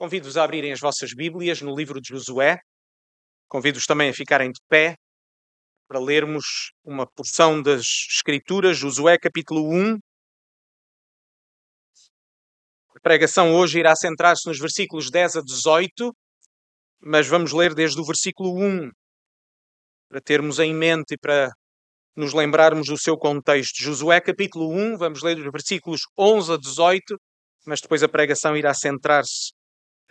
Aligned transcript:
Convido-vos 0.00 0.38
a 0.38 0.44
abrirem 0.44 0.72
as 0.72 0.80
vossas 0.80 1.12
Bíblias 1.12 1.60
no 1.60 1.76
livro 1.76 2.00
de 2.00 2.08
Josué. 2.08 2.58
Convido-vos 3.46 3.84
também 3.84 4.08
a 4.08 4.14
ficarem 4.14 4.50
de 4.50 4.58
pé 4.66 4.96
para 5.86 6.00
lermos 6.00 6.72
uma 6.82 7.06
porção 7.06 7.60
das 7.60 7.82
Escrituras, 8.10 8.78
Josué 8.78 9.18
capítulo 9.18 9.60
1. 9.70 9.98
A 12.96 13.00
pregação 13.02 13.54
hoje 13.54 13.78
irá 13.78 13.94
centrar-se 13.94 14.48
nos 14.48 14.58
versículos 14.58 15.10
10 15.10 15.36
a 15.36 15.42
18, 15.42 16.16
mas 17.02 17.28
vamos 17.28 17.52
ler 17.52 17.74
desde 17.74 18.00
o 18.00 18.04
versículo 18.06 18.58
1 18.58 18.90
para 20.08 20.22
termos 20.22 20.58
em 20.58 20.74
mente 20.74 21.12
e 21.12 21.18
para 21.18 21.50
nos 22.16 22.32
lembrarmos 22.32 22.86
do 22.86 22.96
seu 22.96 23.18
contexto. 23.18 23.82
Josué 23.82 24.18
capítulo 24.22 24.72
1, 24.72 24.96
vamos 24.96 25.22
ler 25.22 25.36
os 25.36 25.52
versículos 25.52 26.00
11 26.18 26.54
a 26.54 26.56
18, 26.56 27.20
mas 27.66 27.82
depois 27.82 28.02
a 28.02 28.08
pregação 28.08 28.56
irá 28.56 28.72
centrar-se 28.72 29.59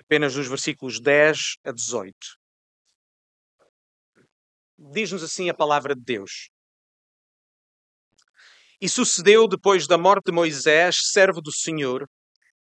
apenas 0.10 0.34
dos 0.34 0.48
versículos 0.48 1.00
10 1.00 1.38
a 1.64 1.71
18. 1.71 2.15
Diz-nos 4.92 5.21
assim 5.21 5.51
a 5.51 5.54
palavra 5.54 5.93
de 5.93 6.01
Deus. 6.01 6.50
E 8.82 8.89
sucedeu 8.89 9.48
depois 9.48 9.86
da 9.86 10.00
morte 10.00 10.25
de 10.25 10.32
Moisés, 10.32 10.96
servo 11.11 11.42
do 11.42 11.54
Senhor, 11.54 12.07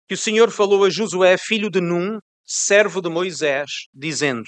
que 0.06 0.12
o 0.12 0.18
Senhor 0.18 0.50
falou 0.50 0.84
a 0.84 0.90
Josué, 0.90 1.38
filho 1.38 1.70
de 1.70 1.80
Num, 1.80 2.18
servo 2.44 3.00
de 3.00 3.08
Moisés, 3.08 3.86
dizendo: 3.94 4.44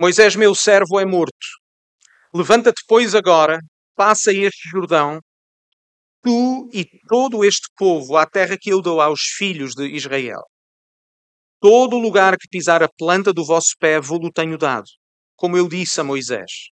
Moisés, 0.00 0.34
meu 0.36 0.54
servo, 0.54 0.98
é 0.98 1.04
morto. 1.04 1.46
Levanta-te, 2.32 2.82
pois, 2.88 3.14
agora, 3.14 3.58
passa 3.94 4.32
este 4.32 4.70
Jordão, 4.70 5.20
tu 6.22 6.70
e 6.72 6.86
todo 7.06 7.44
este 7.44 7.68
povo, 7.76 8.16
à 8.16 8.24
terra 8.24 8.56
que 8.58 8.70
eu 8.72 8.80
dou 8.80 9.02
aos 9.02 9.20
filhos 9.36 9.74
de 9.74 9.86
Israel. 9.88 10.40
Todo 11.60 11.98
lugar 11.98 12.36
que 12.38 12.46
pisar 12.48 12.84
a 12.84 12.88
planta 12.88 13.32
do 13.32 13.44
vosso 13.44 13.74
pé 13.80 14.00
vou-lo 14.00 14.30
tenho 14.30 14.56
dado, 14.56 14.86
como 15.34 15.56
eu 15.56 15.68
disse 15.68 16.00
a 16.00 16.04
Moisés. 16.04 16.70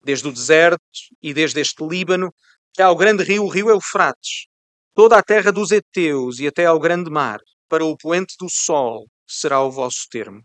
Desde 0.00 0.28
o 0.28 0.32
deserto 0.32 0.80
e 1.20 1.34
desde 1.34 1.60
este 1.60 1.84
Líbano, 1.84 2.32
até 2.72 2.84
ao 2.84 2.94
grande 2.94 3.24
rio, 3.24 3.42
o 3.42 3.48
rio 3.48 3.68
Eufrates, 3.68 4.46
toda 4.94 5.18
a 5.18 5.24
terra 5.24 5.50
dos 5.50 5.72
heteus 5.72 6.38
e 6.38 6.46
até 6.46 6.66
ao 6.66 6.78
grande 6.78 7.10
mar, 7.10 7.40
para 7.68 7.84
o 7.84 7.96
poente 7.96 8.36
do 8.38 8.48
sol, 8.48 9.08
será 9.26 9.60
o 9.60 9.72
vosso 9.72 10.06
termo. 10.08 10.40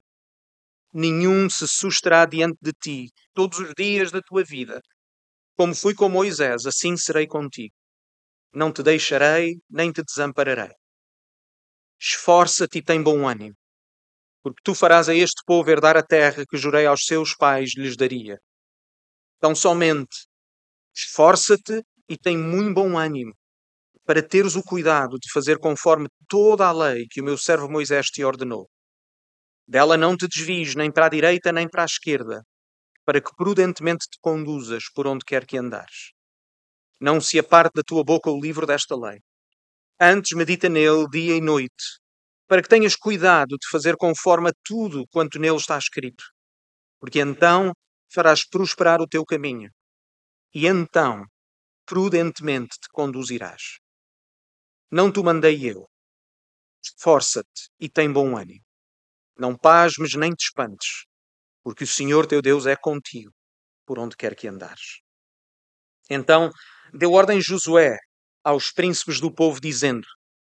Nenhum 0.92 1.48
se 1.48 1.68
susterá 1.68 2.26
diante 2.26 2.58
de 2.60 2.72
ti 2.82 3.12
todos 3.32 3.60
os 3.60 3.76
dias 3.78 4.10
da 4.12 4.22
tua 4.24 4.44
vida. 4.44 4.82
Como 5.56 5.76
fui 5.76 5.94
com 5.94 6.10
Moisés, 6.10 6.66
assim 6.66 6.98
serei 6.98 7.28
contigo. 7.28 7.76
Não 8.52 8.74
te 8.74 8.82
deixarei, 8.82 9.60
nem 9.70 9.92
te 9.92 10.02
desampararei. 10.04 10.74
Esforça-te 12.02 12.80
e 12.80 12.84
tem 12.84 13.04
bom 13.04 13.28
ânimo 13.28 13.56
porque 14.54 14.64
tu 14.64 14.76
farás 14.76 15.10
a 15.10 15.16
este 15.16 15.42
povo 15.46 15.70
herdar 15.70 15.98
a 15.98 16.04
terra 16.04 16.44
que 16.50 16.58
jurei 16.58 16.86
aos 16.86 17.06
seus 17.06 17.36
pais 17.36 17.72
lhes 17.76 17.96
daria. 17.96 18.38
Então 19.38 19.54
somente 19.56 20.28
esforça-te 20.96 21.84
e 22.10 22.18
tem 22.18 22.38
muito 22.38 22.74
bom 22.74 22.98
ânimo 22.98 23.34
para 24.06 24.24
teres 24.24 24.56
o 24.56 24.64
cuidado 24.64 25.18
de 25.20 25.30
fazer 25.32 25.60
conforme 25.60 26.08
toda 26.30 26.66
a 26.66 26.72
lei 26.72 27.06
que 27.10 27.20
o 27.20 27.24
meu 27.24 27.38
servo 27.38 27.70
Moisés 27.70 28.08
te 28.08 28.24
ordenou. 28.24 28.70
Dela 29.68 29.98
não 29.98 30.16
te 30.16 30.28
desvies 30.28 30.76
nem 30.76 30.90
para 30.90 31.08
a 31.08 31.10
direita 31.10 31.52
nem 31.52 31.68
para 31.68 31.84
a 31.84 31.86
esquerda, 31.86 32.42
para 33.06 33.20
que 33.20 33.36
prudentemente 33.36 34.08
te 34.10 34.18
conduzas 34.22 34.86
por 34.96 35.08
onde 35.08 35.26
quer 35.26 35.46
que 35.46 35.58
andares. 35.58 36.14
Não 37.02 37.20
se 37.20 37.38
aparte 37.38 37.74
da 37.76 37.84
tua 37.84 38.02
boca 38.04 38.32
o 38.32 38.40
livro 38.40 38.66
desta 38.66 38.96
lei. 38.96 39.20
Antes 40.00 40.32
medita 40.38 40.70
nele 40.70 41.06
dia 41.12 41.36
e 41.36 41.42
noite, 41.42 42.00
para 42.48 42.62
que 42.62 42.70
tenhas 42.70 42.96
cuidado 42.96 43.58
de 43.58 43.70
fazer 43.70 43.96
conforme 43.98 44.50
a 44.50 44.54
tudo 44.64 45.06
quanto 45.12 45.40
nele 45.40 45.58
está 45.58 45.78
escrito, 45.78 46.24
porque 47.00 47.20
então 47.20 47.74
farás 48.14 48.48
prosperar 48.48 49.02
o 49.02 49.08
teu 49.08 49.26
caminho, 49.26 49.70
e 50.54 50.66
então 50.66 51.26
prudentemente 51.86 52.78
te 52.80 52.88
conduzirás. 52.92 53.80
Não 54.90 55.12
te 55.12 55.22
mandei 55.22 55.70
eu. 55.70 55.88
Esforça-te 56.84 57.70
e 57.80 57.90
tem 57.90 58.12
bom 58.12 58.38
ânimo. 58.38 58.64
Não 59.38 59.56
pasmes 59.56 60.16
nem 60.16 60.32
te 60.32 60.46
espantes, 60.46 61.06
porque 61.64 61.84
o 61.84 61.88
Senhor 61.88 62.26
teu 62.26 62.42
Deus 62.42 62.66
é 62.66 62.76
contigo, 62.76 63.32
por 63.86 64.00
onde 64.00 64.16
quer 64.16 64.36
que 64.36 64.48
andares. 64.48 65.02
Então 66.10 66.50
deu 66.94 67.12
ordem 67.12 67.42
Josué 67.42 67.98
aos 68.44 68.72
príncipes 68.72 69.20
do 69.20 69.34
povo, 69.34 69.60
dizendo: 69.60 70.08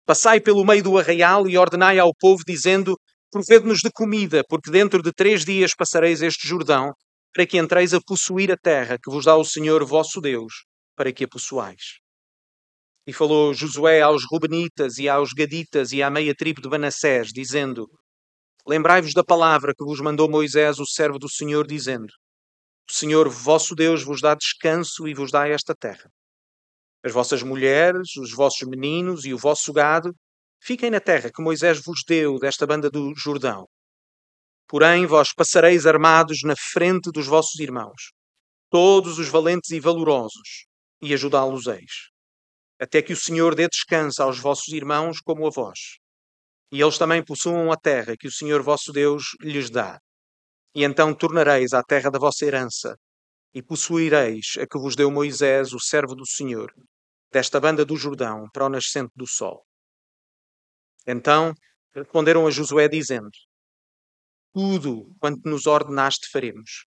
Passai 0.06 0.38
pelo 0.38 0.65
meio 0.66 0.82
do 0.82 0.98
arraial 0.98 1.48
e 1.48 1.56
ordenai 1.56 1.98
ao 1.98 2.15
povo, 2.15 2.42
dizendo: 2.47 2.98
Provede-nos 3.31 3.78
de 3.78 3.91
comida, 3.91 4.44
porque 4.48 4.70
dentro 4.70 5.03
de 5.03 5.10
três 5.12 5.44
dias 5.47 5.72
passareis 5.75 6.20
este 6.20 6.47
Jordão, 6.47 6.92
para 7.32 7.47
que 7.47 7.56
entreis 7.56 7.94
a 7.94 8.00
possuir 8.00 8.53
a 8.53 8.56
terra 8.56 8.98
que 9.03 9.10
vos 9.10 9.25
dá 9.25 9.34
o 9.34 9.44
Senhor 9.44 9.82
vosso 9.84 10.20
Deus, 10.20 10.66
para 10.94 11.10
que 11.10 11.25
a 11.25 11.28
possuais. 11.28 11.98
E 13.06 13.12
falou 13.12 13.54
Josué 13.54 14.03
aos 14.03 14.25
Rubenitas 14.31 14.98
e 14.98 15.09
aos 15.09 15.32
Gaditas 15.32 15.91
e 15.93 16.03
à 16.03 16.10
meia 16.10 16.34
tribo 16.34 16.60
de 16.60 16.69
Manassés, 16.69 17.28
dizendo: 17.32 17.87
Lembrai-vos 18.66 19.14
da 19.14 19.25
palavra 19.25 19.72
que 19.75 19.84
vos 19.84 20.00
mandou 20.00 20.31
Moisés, 20.31 20.78
o 20.78 20.87
servo 20.87 21.19
do 21.19 21.31
Senhor, 21.31 21.66
dizendo: 21.66 22.12
O 22.91 22.93
Senhor 22.93 23.26
vosso 23.31 23.75
Deus 23.75 24.04
vos 24.04 24.20
dá 24.20 24.34
descanso 24.34 25.09
e 25.09 25.14
vos 25.14 25.31
dá 25.31 25.48
esta 25.48 25.75
terra. 25.75 26.10
As 27.04 27.12
vossas 27.12 27.42
mulheres, 27.42 28.16
os 28.16 28.32
vossos 28.32 28.66
meninos 28.66 29.26
e 29.26 29.34
o 29.34 29.37
vosso 29.37 29.75
gado 29.75 30.15
fiquem 30.59 30.91
na 30.91 31.00
terra 31.00 31.31
que 31.31 31.42
Moisés 31.42 31.78
vos 31.84 32.03
deu 32.09 32.38
desta 32.38 32.66
banda 32.66 32.88
do 32.88 33.12
Jordão. 33.15 33.66
Porém, 34.66 35.04
vós 35.04 35.34
passareis 35.34 35.84
armados 35.84 36.38
na 36.43 36.54
frente 36.56 37.10
dos 37.12 37.26
vossos 37.26 37.60
irmãos, 37.60 38.12
todos 38.70 39.19
os 39.19 39.28
valentes 39.28 39.70
e 39.70 39.78
valorosos, 39.78 40.64
e 41.03 41.12
ajudá-los-eis, 41.12 42.09
até 42.81 43.03
que 43.03 43.12
o 43.12 43.16
Senhor 43.16 43.54
dê 43.54 43.69
descanso 43.69 44.22
aos 44.22 44.38
vossos 44.38 44.72
irmãos 44.72 45.20
como 45.20 45.47
a 45.47 45.50
vós, 45.50 45.98
e 46.72 46.81
eles 46.81 46.97
também 46.97 47.22
possuam 47.22 47.70
a 47.70 47.76
terra 47.76 48.16
que 48.19 48.28
o 48.28 48.32
Senhor 48.32 48.62
vosso 48.62 48.91
Deus 48.93 49.37
lhes 49.43 49.69
dá. 49.69 50.00
E 50.75 50.82
então 50.82 51.14
tornareis 51.14 51.75
à 51.75 51.82
terra 51.82 52.10
da 52.10 52.19
vossa 52.19 52.47
herança, 52.47 52.97
e 53.53 53.62
possuireis 53.62 54.54
a 54.59 54.66
que 54.66 54.78
vos 54.78 54.97
deu 54.97 55.10
Moisés, 55.10 55.75
o 55.75 55.78
servo 55.78 56.14
do 56.14 56.26
Senhor, 56.26 56.72
desta 57.34 57.58
banda 57.58 57.84
do 57.84 57.96
Jordão 57.96 58.48
para 58.52 58.66
o 58.66 58.68
nascente 58.68 59.10
do 59.16 59.26
sol. 59.26 59.66
Então 61.04 61.52
responderam 61.92 62.46
a 62.46 62.50
Josué, 62.50 62.88
dizendo: 62.88 63.28
Tudo 64.52 65.12
quanto 65.18 65.48
nos 65.48 65.66
ordenaste 65.66 66.30
faremos, 66.30 66.86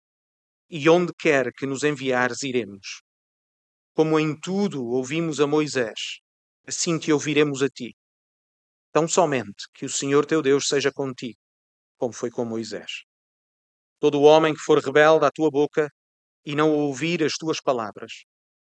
e 0.70 0.88
onde 0.88 1.12
quer 1.18 1.52
que 1.52 1.66
nos 1.66 1.82
enviares 1.82 2.44
iremos. 2.44 3.02
Como 3.92 4.20
em 4.20 4.38
tudo 4.38 4.86
ouvimos 4.86 5.40
a 5.40 5.48
Moisés, 5.48 6.20
assim 6.64 6.96
te 6.96 7.12
ouviremos 7.12 7.60
a 7.60 7.68
ti. 7.68 7.96
Tão 8.92 9.08
somente 9.08 9.64
que 9.74 9.84
o 9.84 9.90
Senhor 9.90 10.24
teu 10.24 10.40
Deus 10.40 10.68
seja 10.68 10.92
contigo, 10.92 11.40
como 11.96 12.12
foi 12.12 12.30
com 12.30 12.44
Moisés. 12.44 13.02
Todo 13.98 14.22
homem 14.22 14.54
que 14.54 14.60
for 14.60 14.78
rebelde 14.78 15.24
à 15.26 15.30
tua 15.30 15.50
boca 15.50 15.90
e 16.44 16.54
não 16.54 16.72
ouvir 16.72 17.24
as 17.24 17.32
tuas 17.32 17.60
palavras, 17.60 18.12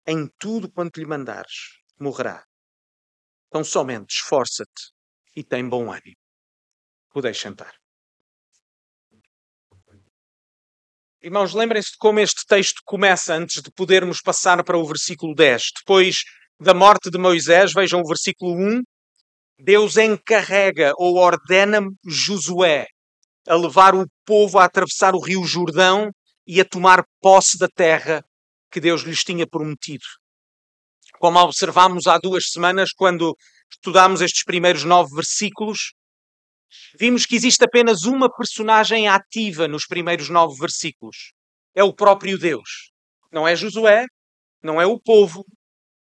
em 0.07 0.29
tudo 0.39 0.71
quanto 0.71 1.01
lhe 1.01 1.07
mandares, 1.07 1.81
morrerá. 1.99 2.45
Então 3.49 3.65
somente 3.65 4.11
esforça-te 4.11 4.93
e 5.35 5.43
tem 5.43 5.69
bom 5.69 5.91
ânimo. 5.91 6.17
Podeis 7.11 7.39
sentar. 7.39 7.75
Irmãos, 11.23 11.55
lembrem-se 11.55 11.93
de 11.93 11.97
como 11.99 12.21
este 12.21 12.47
texto 12.47 12.81
começa 12.85 13.35
antes 13.35 13.61
de 13.61 13.71
podermos 13.73 14.21
passar 14.21 14.63
para 14.63 14.79
o 14.79 14.87
versículo 14.87 15.35
10. 15.35 15.63
Depois 15.79 16.19
da 16.61 16.73
morte 16.73 17.11
de 17.11 17.19
Moisés, 17.19 17.73
vejam 17.73 18.01
o 18.01 18.07
versículo 18.07 18.53
1. 18.53 18.83
Deus 19.59 19.97
encarrega 19.97 20.93
ou 20.97 21.17
ordena 21.17 21.81
Josué 22.07 22.87
a 23.49 23.55
levar 23.55 23.95
o 23.95 24.07
povo 24.25 24.59
a 24.59 24.65
atravessar 24.65 25.15
o 25.15 25.21
rio 25.21 25.45
Jordão 25.45 26.11
e 26.47 26.61
a 26.61 26.65
tomar 26.65 27.05
posse 27.21 27.57
da 27.59 27.69
terra 27.69 28.23
que 28.71 28.81
Deus 28.81 29.03
lhes 29.03 29.21
tinha 29.21 29.47
prometido. 29.47 30.05
Como 31.19 31.39
observámos 31.39 32.07
há 32.07 32.19
duas 32.19 32.45
semanas, 32.51 32.91
quando 32.95 33.35
estudámos 33.71 34.21
estes 34.21 34.45
primeiros 34.45 34.85
nove 34.85 35.15
versículos, 35.15 35.93
vimos 36.99 37.25
que 37.25 37.37
existe 37.37 37.65
apenas 37.65 38.05
uma 38.05 38.31
personagem 38.31 39.09
ativa 39.09 39.67
nos 39.67 39.87
primeiros 39.87 40.29
nove 40.29 40.59
versículos. 40.59 41.33
É 41.75 41.83
o 41.83 41.95
próprio 41.95 42.39
Deus. 42.39 42.91
Não 43.33 43.47
é 43.47 43.57
Josué, 43.57 44.07
não 44.63 44.81
é 44.81 44.87
o 44.87 45.01
povo, 45.01 45.45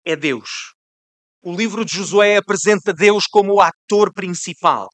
é 0.05 0.15
Deus. 0.15 0.73
O 1.41 1.55
livro 1.55 1.85
de 1.85 1.95
Josué 1.95 2.37
apresenta 2.37 2.93
Deus 2.93 3.25
como 3.25 3.53
o 3.53 3.61
ator 3.61 4.13
principal. 4.13 4.89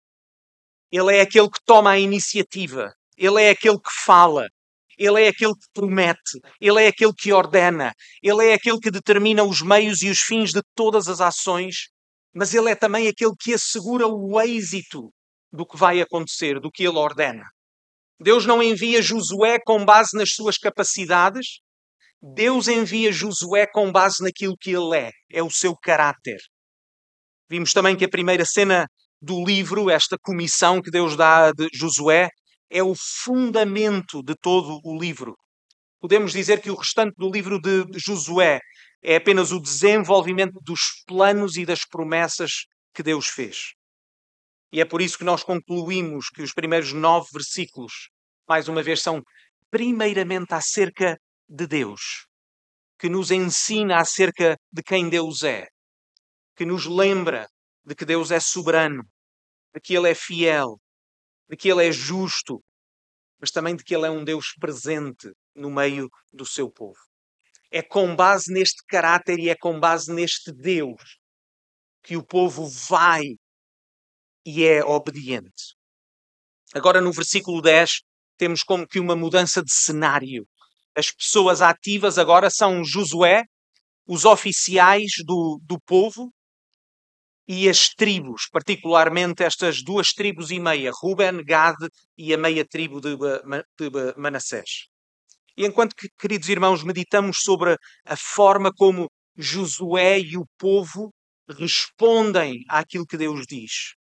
Ele 0.92 1.16
é 1.16 1.22
aquele 1.22 1.50
que 1.50 1.60
toma 1.66 1.92
a 1.92 2.00
iniciativa, 2.00 2.94
ele 3.18 3.42
é 3.42 3.50
aquele 3.50 3.80
que 3.80 3.92
fala, 4.06 4.48
ele 4.98 5.24
é 5.24 5.28
aquele 5.28 5.54
que 5.54 5.68
promete, 5.74 6.40
ele 6.60 6.84
é 6.84 6.88
aquele 6.88 7.14
que 7.14 7.34
ordena, 7.34 7.94
ele 8.22 8.48
é 8.48 8.54
aquele 8.54 8.80
que 8.80 8.92
determina 8.92 9.44
os 9.44 9.62
meios 9.62 10.02
e 10.02 10.10
os 10.10 10.20
fins 10.20 10.52
de 10.52 10.62
todas 10.76 11.08
as 11.08 11.22
ações, 11.22 11.88
mas 12.34 12.54
ele 12.54 12.70
é 12.70 12.76
também 12.76 13.08
aquele 13.08 13.34
que 13.40 13.54
assegura 13.54 14.08
o 14.08 14.40
êxito 14.42 15.12
do 15.52 15.66
que 15.66 15.78
vai 15.78 16.02
acontecer, 16.02 16.60
do 16.60 16.72
que 16.72 16.84
ele 16.84 16.98
ordena. 16.98 17.46
Deus 18.20 18.46
não 18.46 18.64
envia 18.64 19.02
Josué 19.02 19.58
com 19.66 19.84
base 19.84 20.18
nas 20.18 20.32
suas 20.32 20.58
capacidades, 20.58 21.60
Deus 22.22 22.68
envia 22.68 23.12
Josué 23.12 23.68
com 23.68 23.92
base 23.92 24.24
naquilo 24.24 24.56
que 24.60 24.72
ele 24.72 24.98
é, 24.98 25.12
é 25.32 25.44
o 25.44 25.50
seu 25.52 25.76
caráter. 25.76 26.38
Vimos 27.50 27.74
também 27.74 27.96
que 27.96 28.06
a 28.06 28.10
primeira 28.10 28.46
cena 28.46 28.88
do 29.22 29.44
livro, 29.44 29.90
esta 29.90 30.18
comissão 30.22 30.82
que 30.82 30.90
Deus 30.90 31.16
dá 31.16 31.52
de 31.52 31.68
Josué, 31.74 32.30
é 32.70 32.84
o 32.84 32.94
fundamento 32.96 34.22
de 34.24 34.36
todo 34.36 34.80
o 34.84 35.00
livro. 35.00 35.36
Podemos 36.00 36.34
dizer 36.34 36.62
que 36.62 36.70
o 36.70 36.76
restante 36.76 37.16
do 37.18 37.30
livro 37.30 37.60
de 37.60 37.86
Josué 37.98 38.60
é 39.04 39.16
apenas 39.16 39.52
o 39.52 39.60
desenvolvimento 39.60 40.60
dos 40.64 41.04
planos 41.08 41.58
e 41.58 41.66
das 41.66 41.86
promessas 41.86 42.66
que 42.94 43.04
Deus 43.04 43.28
fez. 43.28 43.74
E 44.72 44.82
é 44.82 44.86
por 44.86 45.02
isso 45.02 45.18
que 45.18 45.24
nós 45.24 45.44
concluímos 45.44 46.30
que 46.30 46.42
os 46.42 46.54
primeiros 46.54 46.92
nove 46.92 47.28
versículos, 47.32 48.10
mais 48.48 48.68
uma 48.68 48.84
vez, 48.84 49.02
são 49.02 49.22
primeiramente 49.70 50.54
acerca 50.54 51.18
de 51.48 51.68
Deus, 51.68 52.26
que 53.00 53.10
nos 53.10 53.32
ensina 53.32 54.00
acerca 54.00 54.58
de 54.72 54.84
quem 54.84 55.10
Deus 55.10 55.44
é, 55.44 55.68
que 56.56 56.66
nos 56.66 56.86
lembra 56.86 57.48
de 57.86 57.94
que 57.94 58.06
Deus 58.06 58.32
é 58.32 58.40
soberano, 58.40 59.04
de 59.74 59.80
que 59.80 59.96
Ele 59.96 60.10
é 60.10 60.16
fiel, 60.16 60.80
de 61.50 61.56
que 61.56 61.70
Ele 61.70 61.88
é 61.88 61.92
justo, 61.92 62.62
mas 63.40 63.52
também 63.52 63.76
de 63.76 63.84
que 63.84 63.96
Ele 63.96 64.06
é 64.06 64.10
um 64.10 64.24
Deus 64.24 64.54
presente 64.60 65.32
no 65.56 65.70
meio 65.70 66.10
do 66.32 66.46
seu 66.46 66.70
povo. 66.70 67.00
É 67.72 67.82
com 67.82 68.16
base 68.16 68.52
neste 68.52 68.84
caráter 68.88 69.40
e 69.40 69.50
é 69.50 69.56
com 69.56 69.80
base 69.80 70.14
neste 70.14 70.52
Deus 70.52 71.18
que 72.04 72.16
o 72.16 72.26
povo 72.26 72.68
vai 72.68 73.24
e 74.46 74.64
é 74.64 74.84
obediente. 74.84 75.76
Agora, 76.74 77.02
no 77.02 77.12
versículo 77.12 77.62
10, 77.62 78.02
temos 78.38 78.64
como 78.64 78.88
que 78.88 79.00
uma 79.00 79.16
mudança 79.16 79.64
de 79.64 79.74
cenário. 79.74 80.48
As 80.96 81.12
pessoas 81.12 81.62
ativas 81.62 82.18
agora 82.18 82.50
são 82.50 82.84
Josué, 82.84 83.44
os 84.08 84.24
oficiais 84.24 85.12
do, 85.26 85.60
do 85.64 85.80
povo 85.82 86.32
e 87.48 87.70
as 87.70 87.90
tribos, 87.90 88.48
particularmente 88.52 89.44
estas 89.44 89.84
duas 89.84 90.14
tribos 90.14 90.50
e 90.50 90.60
meia, 90.60 90.92
Ruben, 90.92 91.44
Gad 91.44 91.78
e 92.18 92.34
a 92.34 92.38
meia 92.38 92.66
tribo 92.66 93.00
de, 93.00 93.16
de 93.16 94.14
Manassés. 94.18 94.88
E 95.58 95.66
enquanto 95.66 95.96
que, 95.96 96.10
queridos 96.20 96.50
irmãos, 96.50 96.84
meditamos 96.84 97.38
sobre 97.42 97.78
a 98.06 98.16
forma 98.16 98.72
como 98.74 99.10
Josué 99.38 100.20
e 100.20 100.38
o 100.38 100.46
povo 100.58 101.14
respondem 101.48 102.64
àquilo 102.68 103.06
que 103.06 103.18
Deus 103.18 103.46
diz, 103.48 103.94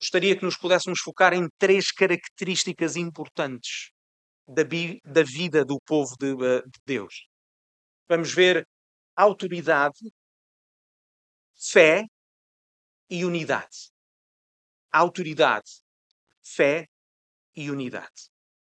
gostaria 0.00 0.36
que 0.36 0.44
nos 0.44 0.56
pudéssemos 0.56 1.00
focar 1.00 1.34
em 1.34 1.46
três 1.58 1.92
características 1.92 2.96
importantes 2.96 3.90
da, 4.48 4.62
da 5.04 5.22
vida 5.22 5.64
do 5.64 5.78
povo 5.86 6.16
de, 6.18 6.34
de 6.34 6.80
Deus. 6.84 7.26
Vamos 8.08 8.32
ver 8.32 8.66
autoridade, 9.14 10.10
fé 11.54 12.04
e 13.12 13.26
unidade. 13.26 13.92
Autoridade, 14.90 15.70
fé 16.42 16.86
e 17.54 17.70
unidade. 17.70 18.30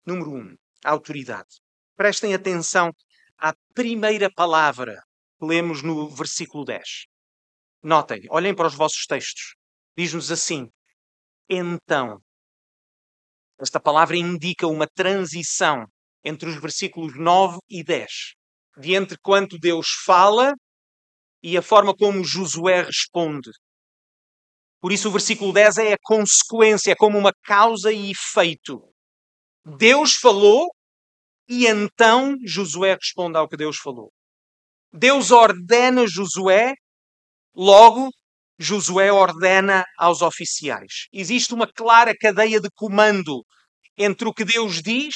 Número 0.05 0.31
um, 0.31 0.55
autoridade. 0.85 1.59
Prestem 1.95 2.35
atenção 2.35 2.91
à 3.35 3.55
primeira 3.73 4.31
palavra 4.31 5.01
que 5.39 5.45
lemos 5.45 5.81
no 5.81 6.07
versículo 6.07 6.63
10. 6.65 7.07
Notem, 7.81 8.21
olhem 8.29 8.55
para 8.55 8.67
os 8.67 8.75
vossos 8.75 9.07
textos. 9.07 9.55
Diz-nos 9.97 10.31
assim: 10.31 10.69
então. 11.49 12.21
Esta 13.59 13.79
palavra 13.79 14.17
indica 14.17 14.67
uma 14.67 14.85
transição 14.85 15.87
entre 16.23 16.47
os 16.47 16.61
versículos 16.61 17.17
9 17.17 17.57
e 17.67 17.83
10, 17.83 18.11
de 18.77 18.93
entre 18.93 19.17
quanto 19.17 19.57
Deus 19.57 19.87
fala 20.05 20.53
e 21.41 21.57
a 21.57 21.61
forma 21.63 21.95
como 21.95 22.23
Josué 22.23 22.83
responde. 22.83 23.49
Por 24.87 24.93
isso, 24.93 25.09
o 25.09 25.11
versículo 25.11 25.51
10 25.51 25.79
é 25.79 25.91
a 25.91 25.97
consequência, 26.01 26.93
é 26.93 26.95
como 26.95 27.17
uma 27.17 27.33
causa 27.43 27.91
e 27.91 28.11
efeito. 28.11 28.81
Deus 29.65 30.13
falou 30.13 30.69
e 31.45 31.67
então 31.67 32.37
Josué 32.45 32.95
responde 32.95 33.37
ao 33.37 33.49
que 33.49 33.57
Deus 33.57 33.75
falou. 33.75 34.13
Deus 34.93 35.29
ordena 35.29 36.05
Josué, 36.07 36.73
logo 37.53 38.09
Josué 38.57 39.11
ordena 39.11 39.83
aos 39.97 40.21
oficiais. 40.21 41.07
Existe 41.11 41.53
uma 41.53 41.67
clara 41.67 42.15
cadeia 42.17 42.61
de 42.61 42.69
comando 42.73 43.43
entre 43.97 44.25
o 44.25 44.33
que 44.33 44.45
Deus 44.45 44.81
diz 44.81 45.15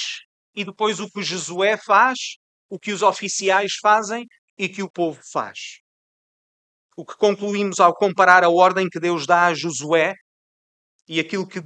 e 0.53 0.65
depois 0.65 1.00
o 1.00 1.09
que 1.09 1.23
Josué 1.23 1.77
faz, 1.77 2.18
o 2.69 2.77
que 2.77 2.91
os 2.91 3.01
oficiais 3.01 3.75
fazem 3.81 4.25
e 4.57 4.68
que 4.68 4.83
o 4.83 4.91
povo 4.91 5.21
faz. 5.31 5.79
O 6.96 7.06
que 7.06 7.16
concluímos 7.16 7.80
ao 7.80 7.96
comparar 7.96 8.44
a 8.44 8.50
ordem 8.50 8.90
que 8.90 9.00
Deus 9.00 9.26
dá 9.26 9.48
a 9.48 9.54
Josué 9.54 10.14
e 11.08 11.20
aquilo 11.20 11.48
que 11.48 11.62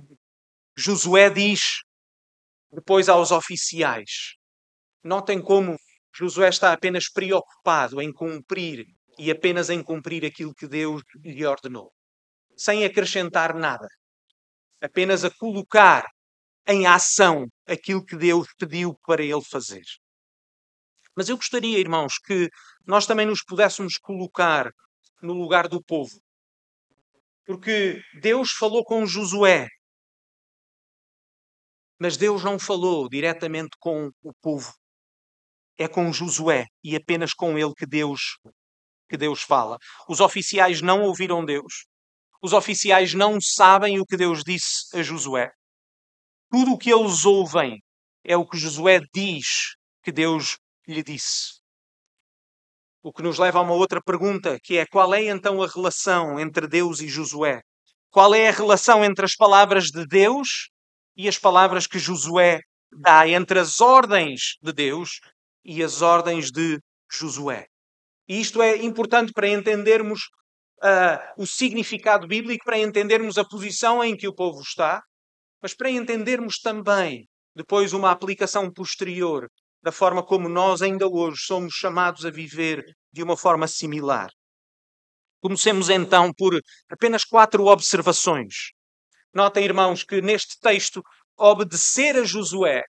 Josué 0.77 1.30
diz 1.30 1.62
depois 2.72 3.07
aos 3.07 3.31
oficiais. 3.31 4.36
Notem 5.04 5.42
como 5.42 5.77
Josué 6.13 6.50
está 6.50 6.74
apenas 6.74 7.10
preocupado 7.10 8.01
em 8.01 8.12
cumprir 8.12 8.86
e 9.18 9.31
apenas 9.31 9.69
em 9.69 9.81
cumprir 9.81 10.25
aquilo 10.25 10.54
que 10.54 10.68
Deus 10.68 11.01
lhe 11.24 11.45
ordenou, 11.45 11.92
sem 12.57 12.83
acrescentar 12.83 13.56
nada, 13.56 13.88
apenas 14.81 15.24
a 15.24 15.31
colocar 15.31 16.06
em 16.68 16.86
ação 16.86 17.45
aquilo 17.68 18.04
que 18.04 18.18
Deus 18.18 18.48
pediu 18.57 18.98
para 19.06 19.24
ele 19.24 19.44
fazer. 19.44 19.83
Mas 21.16 21.30
eu 21.30 21.38
gostaria, 21.38 21.80
irmãos, 21.80 22.18
que 22.18 22.50
nós 22.86 23.06
também 23.06 23.25
nos 23.25 23.42
pudéssemos 23.44 23.98
colocar 23.98 24.69
no 25.21 25.33
lugar 25.33 25.67
do 25.67 25.83
povo. 25.83 26.19
Porque 27.45 28.01
Deus 28.21 28.51
falou 28.51 28.83
com 28.83 29.06
Josué, 29.06 29.67
mas 32.00 32.17
Deus 32.17 32.44
não 32.44 32.59
falou 32.59 33.07
diretamente 33.07 33.77
com 33.79 34.12
o 34.23 34.33
povo. 34.41 34.73
É 35.77 35.88
com 35.88 36.12
Josué 36.12 36.65
e 36.83 36.95
apenas 36.95 37.33
com 37.33 37.57
ele 37.57 37.73
que 37.75 37.85
Deus 37.85 38.38
que 39.07 39.17
Deus 39.17 39.41
fala. 39.41 39.77
Os 40.09 40.19
oficiais 40.19 40.81
não 40.81 41.03
ouviram 41.03 41.45
Deus. 41.45 41.85
Os 42.41 42.53
oficiais 42.53 43.13
não 43.13 43.39
sabem 43.39 44.00
o 44.00 44.06
que 44.06 44.17
Deus 44.17 44.44
disse 44.44 44.97
a 44.97 45.03
Josué. 45.03 45.51
Tudo 46.50 46.73
o 46.73 46.77
que 46.77 46.91
eles 46.91 47.25
ouvem 47.25 47.81
é 48.24 48.36
o 48.36 48.48
que 48.48 48.57
Josué 48.57 49.00
diz 49.13 49.75
que 50.03 50.12
Deus 50.12 50.57
lhe 50.88 51.03
disse. 51.03 51.60
O 53.05 53.13
que 53.13 53.21
nos 53.21 53.38
leva 53.38 53.59
a 53.59 53.62
uma 53.62 53.75
outra 53.75 54.01
pergunta, 54.01 54.59
que 54.63 54.79
é 54.79 54.85
qual 54.88 55.13
é 55.13 55.25
então 55.25 55.62
a 55.62 55.67
relação 55.67 56.39
entre 56.39 56.67
Deus 56.67 57.01
e 57.01 57.07
Josué? 57.07 57.62
Qual 58.09 58.33
é 58.33 58.47
a 58.47 58.51
relação 58.51 59.05
entre 59.05 59.24
as 59.24 59.35
palavras 59.35 59.91
de 59.91 60.07
Deus 60.07 60.71
e 61.15 61.27
as 61.27 61.38
palavras 61.38 61.85
que 61.85 62.00
Josué 62.00 62.62
dá, 62.91 63.29
entre 63.29 63.59
as 63.59 63.79
ordens 63.79 64.57
de 64.59 64.74
Deus 64.74 65.19
e 65.63 65.83
as 65.83 66.01
ordens 66.01 66.50
de 66.50 66.79
Josué? 67.07 67.67
E 68.27 68.41
isto 68.41 68.59
é 68.59 68.77
importante 68.77 69.31
para 69.33 69.50
entendermos 69.50 70.21
uh, 70.83 71.43
o 71.43 71.45
significado 71.45 72.25
bíblico, 72.25 72.65
para 72.65 72.79
entendermos 72.79 73.38
a 73.38 73.45
posição 73.45 74.03
em 74.03 74.17
que 74.17 74.27
o 74.27 74.33
povo 74.33 74.62
está, 74.62 75.03
mas 75.62 75.75
para 75.75 75.91
entendermos 75.91 76.57
também, 76.57 77.27
depois, 77.55 77.93
uma 77.93 78.09
aplicação 78.09 78.74
posterior 78.74 79.47
da 79.86 79.92
forma 79.92 80.24
como 80.24 80.50
nós 80.50 80.82
ainda 80.82 81.08
hoje 81.08 81.44
somos 81.44 81.75
chamados 81.75 82.25
a 82.25 82.32
viver 82.32 82.84
de 83.13 83.22
uma 83.22 83.38
forma 83.38 83.68
similar. 83.68 84.32
Comecemos 85.39 85.92
então 85.92 86.34
por 86.34 86.60
apenas 86.89 87.24
quatro 87.24 87.68
observações. 87.68 88.72
Notem, 89.32 89.63
irmãos, 89.63 90.04
que 90.04 90.24
neste 90.24 90.60
texto, 90.60 91.04
obedecer 91.38 92.18
a 92.18 92.24
Josué 92.24 92.82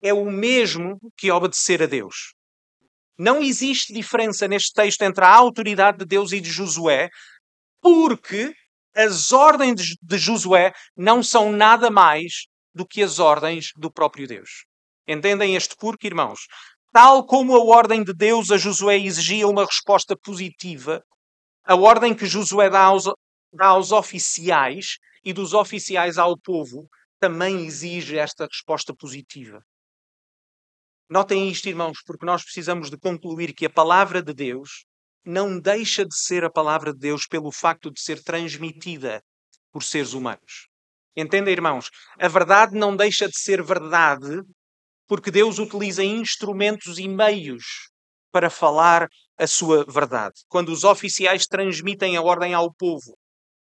é 0.00 0.14
o 0.14 0.30
mesmo 0.30 1.00
que 1.16 1.32
obedecer 1.32 1.82
a 1.82 1.86
Deus. 1.86 2.32
Não 3.18 3.42
existe 3.42 3.92
diferença 3.92 4.46
neste 4.46 4.72
texto 4.72 5.02
entre 5.02 5.24
a 5.24 5.34
autoridade 5.34 5.98
de 5.98 6.04
Deus 6.04 6.30
e 6.30 6.40
de 6.40 6.48
Josué, 6.48 7.08
porque 7.82 8.54
as 8.94 9.32
ordens 9.32 9.96
de 10.00 10.16
Josué 10.16 10.72
não 10.96 11.24
são 11.24 11.50
nada 11.50 11.90
mais 11.90 12.46
do 12.72 12.86
que 12.86 13.02
as 13.02 13.18
ordens 13.18 13.72
do 13.76 13.90
próprio 13.90 14.28
Deus. 14.28 14.69
Entendem 15.12 15.56
este 15.56 15.74
porquê, 15.74 16.06
irmãos? 16.06 16.46
Tal 16.92 17.26
como 17.26 17.56
a 17.56 17.64
ordem 17.64 18.04
de 18.04 18.14
Deus 18.14 18.52
a 18.52 18.56
Josué 18.56 18.96
exigia 18.96 19.48
uma 19.48 19.64
resposta 19.64 20.16
positiva, 20.16 21.02
a 21.64 21.74
ordem 21.74 22.14
que 22.14 22.26
Josué 22.26 22.70
dá 22.70 22.84
aos, 22.84 23.06
dá 23.52 23.66
aos 23.66 23.90
oficiais 23.90 24.98
e 25.24 25.32
dos 25.32 25.52
oficiais 25.52 26.16
ao 26.16 26.38
povo 26.38 26.88
também 27.18 27.66
exige 27.66 28.18
esta 28.18 28.46
resposta 28.46 28.94
positiva. 28.94 29.60
Notem 31.08 31.50
isto, 31.50 31.68
irmãos, 31.68 31.98
porque 32.06 32.24
nós 32.24 32.44
precisamos 32.44 32.88
de 32.88 32.96
concluir 32.96 33.52
que 33.52 33.66
a 33.66 33.70
palavra 33.70 34.22
de 34.22 34.32
Deus 34.32 34.84
não 35.24 35.58
deixa 35.58 36.04
de 36.04 36.16
ser 36.16 36.44
a 36.44 36.50
palavra 36.50 36.92
de 36.92 37.00
Deus 37.00 37.26
pelo 37.26 37.50
facto 37.50 37.90
de 37.90 38.00
ser 38.00 38.22
transmitida 38.22 39.20
por 39.72 39.82
seres 39.82 40.12
humanos. 40.12 40.68
Entenda, 41.16 41.50
irmãos? 41.50 41.90
A 42.16 42.28
verdade 42.28 42.78
não 42.78 42.94
deixa 42.94 43.26
de 43.26 43.36
ser 43.36 43.60
verdade 43.60 44.40
porque 45.10 45.32
Deus 45.32 45.58
utiliza 45.58 46.04
instrumentos 46.04 47.00
e 47.00 47.08
meios 47.08 47.64
para 48.30 48.48
falar 48.48 49.08
a 49.36 49.44
sua 49.44 49.84
verdade. 49.84 50.36
Quando 50.48 50.68
os 50.68 50.84
oficiais 50.84 51.48
transmitem 51.48 52.16
a 52.16 52.22
ordem 52.22 52.54
ao 52.54 52.72
povo, 52.72 53.18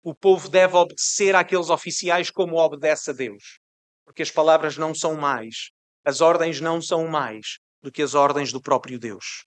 o 0.03 0.13
povo 0.13 0.47
deve 0.47 0.77
obedecer 0.77 1.35
àqueles 1.35 1.71
oficiais 1.71 2.29
como 2.29 2.57
obedece 2.57 3.09
a 3.09 3.13
Deus. 3.13 3.57
Porque 4.05 4.21
as 4.21 4.29
palavras 4.29 4.77
não 4.77 4.93
são 4.93 5.15
mais, 5.15 5.71
as 6.05 6.21
ordens 6.21 6.61
não 6.61 6.79
são 6.79 7.07
mais 7.07 7.57
do 7.81 7.91
que 7.91 8.03
as 8.03 8.13
ordens 8.13 8.51
do 8.51 8.61
próprio 8.61 8.99
Deus. 8.99 9.43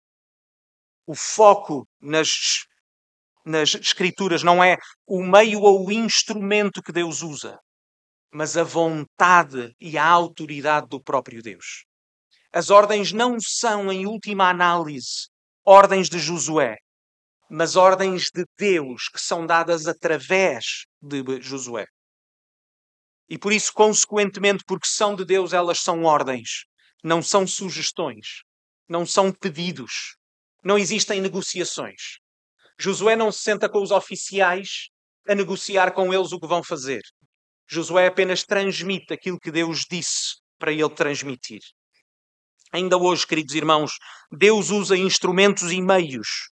O 1.09 1.17
foco 1.17 1.89
nas, 2.01 2.67
nas 3.45 3.75
Escrituras 3.75 4.45
não 4.45 4.63
é 4.63 4.77
o 5.09 5.25
meio 5.25 5.63
ou 5.63 5.89
o 5.89 5.91
instrumento 5.91 6.85
que 6.85 6.93
Deus 6.93 7.21
usa, 7.21 7.59
mas 8.33 8.57
a 8.57 8.63
vontade 8.63 9.75
e 9.81 9.99
a 9.99 10.07
autoridade 10.07 10.89
do 10.89 11.03
próprio 11.03 11.43
Deus. 11.43 11.85
As 12.53 12.71
ordens 12.71 13.13
não 13.13 13.37
são, 13.41 13.93
em 13.93 14.07
última 14.07 14.49
análise, 14.49 15.29
ordens 15.65 16.09
de 16.09 16.19
Josué, 16.19 16.77
mas 17.51 17.77
ordens 17.77 18.29
de 18.33 18.45
Deus 18.57 19.09
que 19.09 19.21
são 19.21 19.47
dadas 19.47 19.87
através 19.87 20.85
de 21.03 21.23
Josué. 21.41 21.87
E 23.29 23.39
por 23.39 23.53
isso, 23.53 23.73
consequentemente, 23.73 24.65
porque 24.67 24.89
são 24.89 25.15
de 25.15 25.25
Deus, 25.25 25.53
elas 25.53 25.81
são 25.81 26.05
ordens, 26.05 26.65
não 27.03 27.23
são 27.23 27.47
sugestões, 27.47 28.43
não 28.89 29.07
são 29.07 29.33
pedidos, 29.33 30.17
não 30.65 30.77
existem 30.77 31.21
negociações. 31.21 32.19
Josué 32.79 33.15
não 33.15 33.31
se 33.31 33.43
senta 33.43 33.69
com 33.69 33.83
os 33.83 33.91
oficiais 33.91 34.89
a 35.29 35.35
negociar 35.35 35.93
com 35.93 36.13
eles 36.13 36.33
o 36.33 36.41
que 36.41 36.47
vão 36.47 36.63
fazer. 36.63 37.03
Josué 37.73 38.09
apenas 38.09 38.43
transmite 38.43 39.15
aquilo 39.15 39.39
que 39.39 39.53
Deus 39.53 39.85
disse 39.89 40.41
para 40.59 40.73
ele 40.73 40.91
transmitir. 40.91 41.61
Ainda 42.73 42.97
hoje, 42.97 43.25
queridos 43.25 43.55
irmãos, 43.55 43.93
Deus 44.29 44.71
usa 44.71 44.97
instrumentos 44.97 45.71
e 45.71 45.81
meios, 45.81 46.51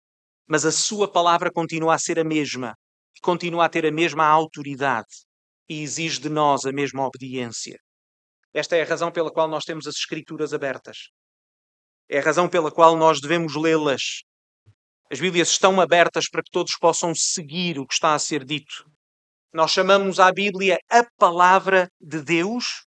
mas 0.49 0.67
a 0.67 0.73
sua 0.73 1.09
palavra 1.11 1.53
continua 1.53 1.95
a 1.95 1.99
ser 1.99 2.19
a 2.19 2.25
mesma, 2.25 2.75
continua 3.23 3.67
a 3.67 3.69
ter 3.69 3.87
a 3.87 3.93
mesma 3.93 4.27
autoridade 4.27 5.07
e 5.69 5.83
exige 5.83 6.21
de 6.21 6.29
nós 6.29 6.65
a 6.65 6.73
mesma 6.73 7.07
obediência. 7.07 7.79
Esta 8.53 8.75
é 8.75 8.83
a 8.83 8.87
razão 8.87 9.13
pela 9.13 9.33
qual 9.33 9.47
nós 9.47 9.65
temos 9.65 9.87
as 9.87 9.95
Escrituras 9.95 10.53
abertas. 10.53 10.97
É 12.09 12.19
a 12.19 12.23
razão 12.23 12.49
pela 12.49 12.73
qual 12.73 12.97
nós 12.97 13.21
devemos 13.21 13.55
lê-las. 13.55 14.25
As 15.11 15.21
Bíblias 15.21 15.51
estão 15.51 15.81
abertas 15.81 16.29
para 16.29 16.43
que 16.43 16.51
todos 16.51 16.77
possam 16.77 17.15
seguir 17.15 17.79
o 17.79 17.87
que 17.87 17.95
está 17.95 18.15
a 18.15 18.19
ser 18.19 18.45
dito. 18.45 18.85
Nós 19.55 19.71
chamamos 19.71 20.19
a 20.19 20.33
Bíblia 20.33 20.81
a 20.91 21.05
palavra 21.17 21.89
de 22.01 22.21
Deus, 22.21 22.85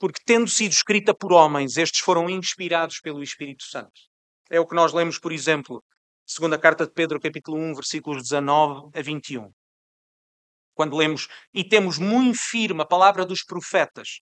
porque, 0.00 0.18
tendo 0.24 0.48
sido 0.48 0.72
escrita 0.72 1.14
por 1.14 1.30
homens, 1.30 1.76
estes 1.76 2.00
foram 2.00 2.30
inspirados 2.30 3.00
pelo 3.00 3.22
Espírito 3.22 3.62
Santo. 3.64 4.00
É 4.48 4.58
o 4.58 4.66
que 4.66 4.74
nós 4.74 4.94
lemos, 4.94 5.18
por 5.18 5.30
exemplo, 5.30 5.84
segunda 6.24 6.58
carta 6.58 6.86
de 6.86 6.92
Pedro, 6.94 7.20
capítulo 7.20 7.58
1, 7.58 7.74
versículos 7.74 8.22
19 8.22 8.98
a 8.98 9.02
21. 9.02 9.50
Quando 10.74 10.96
lemos, 10.96 11.28
e 11.52 11.62
temos 11.62 11.98
muito 11.98 12.38
firme 12.38 12.80
a 12.80 12.86
palavra 12.86 13.26
dos 13.26 13.44
profetas, 13.44 14.20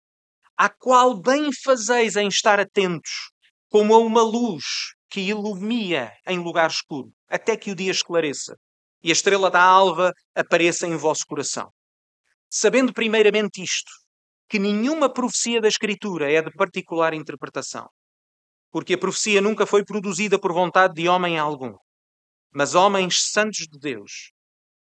à 0.56 0.68
qual 0.68 1.16
bem 1.16 1.52
fazeis 1.52 2.16
em 2.16 2.26
estar 2.26 2.58
atentos, 2.58 3.30
como 3.68 3.94
a 3.94 3.98
uma 3.98 4.22
luz 4.22 4.64
que 5.08 5.20
ilumia 5.20 6.12
em 6.26 6.40
lugar 6.40 6.68
escuro, 6.68 7.12
até 7.28 7.56
que 7.56 7.70
o 7.70 7.76
dia 7.76 7.92
esclareça 7.92 8.58
e 9.02 9.10
a 9.10 9.12
estrela 9.12 9.50
da 9.50 9.62
alva 9.62 10.12
apareça 10.34 10.86
em 10.86 10.96
vosso 10.96 11.26
coração. 11.26 11.72
Sabendo 12.48 12.92
primeiramente 12.92 13.62
isto, 13.62 13.90
que 14.48 14.58
nenhuma 14.58 15.12
profecia 15.12 15.60
da 15.60 15.68
Escritura 15.68 16.30
é 16.30 16.42
de 16.42 16.50
particular 16.50 17.14
interpretação, 17.14 17.88
porque 18.70 18.94
a 18.94 18.98
profecia 18.98 19.40
nunca 19.40 19.64
foi 19.64 19.84
produzida 19.84 20.38
por 20.38 20.52
vontade 20.52 20.94
de 20.94 21.08
homem 21.08 21.38
algum, 21.38 21.76
mas 22.52 22.74
homens 22.74 23.30
santos 23.30 23.66
de 23.70 23.78
Deus 23.78 24.32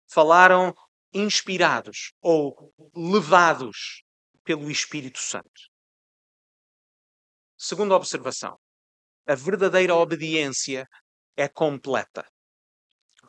falaram 0.09 0.75
inspirados 1.13 2.13
ou 2.23 2.73
levados 2.95 4.03
pelo 4.45 4.71
Espírito 4.71 5.19
Santo. 5.19 5.69
Segunda 7.59 7.95
observação: 7.95 8.59
a 9.27 9.35
verdadeira 9.35 9.95
obediência 9.95 10.89
é 11.37 11.47
completa 11.47 12.27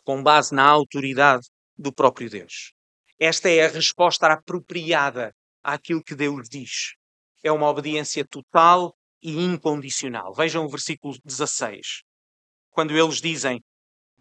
com 0.03 0.22
base 0.22 0.53
na 0.53 0.67
autoridade 0.67 1.48
do 1.77 1.93
próprio 1.93 2.29
Deus. 2.29 2.74
Esta 3.20 3.50
é 3.50 3.65
a 3.65 3.70
resposta 3.70 4.27
apropriada 4.27 5.34
àquilo 5.63 6.03
que 6.03 6.15
Deus 6.15 6.50
diz. 6.50 6.93
É 7.43 7.51
uma 7.51 7.70
obediência 7.70 8.25
total 8.25 8.96
e 9.22 9.38
incondicional. 9.38 10.34
Vejam 10.34 10.65
o 10.65 10.70
versículo 10.70 11.15
16. 11.24 12.03
Quando 12.72 12.98
eles 12.98 13.22
dizem: 13.22 13.62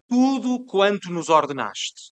Tudo 0.07 0.63
quanto 0.65 1.11
nos 1.11 1.29
ordenaste, 1.29 2.11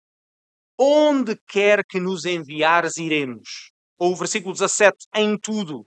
onde 0.77 1.35
quer 1.47 1.83
que 1.85 1.99
nos 1.99 2.25
enviares, 2.25 2.97
iremos. 2.97 3.71
Ou 3.97 4.13
o 4.13 4.15
versículo 4.15 4.53
17: 4.53 5.07
Em 5.15 5.37
tudo. 5.37 5.85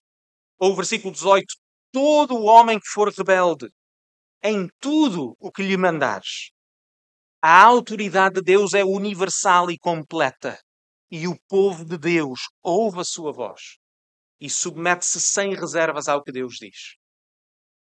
Ou 0.59 0.73
o 0.73 0.77
versículo 0.77 1.13
18: 1.13 1.47
Todo 1.93 2.35
o 2.35 2.45
homem 2.45 2.79
que 2.79 2.89
for 2.89 3.13
rebelde, 3.13 3.71
em 4.43 4.69
tudo 4.81 5.37
o 5.39 5.51
que 5.51 5.63
lhe 5.63 5.77
mandares. 5.77 6.51
A 7.43 7.63
autoridade 7.63 8.35
de 8.35 8.43
Deus 8.43 8.75
é 8.75 8.85
universal 8.85 9.71
e 9.71 9.79
completa. 9.79 10.61
E 11.11 11.27
o 11.27 11.39
povo 11.49 11.87
de 11.87 11.97
Deus 11.97 12.41
ouve 12.63 13.01
a 13.01 13.05
sua 13.05 13.33
voz 13.33 13.79
e 14.39 14.51
submete-se 14.51 15.19
sem 15.23 15.55
reservas 15.55 16.07
ao 16.07 16.23
que 16.23 16.31
Deus 16.31 16.57
diz. 16.57 16.97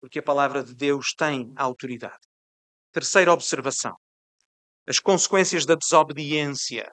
Porque 0.01 0.21
a 0.21 0.23
palavra 0.23 0.63
de 0.63 0.73
Deus 0.77 1.13
tem 1.13 1.53
autoridade. 1.57 2.25
Terceira 2.93 3.33
observação. 3.33 3.97
As 4.87 5.01
consequências 5.01 5.67
da 5.67 5.75
desobediência 5.75 6.93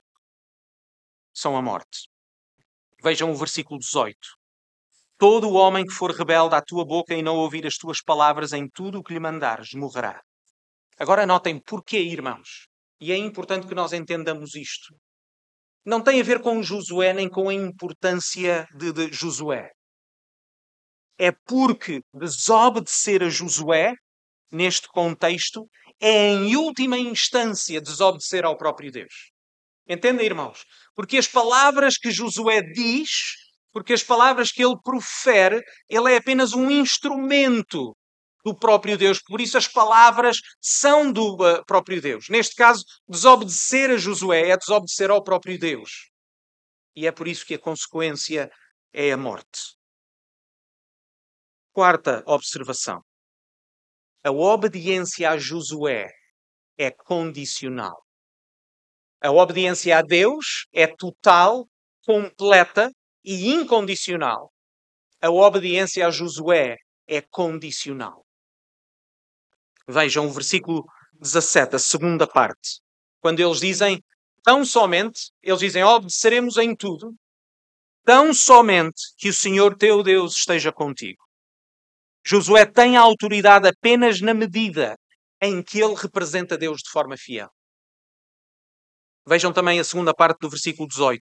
são 1.32 1.56
a 1.56 1.62
morte. 1.62 2.10
Vejam 3.04 3.32
o 3.32 3.36
versículo 3.36 3.80
18. 3.80 4.18
Todo 5.20 5.50
o 5.50 5.54
homem 5.54 5.86
que 5.86 5.94
for 5.94 6.10
rebelde 6.12 6.56
à 6.56 6.62
tua 6.64 6.84
boca 6.84 7.14
e 7.14 7.22
não 7.22 7.36
ouvir 7.36 7.68
as 7.68 7.78
tuas 7.78 8.02
palavras 8.02 8.54
em 8.54 8.68
tudo 8.68 9.00
o 9.00 9.04
que 9.04 9.14
lhe 9.14 9.20
mandares, 9.20 9.74
morrerá. 9.74 10.20
Agora 11.00 11.26
notem 11.26 11.58
porquê, 11.58 12.00
irmãos. 12.00 12.68
E 13.00 13.14
é 13.14 13.18
importante 13.18 13.66
que 13.66 13.74
nós 13.74 13.94
entendamos 13.94 14.54
isto. 14.54 14.94
Não 15.86 16.04
tem 16.04 16.20
a 16.20 16.24
ver 16.24 16.42
com 16.42 16.62
Josué 16.62 17.14
nem 17.14 17.30
com 17.30 17.48
a 17.48 17.54
importância 17.54 18.68
de, 18.76 18.92
de 18.92 19.14
Josué. 19.14 19.72
É 21.18 21.32
porque 21.32 22.02
desobedecer 22.14 23.24
a 23.24 23.30
Josué, 23.30 23.94
neste 24.52 24.90
contexto, 24.90 25.70
é 26.02 26.32
em 26.32 26.56
última 26.58 26.98
instância 26.98 27.82
desobedecer 27.82 28.44
ao 28.44 28.58
próprio 28.58 28.92
Deus. 28.92 29.32
Entendem, 29.88 30.26
irmãos? 30.26 30.66
Porque 30.94 31.18
as 31.18 31.28
palavras 31.28 31.98
que 31.98 32.12
Josué 32.12 32.62
diz, 32.62 33.10
porque 33.72 33.94
as 33.94 34.04
palavras 34.04 34.52
que 34.52 34.64
ele 34.64 34.78
profere, 34.84 35.62
ele 35.90 36.14
é 36.14 36.18
apenas 36.18 36.54
um 36.54 36.70
instrumento 36.70 37.96
do 38.44 38.56
próprio 38.56 38.98
Deus. 38.98 39.20
Por 39.22 39.42
isso, 39.42 39.58
as 39.58 39.68
palavras 39.68 40.38
são 40.62 41.12
do 41.12 41.36
uh, 41.36 41.64
próprio 41.66 42.02
Deus. 42.02 42.30
Neste 42.30 42.56
caso, 42.56 42.84
desobedecer 43.08 43.92
a 43.92 43.98
Josué 43.98 44.50
é 44.50 44.58
desobedecer 44.58 45.10
ao 45.10 45.24
próprio 45.24 45.58
Deus. 45.60 46.10
E 46.96 47.08
é 47.08 47.12
por 47.12 47.28
isso 47.28 47.46
que 47.46 47.56
a 47.56 47.60
consequência 47.60 48.50
é 48.94 49.12
a 49.12 49.18
morte. 49.18 49.78
Quarta 51.72 52.24
observação. 52.26 53.02
A 54.24 54.32
obediência 54.32 55.30
a 55.30 55.38
Josué 55.38 56.10
é 56.78 56.92
condicional. 56.92 58.04
A 59.22 59.32
obediência 59.32 59.98
a 59.98 60.02
Deus 60.02 60.66
é 60.74 60.88
total, 60.88 61.68
completa 62.06 62.92
e 63.24 63.50
incondicional. 63.52 64.52
A 65.22 65.30
obediência 65.30 66.08
a 66.08 66.12
Josué 66.12 66.78
é 67.08 67.22
condicional. 67.22 68.26
Vejam 69.92 70.28
o 70.28 70.32
versículo 70.32 70.86
17, 71.20 71.76
a 71.76 71.80
segunda 71.80 72.28
parte. 72.28 72.80
Quando 73.20 73.40
eles 73.40 73.60
dizem, 73.60 74.00
tão 74.44 74.64
somente, 74.64 75.32
eles 75.42 75.60
dizem, 75.60 75.84
obedeceremos 75.84 76.58
em 76.58 76.76
tudo, 76.76 77.16
tão 78.06 78.32
somente 78.32 79.02
que 79.18 79.30
o 79.30 79.34
Senhor 79.34 79.76
teu 79.76 80.04
Deus 80.04 80.36
esteja 80.36 80.72
contigo. 80.72 81.18
Josué 82.24 82.68
tem 82.68 82.98
a 82.98 83.02
autoridade 83.02 83.68
apenas 83.68 84.22
na 84.22 84.32
medida 84.32 84.96
em 85.42 85.64
que 85.64 85.82
ele 85.82 85.96
representa 85.96 86.56
Deus 86.56 86.82
de 86.84 86.92
forma 86.92 87.18
fiel. 87.18 87.50
Vejam 89.28 89.52
também 89.52 89.80
a 89.80 89.84
segunda 89.84 90.14
parte 90.14 90.38
do 90.42 90.52
versículo 90.52 90.88
18. 90.88 91.20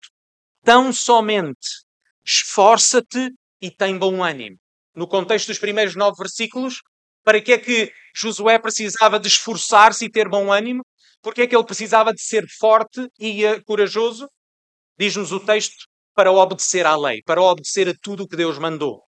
Tão 0.65 0.91
somente 0.91 1.85
esforça-te 2.21 3.31
e 3.61 3.71
tem 3.71 3.97
bom 3.97 4.21
ânimo. 4.21 4.57
No 4.93 5.07
contexto 5.07 5.47
dos 5.47 5.57
primeiros 5.57 5.95
nove 5.95 6.17
versículos, 6.17 6.81
para 7.27 7.41
que 7.41 7.51
é 7.51 7.57
que 7.57 7.91
Josué 8.15 8.57
precisava 8.57 9.19
de 9.19 9.27
esforçar-se 9.27 10.05
e 10.05 10.09
ter 10.09 10.29
bom 10.29 10.49
ânimo? 10.49 10.81
Porque 11.21 11.41
é 11.41 11.47
que 11.47 11.53
ele 11.53 11.65
precisava 11.65 12.13
de 12.13 12.21
ser 12.21 12.45
forte 12.57 13.05
e 13.19 13.45
uh, 13.45 13.61
corajoso? 13.65 14.29
Diz-nos 14.97 15.33
o 15.33 15.39
texto, 15.41 15.75
para 16.15 16.31
obedecer 16.31 16.85
à 16.85 16.95
lei, 16.95 17.21
para 17.25 17.41
obedecer 17.41 17.89
a 17.89 17.93
tudo 18.01 18.23
o 18.23 18.27
que 18.29 18.37
Deus 18.37 18.57
mandou. 18.57 19.01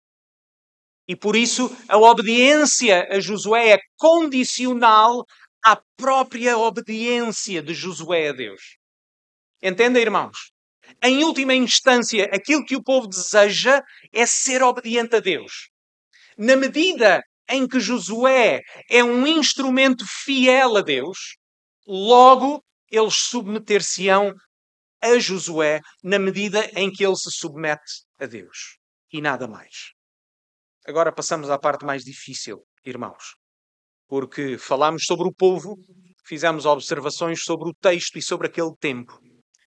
E 1.06 1.14
por 1.14 1.36
isso 1.36 1.70
a 1.90 1.98
obediência 1.98 3.06
a 3.10 3.20
Josué 3.20 3.74
é 3.74 3.78
condicional 3.98 5.22
à 5.62 5.78
própria 5.94 6.56
obediência 6.56 7.60
de 7.60 7.74
Josué 7.74 8.30
a 8.30 8.32
Deus. 8.32 8.78
Entendem, 9.62 10.00
irmãos? 10.00 10.52
Em 11.02 11.22
última 11.22 11.54
instância, 11.54 12.30
aquilo 12.32 12.64
que 12.64 12.76
o 12.76 12.82
povo 12.82 13.08
deseja 13.08 13.82
é 14.10 14.24
ser 14.24 14.62
obediente 14.62 15.16
a 15.16 15.20
Deus. 15.20 15.68
Na 16.38 16.56
medida 16.56 17.22
em 17.48 17.66
que 17.66 17.80
Josué 17.80 18.60
é 18.90 19.02
um 19.02 19.26
instrumento 19.26 20.04
fiel 20.06 20.76
a 20.76 20.80
Deus, 20.80 21.36
logo 21.86 22.62
eles 22.90 23.14
submeter-se-ão 23.14 24.32
a 25.02 25.18
Josué 25.18 25.80
na 26.02 26.18
medida 26.18 26.70
em 26.74 26.90
que 26.90 27.04
ele 27.04 27.16
se 27.16 27.30
submete 27.30 28.04
a 28.18 28.26
Deus. 28.26 28.76
E 29.12 29.20
nada 29.20 29.46
mais. 29.46 29.92
Agora 30.86 31.12
passamos 31.12 31.50
à 31.50 31.58
parte 31.58 31.84
mais 31.84 32.02
difícil, 32.04 32.64
irmãos. 32.84 33.34
Porque 34.08 34.56
falámos 34.56 35.04
sobre 35.04 35.26
o 35.26 35.34
povo, 35.34 35.76
fizemos 36.24 36.64
observações 36.64 37.42
sobre 37.42 37.68
o 37.68 37.74
texto 37.74 38.18
e 38.18 38.22
sobre 38.22 38.46
aquele 38.46 38.74
tempo. 38.78 39.18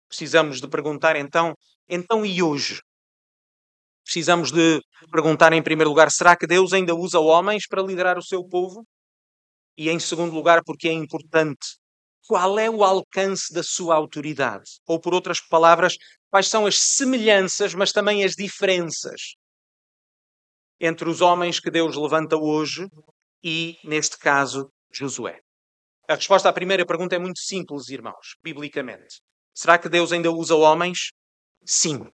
Precisamos 0.07 0.59
de 0.62 0.67
perguntar 0.67 1.15
então, 1.15 1.53
então 1.88 2.25
e 2.25 2.41
hoje? 2.41 2.81
Precisamos 4.03 4.51
de 4.51 4.82
perguntar 5.12 5.53
em 5.53 5.62
primeiro 5.62 5.89
lugar, 5.89 6.12
será 6.12 6.36
que 6.36 6.48
Deus 6.48 6.74
ainda 6.74 6.96
usa 6.96 7.20
homens 7.20 7.68
para 7.68 7.82
liderar 7.82 8.18
o 8.18 8.24
seu 8.24 8.44
povo? 8.44 8.84
E 9.77 9.89
em 9.89 10.00
segundo 10.00 10.34
lugar, 10.34 10.62
porque 10.65 10.89
é 10.89 10.94
importante, 10.94 11.77
qual 12.27 12.60
é 12.60 12.70
o 12.70 12.84
alcance 12.84 13.53
da 13.53 13.63
sua 13.63 13.96
autoridade? 13.96 14.70
Ou 14.88 15.00
por 15.00 15.13
outras 15.13 15.39
palavras, 15.39 15.96
quais 16.29 16.48
são 16.48 16.65
as 16.65 16.77
semelhanças, 16.79 17.74
mas 17.74 17.91
também 17.91 18.24
as 18.24 18.34
diferenças 18.34 19.36
entre 20.79 21.10
os 21.10 21.22
homens 21.22 21.60
que 21.60 21.70
Deus 21.70 21.96
levanta 21.96 22.38
hoje 22.38 22.88
e, 23.44 23.77
neste 23.84 24.18
caso, 24.18 24.72
Josué? 24.91 25.39
A 26.08 26.15
resposta 26.15 26.50
à 26.50 26.53
primeira 26.53 26.86
pergunta 26.86 27.15
é 27.15 27.20
muito 27.20 27.39
simples, 27.39 27.89
irmãos, 27.89 28.36
biblicamente. 28.44 29.22
Será 29.53 29.77
que 29.77 29.89
Deus 29.89 30.12
ainda 30.12 30.32
usa 30.32 30.56
homens? 30.56 31.10
Sim. 31.65 32.08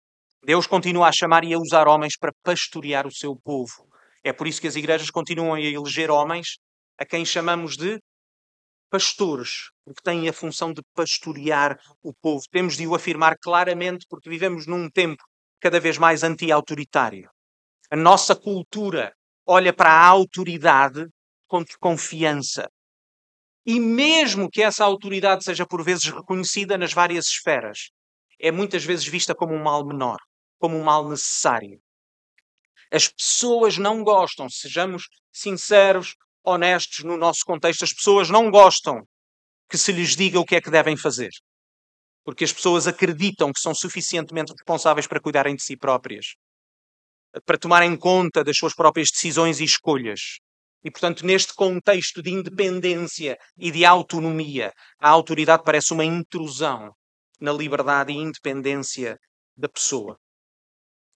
Deus 0.46 0.68
continua 0.68 1.08
a 1.08 1.12
chamar 1.12 1.44
e 1.44 1.56
a 1.56 1.58
usar 1.58 1.88
homens 1.88 2.16
para 2.16 2.32
pastorear 2.44 3.08
o 3.08 3.12
seu 3.12 3.36
povo. 3.36 3.90
É 4.24 4.32
por 4.32 4.46
isso 4.46 4.62
que 4.62 4.68
as 4.68 4.76
igrejas 4.76 5.10
continuam 5.10 5.56
a 5.56 5.60
eleger 5.60 6.12
homens 6.12 6.60
a 7.00 7.04
quem 7.04 7.26
chamamos 7.26 7.76
de 7.76 8.00
pastores, 8.88 9.72
porque 9.84 10.04
têm 10.04 10.30
a 10.30 10.34
função 10.34 10.72
de 10.72 10.84
pastorear 10.94 11.80
o 12.04 12.14
povo. 12.14 12.44
Temos 12.52 12.78
de 12.78 12.86
o 12.86 12.94
afirmar 12.94 13.36
claramente 13.42 14.06
porque 14.08 14.30
vivemos 14.30 14.68
num 14.68 14.88
tempo 14.88 15.24
cada 15.60 15.80
vez 15.80 15.98
mais 15.98 16.22
anti-autoritário. 16.22 17.28
A 17.90 17.96
nossa 17.96 18.36
cultura 18.36 19.16
olha 19.48 19.74
para 19.74 19.90
a 19.90 20.08
autoridade 20.08 21.08
com 21.48 21.64
confiança. 21.80 22.68
E 23.66 23.80
mesmo 23.80 24.48
que 24.48 24.62
essa 24.62 24.86
autoridade 24.86 25.44
seja 25.44 25.66
por 25.66 25.84
vezes 25.84 26.04
reconhecida 26.04 26.78
nas 26.78 26.94
várias 26.94 27.26
esferas, 27.26 27.90
é 28.40 28.52
muitas 28.52 28.86
vezes 28.86 29.08
vista 29.08 29.34
como 29.34 29.56
um 29.56 29.64
mal 29.64 29.84
menor, 29.84 30.20
como 30.60 30.78
um 30.78 30.84
mal 30.84 31.10
necessário. 31.10 31.80
As 32.92 33.08
pessoas 33.08 33.78
não 33.78 34.04
gostam, 34.04 34.50
sejamos 34.50 35.04
sinceros, 35.32 36.16
honestos 36.44 37.04
no 37.04 37.18
nosso 37.18 37.42
contexto, 37.46 37.84
as 37.84 37.94
pessoas 37.94 38.30
não 38.30 38.52
gostam 38.52 39.02
que 39.70 39.78
se 39.78 39.92
lhes 39.92 40.16
diga 40.16 40.40
o 40.40 40.46
que 40.46 40.56
é 40.56 40.62
que 40.62 40.70
devem 40.70 40.96
fazer. 40.96 41.32
Porque 42.24 42.44
as 42.44 42.54
pessoas 42.54 42.88
acreditam 42.88 43.52
que 43.52 43.60
são 43.60 43.74
suficientemente 43.74 44.52
responsáveis 44.52 45.08
para 45.08 45.20
cuidarem 45.20 45.56
de 45.56 45.64
si 45.64 45.76
próprias 45.76 46.36
para 47.44 47.58
tomarem 47.58 47.98
conta 47.98 48.44
das 48.44 48.58
suas 48.58 48.74
próprias 48.74 49.10
decisões 49.12 49.60
e 49.60 49.64
escolhas. 49.64 50.40
E, 50.84 50.92
portanto, 50.92 51.26
neste 51.26 51.54
contexto 51.54 52.22
de 52.22 52.32
independência 52.32 53.38
e 53.58 53.72
de 53.72 53.84
autonomia, 53.84 54.72
a 55.00 55.10
autoridade 55.10 55.64
parece 55.64 55.94
uma 55.94 56.06
intrusão 56.06 56.94
na 57.40 57.52
liberdade 57.52 58.14
e 58.14 58.18
independência 58.18 59.18
da 59.58 59.68
pessoa. 59.68 60.18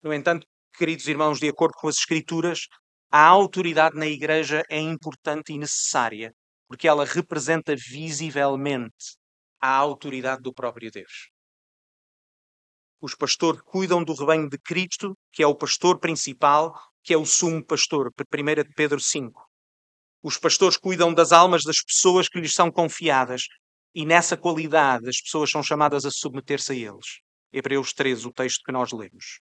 No 0.01 0.13
entanto, 0.13 0.47
queridos 0.77 1.07
irmãos, 1.07 1.39
de 1.39 1.49
acordo 1.49 1.73
com 1.75 1.87
as 1.87 1.97
Escrituras, 1.97 2.67
a 3.11 3.25
autoridade 3.25 3.97
na 3.97 4.07
Igreja 4.07 4.63
é 4.69 4.79
importante 4.79 5.51
e 5.51 5.57
necessária, 5.57 6.33
porque 6.67 6.87
ela 6.87 7.03
representa 7.03 7.75
visivelmente 7.75 9.17
a 9.59 9.75
autoridade 9.75 10.41
do 10.41 10.53
próprio 10.53 10.89
Deus. 10.89 11.29
Os 13.01 13.15
pastores 13.15 13.61
cuidam 13.61 14.03
do 14.03 14.13
rebanho 14.13 14.49
de 14.49 14.57
Cristo, 14.57 15.17
que 15.33 15.43
é 15.43 15.47
o 15.47 15.55
pastor 15.55 15.99
principal, 15.99 16.77
que 17.03 17.13
é 17.13 17.17
o 17.17 17.25
sumo 17.25 17.65
pastor. 17.65 18.09
1 18.09 18.63
de 18.63 18.73
Pedro 18.75 18.99
5. 18.99 19.49
Os 20.21 20.37
pastores 20.37 20.77
cuidam 20.77 21.13
das 21.13 21.31
almas 21.31 21.63
das 21.63 21.81
pessoas 21.81 22.27
que 22.27 22.39
lhes 22.39 22.53
são 22.53 22.71
confiadas 22.71 23.43
e 23.95 24.05
nessa 24.05 24.37
qualidade 24.37 25.09
as 25.09 25.21
pessoas 25.21 25.49
são 25.49 25.63
chamadas 25.63 26.05
a 26.05 26.11
submeter-se 26.11 26.73
a 26.73 26.75
eles. 26.75 27.19
Hebreus 27.51 27.93
13, 27.93 28.27
o 28.27 28.33
texto 28.33 28.63
que 28.63 28.71
nós 28.71 28.91
lemos. 28.91 29.39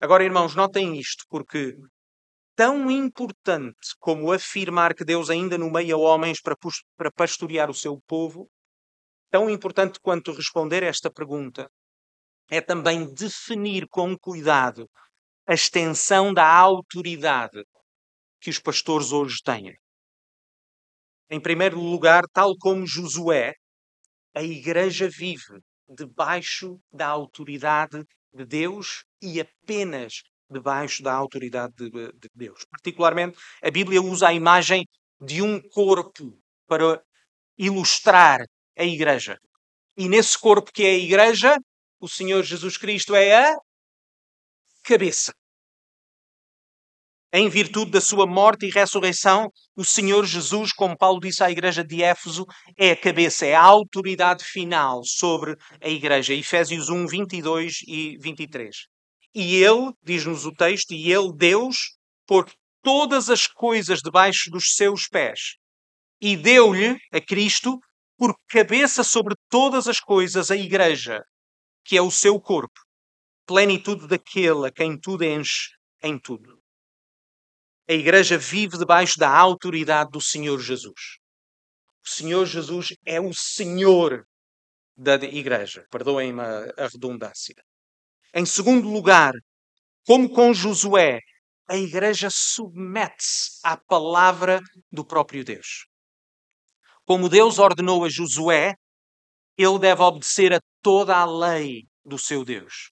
Agora, 0.00 0.24
irmãos, 0.24 0.54
notem 0.54 0.98
isto, 0.98 1.24
porque 1.28 1.74
tão 2.54 2.90
importante 2.90 3.94
como 3.98 4.30
afirmar 4.30 4.94
que 4.94 5.04
Deus 5.04 5.30
ainda 5.30 5.56
nomeia 5.56 5.96
homens 5.96 6.40
para, 6.40 6.54
para 6.96 7.10
pastorear 7.10 7.70
o 7.70 7.74
seu 7.74 7.98
povo, 8.06 8.48
tão 9.30 9.48
importante 9.48 9.98
quanto 10.00 10.32
responder 10.32 10.82
esta 10.82 11.10
pergunta 11.10 11.70
é 12.50 12.60
também 12.60 13.12
definir 13.12 13.86
com 13.88 14.16
cuidado 14.16 14.88
a 15.46 15.54
extensão 15.54 16.32
da 16.32 16.46
autoridade 16.46 17.64
que 18.40 18.50
os 18.50 18.58
pastores 18.58 19.12
hoje 19.12 19.36
têm. 19.42 19.74
Em 21.28 21.40
primeiro 21.40 21.80
lugar, 21.80 22.24
tal 22.32 22.54
como 22.58 22.86
Josué, 22.86 23.54
a 24.34 24.42
igreja 24.42 25.08
vive 25.08 25.60
debaixo 25.88 26.78
da 26.92 27.06
autoridade 27.08 28.04
de 28.32 28.44
Deus 28.44 29.04
e 29.22 29.40
apenas 29.40 30.22
debaixo 30.50 31.02
da 31.02 31.12
autoridade 31.12 31.74
de, 31.76 31.90
de, 31.90 32.30
Deus. 32.34 32.64
Particularmente, 32.70 33.38
a 33.62 33.70
Bíblia 33.70 34.00
usa 34.00 34.28
a 34.28 34.34
imagem 34.34 34.86
de 35.20 35.42
um 35.42 35.60
corpo 35.60 36.38
para 36.66 37.02
ilustrar 37.58 38.40
a 38.76 38.84
igreja. 38.84 39.38
E 39.96 40.08
nesse 40.08 40.38
corpo 40.38 40.70
que 40.72 40.84
é 40.84 40.90
a 40.90 40.98
igreja, 40.98 41.56
o 41.98 42.08
Senhor 42.08 42.42
Jesus 42.42 42.76
Cristo 42.76 43.14
é 43.14 43.50
a 43.50 43.56
cabeça. 44.82 45.32
Em 47.38 47.50
virtude 47.50 47.90
da 47.90 48.00
sua 48.00 48.26
morte 48.26 48.64
e 48.64 48.70
ressurreição, 48.70 49.50
o 49.76 49.84
Senhor 49.84 50.24
Jesus, 50.24 50.72
como 50.72 50.96
Paulo 50.96 51.20
disse 51.20 51.44
à 51.44 51.50
igreja 51.50 51.84
de 51.84 52.02
Éfeso, 52.02 52.46
é 52.78 52.92
a 52.92 52.96
cabeça, 52.96 53.44
é 53.44 53.54
a 53.54 53.62
autoridade 53.62 54.42
final 54.42 55.04
sobre 55.04 55.54
a 55.82 55.86
igreja. 55.86 56.32
Efésios 56.32 56.88
1, 56.88 57.06
22 57.06 57.82
e 57.86 58.16
23. 58.22 58.74
E 59.34 59.56
ele, 59.56 59.92
diz-nos 60.02 60.46
o 60.46 60.50
texto, 60.50 60.92
e 60.92 61.12
ele, 61.12 61.30
Deus, 61.36 61.76
pôs 62.26 62.50
todas 62.82 63.28
as 63.28 63.46
coisas 63.46 63.98
debaixo 64.00 64.50
dos 64.50 64.74
seus 64.74 65.06
pés 65.06 65.56
e 66.18 66.38
deu-lhe, 66.38 66.96
a 67.12 67.20
Cristo, 67.20 67.78
por 68.16 68.34
cabeça 68.48 69.04
sobre 69.04 69.34
todas 69.50 69.86
as 69.86 70.00
coisas, 70.00 70.50
a 70.50 70.56
igreja, 70.56 71.22
que 71.84 71.98
é 71.98 72.00
o 72.00 72.10
seu 72.10 72.40
corpo, 72.40 72.80
plenitude 73.46 74.08
daquele 74.08 74.68
a 74.68 74.72
quem 74.72 74.98
tudo 74.98 75.22
enche 75.22 75.68
em 76.02 76.18
tudo. 76.18 76.55
A 77.88 77.92
igreja 77.92 78.36
vive 78.36 78.76
debaixo 78.76 79.18
da 79.18 79.30
autoridade 79.30 80.10
do 80.10 80.20
Senhor 80.20 80.58
Jesus. 80.58 81.18
O 82.04 82.08
Senhor 82.08 82.44
Jesus 82.44 82.88
é 83.04 83.20
o 83.20 83.32
Senhor 83.32 84.26
da 84.96 85.14
igreja. 85.14 85.86
Perdoem-me 85.90 86.40
a 86.40 86.88
redundância. 86.88 87.54
Em 88.34 88.44
segundo 88.44 88.88
lugar, 88.88 89.32
como 90.04 90.28
com 90.28 90.52
Josué, 90.52 91.20
a 91.68 91.76
igreja 91.76 92.28
submete-se 92.30 93.60
à 93.62 93.76
palavra 93.76 94.60
do 94.90 95.04
próprio 95.04 95.44
Deus. 95.44 95.86
Como 97.04 97.28
Deus 97.28 97.58
ordenou 97.58 98.04
a 98.04 98.08
Josué, 98.08 98.74
ele 99.56 99.78
deve 99.78 100.02
obedecer 100.02 100.52
a 100.52 100.60
toda 100.82 101.16
a 101.16 101.24
lei 101.24 101.84
do 102.04 102.18
seu 102.18 102.44
Deus. 102.44 102.90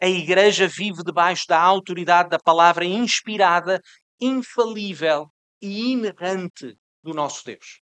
A 0.00 0.08
Igreja 0.08 0.66
vive 0.66 1.02
debaixo 1.04 1.46
da 1.46 1.60
autoridade 1.60 2.28
da 2.28 2.38
palavra 2.38 2.84
inspirada, 2.84 3.80
infalível 4.20 5.28
e 5.60 5.92
inerrante 5.92 6.76
do 7.02 7.12
nosso 7.12 7.44
Deus. 7.44 7.80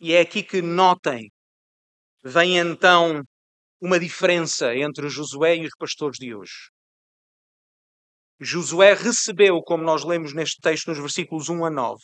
E 0.00 0.12
é 0.12 0.20
aqui 0.20 0.42
que 0.42 0.60
notem, 0.60 1.30
vem 2.24 2.58
então 2.58 3.22
uma 3.80 3.98
diferença 3.98 4.74
entre 4.74 5.08
Josué 5.08 5.56
e 5.56 5.66
os 5.66 5.74
pastores 5.78 6.18
de 6.18 6.34
hoje. 6.34 6.70
Josué 8.40 8.94
recebeu, 8.94 9.62
como 9.62 9.84
nós 9.84 10.04
lemos 10.04 10.34
neste 10.34 10.60
texto 10.60 10.88
nos 10.88 10.98
versículos 10.98 11.48
1 11.48 11.64
a 11.64 11.70
9, 11.70 12.02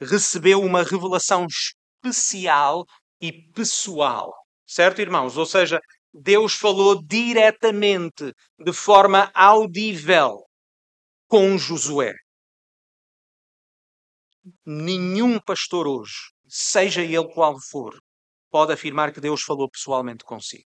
recebeu 0.00 0.62
uma 0.62 0.82
revelação 0.82 1.46
especial 1.46 2.84
e 3.20 3.32
pessoal. 3.52 4.32
Certo, 4.66 5.00
irmãos? 5.00 5.36
Ou 5.36 5.44
seja, 5.44 5.78
Deus 6.12 6.54
falou 6.54 7.02
diretamente, 7.02 8.32
de 8.58 8.72
forma 8.72 9.30
audível, 9.34 10.45
com 11.28 11.58
Josué. 11.58 12.14
Nenhum 14.64 15.40
pastor 15.40 15.88
hoje, 15.88 16.14
seja 16.46 17.02
ele 17.02 17.28
qual 17.34 17.56
for, 17.60 17.98
pode 18.50 18.72
afirmar 18.72 19.12
que 19.12 19.20
Deus 19.20 19.42
falou 19.42 19.68
pessoalmente 19.68 20.24
consigo. 20.24 20.64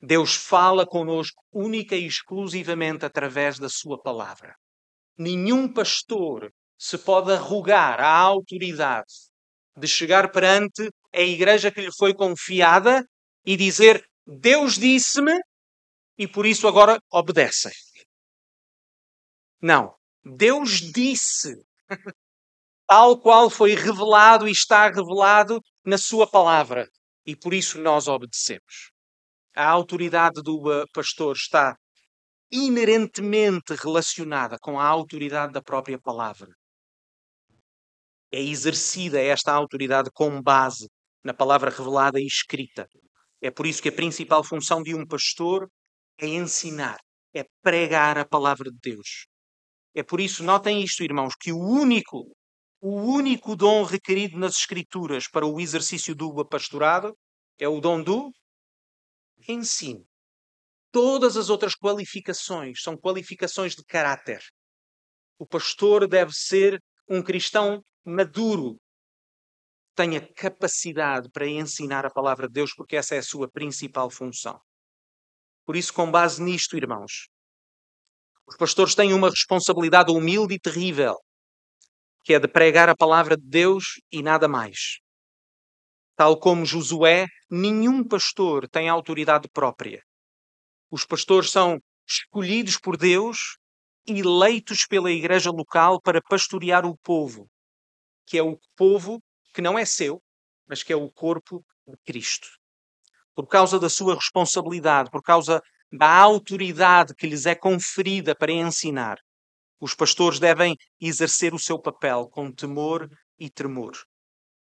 Deus 0.00 0.34
fala 0.34 0.86
conosco 0.86 1.42
única 1.52 1.96
e 1.96 2.06
exclusivamente 2.06 3.04
através 3.04 3.58
da 3.58 3.68
Sua 3.68 4.00
palavra. 4.00 4.54
Nenhum 5.18 5.70
pastor 5.70 6.50
se 6.78 6.96
pode 6.96 7.32
arrogar 7.32 8.00
a 8.00 8.16
autoridade 8.16 9.12
de 9.76 9.88
chegar 9.88 10.30
perante 10.30 10.88
a 11.12 11.20
igreja 11.20 11.70
que 11.70 11.80
lhe 11.80 11.92
foi 11.92 12.14
confiada 12.14 13.04
e 13.44 13.56
dizer: 13.56 14.02
Deus 14.26 14.78
disse-me 14.78 15.38
e 16.16 16.26
por 16.26 16.46
isso 16.46 16.66
agora 16.68 17.00
obedecem. 17.10 17.72
Não. 19.60 19.94
Deus 20.24 20.80
disse, 20.80 21.54
tal 22.86 23.20
qual 23.20 23.50
foi 23.50 23.74
revelado 23.74 24.48
e 24.48 24.52
está 24.52 24.88
revelado 24.88 25.60
na 25.84 25.98
Sua 25.98 26.26
palavra, 26.28 26.86
e 27.26 27.36
por 27.36 27.54
isso 27.54 27.80
nós 27.80 28.08
obedecemos 28.08 28.90
a 29.58 29.68
autoridade 29.68 30.40
do 30.40 30.72
eh, 30.72 30.84
pastor 30.94 31.34
está 31.34 31.76
inerentemente 32.48 33.74
relacionada 33.74 34.56
com 34.60 34.78
a 34.78 34.86
autoridade 34.86 35.52
da 35.52 35.60
própria 35.60 35.98
palavra. 35.98 36.48
É 38.30 38.40
exercida 38.40 39.20
esta 39.20 39.52
autoridade 39.52 40.10
com 40.14 40.40
base 40.40 40.88
na 41.24 41.34
palavra 41.34 41.70
revelada 41.70 42.20
e 42.20 42.26
escrita. 42.26 42.86
É 43.42 43.50
por 43.50 43.66
isso 43.66 43.82
que 43.82 43.88
a 43.88 43.92
principal 43.92 44.44
função 44.44 44.80
de 44.80 44.94
um 44.94 45.04
pastor 45.04 45.68
é 46.16 46.28
ensinar, 46.28 46.98
é 47.34 47.44
pregar 47.60 48.16
a 48.16 48.24
palavra 48.24 48.70
de 48.70 48.78
Deus. 48.80 49.26
É 49.98 50.02
por 50.04 50.20
isso, 50.20 50.44
notem 50.44 50.80
isto, 50.80 51.02
irmãos, 51.02 51.34
que 51.34 51.50
o 51.50 51.58
único, 51.58 52.32
o 52.80 53.00
único 53.00 53.56
dom 53.56 53.82
requerido 53.82 54.38
nas 54.38 54.54
Escrituras 54.54 55.26
para 55.26 55.44
o 55.44 55.58
exercício 55.58 56.14
do 56.14 56.46
pastorado 56.46 57.18
é 57.58 57.66
o 57.66 57.80
dom 57.80 58.00
do 58.00 58.30
ensino. 59.48 60.06
Todas 60.92 61.36
as 61.36 61.50
outras 61.50 61.74
qualificações 61.74 62.80
são 62.80 62.96
qualificações 62.96 63.74
de 63.74 63.84
caráter. 63.84 64.40
O 65.36 65.44
pastor 65.44 66.06
deve 66.06 66.32
ser 66.32 66.80
um 67.08 67.20
cristão 67.20 67.82
maduro, 68.04 68.80
tenha 69.96 70.20
capacidade 70.32 71.28
para 71.32 71.48
ensinar 71.48 72.06
a 72.06 72.10
palavra 72.10 72.46
de 72.46 72.52
Deus, 72.52 72.72
porque 72.72 72.94
essa 72.94 73.16
é 73.16 73.18
a 73.18 73.22
sua 73.24 73.50
principal 73.50 74.08
função. 74.10 74.60
Por 75.66 75.74
isso, 75.74 75.92
com 75.92 76.08
base 76.08 76.40
nisto, 76.40 76.76
irmãos, 76.76 77.26
os 78.48 78.56
pastores 78.56 78.94
têm 78.94 79.12
uma 79.12 79.28
responsabilidade 79.28 80.10
humilde 80.10 80.54
e 80.54 80.58
terrível, 80.58 81.16
que 82.24 82.32
é 82.32 82.40
de 82.40 82.48
pregar 82.48 82.88
a 82.88 82.96
palavra 82.96 83.36
de 83.36 83.46
Deus 83.46 84.00
e 84.10 84.22
nada 84.22 84.48
mais. 84.48 85.00
Tal 86.16 86.40
como 86.40 86.64
Josué, 86.64 87.26
nenhum 87.50 88.02
pastor 88.02 88.66
tem 88.66 88.88
autoridade 88.88 89.48
própria. 89.52 90.02
Os 90.90 91.04
pastores 91.04 91.50
são 91.50 91.78
escolhidos 92.08 92.78
por 92.78 92.96
Deus, 92.96 93.58
eleitos 94.06 94.86
pela 94.86 95.12
igreja 95.12 95.50
local 95.50 96.00
para 96.00 96.22
pastorear 96.22 96.86
o 96.86 96.96
povo, 96.96 97.46
que 98.26 98.38
é 98.38 98.42
o 98.42 98.58
povo 98.74 99.22
que 99.52 99.60
não 99.60 99.78
é 99.78 99.84
seu, 99.84 100.22
mas 100.66 100.82
que 100.82 100.90
é 100.90 100.96
o 100.96 101.12
corpo 101.12 101.62
de 101.86 101.98
Cristo. 101.98 102.48
Por 103.34 103.46
causa 103.46 103.78
da 103.78 103.90
sua 103.90 104.14
responsabilidade, 104.14 105.10
por 105.10 105.22
causa 105.22 105.62
da 105.90 106.10
autoridade 106.18 107.14
que 107.14 107.26
lhes 107.26 107.46
é 107.46 107.54
conferida 107.54 108.34
para 108.34 108.52
ensinar, 108.52 109.18
os 109.80 109.94
pastores 109.94 110.38
devem 110.38 110.76
exercer 111.00 111.54
o 111.54 111.58
seu 111.58 111.80
papel 111.80 112.28
com 112.28 112.52
temor 112.52 113.08
e 113.38 113.48
tremor. 113.48 113.92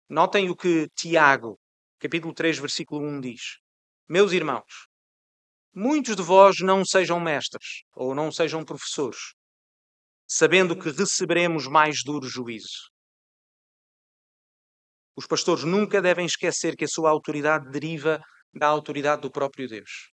Notem 0.09 0.49
o 0.49 0.55
que 0.55 0.89
Tiago, 0.95 1.57
capítulo 1.99 2.33
3, 2.33 2.59
versículo 2.59 3.07
1 3.07 3.21
diz: 3.21 3.41
Meus 4.07 4.31
irmãos, 4.33 4.87
muitos 5.73 6.15
de 6.15 6.21
vós 6.21 6.57
não 6.59 6.83
sejam 6.83 7.19
mestres 7.19 7.83
ou 7.95 8.13
não 8.13 8.31
sejam 8.31 8.65
professores, 8.65 9.33
sabendo 10.27 10.77
que 10.77 10.91
receberemos 10.91 11.65
mais 11.65 12.03
duro 12.03 12.27
juízo. 12.27 12.89
Os 15.15 15.25
pastores 15.25 15.63
nunca 15.63 16.01
devem 16.01 16.25
esquecer 16.25 16.75
que 16.75 16.85
a 16.85 16.87
sua 16.87 17.09
autoridade 17.09 17.69
deriva 17.69 18.21
da 18.53 18.67
autoridade 18.67 19.21
do 19.21 19.31
próprio 19.31 19.67
Deus. 19.67 20.11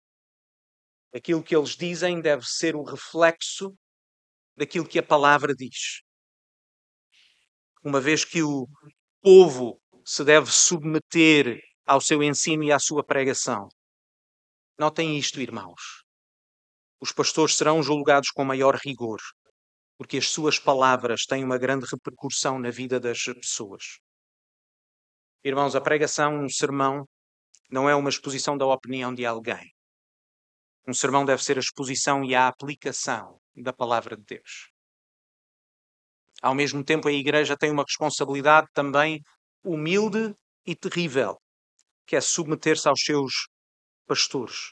Aquilo 1.14 1.44
que 1.44 1.56
eles 1.56 1.76
dizem 1.76 2.22
deve 2.22 2.46
ser 2.46 2.76
o 2.76 2.84
reflexo 2.84 3.74
daquilo 4.56 4.88
que 4.88 5.00
a 5.00 5.04
palavra 5.04 5.56
diz. 5.56 6.02
Uma 7.84 8.00
vez 8.00 8.24
que 8.24 8.44
o 8.44 8.68
povo 9.22 9.82
se 10.06 10.24
deve 10.24 10.52
submeter 10.52 11.60
ao 11.86 12.00
seu 12.00 12.22
ensino 12.22 12.64
e 12.64 12.72
à 12.72 12.78
sua 12.78 13.04
pregação. 13.04 13.68
Notem 14.78 15.18
isto, 15.18 15.42
irmãos. 15.42 16.04
Os 17.02 17.12
pastores 17.12 17.56
serão 17.56 17.82
julgados 17.82 18.30
com 18.30 18.44
maior 18.44 18.76
rigor, 18.76 19.20
porque 19.98 20.18
as 20.18 20.28
suas 20.28 20.60
palavras 20.60 21.26
têm 21.26 21.44
uma 21.44 21.58
grande 21.58 21.86
repercussão 21.90 22.60
na 22.60 22.70
vida 22.70 23.00
das 23.00 23.24
pessoas. 23.24 24.00
Irmãos, 25.44 25.76
a 25.76 25.82
pregação, 25.82 26.44
um 26.44 26.50
sermão, 26.50 27.06
não 27.72 27.90
é 27.90 27.96
uma 27.96 28.10
exposição 28.10 28.58
da 28.58 28.66
opinião 28.66 29.14
de 29.14 29.26
alguém. 29.26 29.72
Um 30.90 30.94
sermão 30.96 31.24
deve 31.24 31.44
ser 31.44 31.56
a 31.56 31.60
exposição 31.60 32.24
e 32.24 32.34
a 32.34 32.48
aplicação 32.48 33.40
da 33.56 33.72
palavra 33.72 34.18
de 34.18 34.24
Deus. 34.24 34.72
Ao 36.42 36.56
mesmo 36.56 36.84
tempo, 36.84 37.08
a 37.08 37.12
Igreja 37.12 37.56
tem 37.56 37.70
uma 37.70 37.84
responsabilidade 37.84 38.66
também 38.74 39.22
humilde 39.64 40.34
e 40.66 40.76
terrível, 40.76 41.38
que 42.08 42.16
é 42.16 42.22
submeter-se 42.22 42.90
aos 42.90 43.02
seus 43.02 43.34
pastores. 44.08 44.72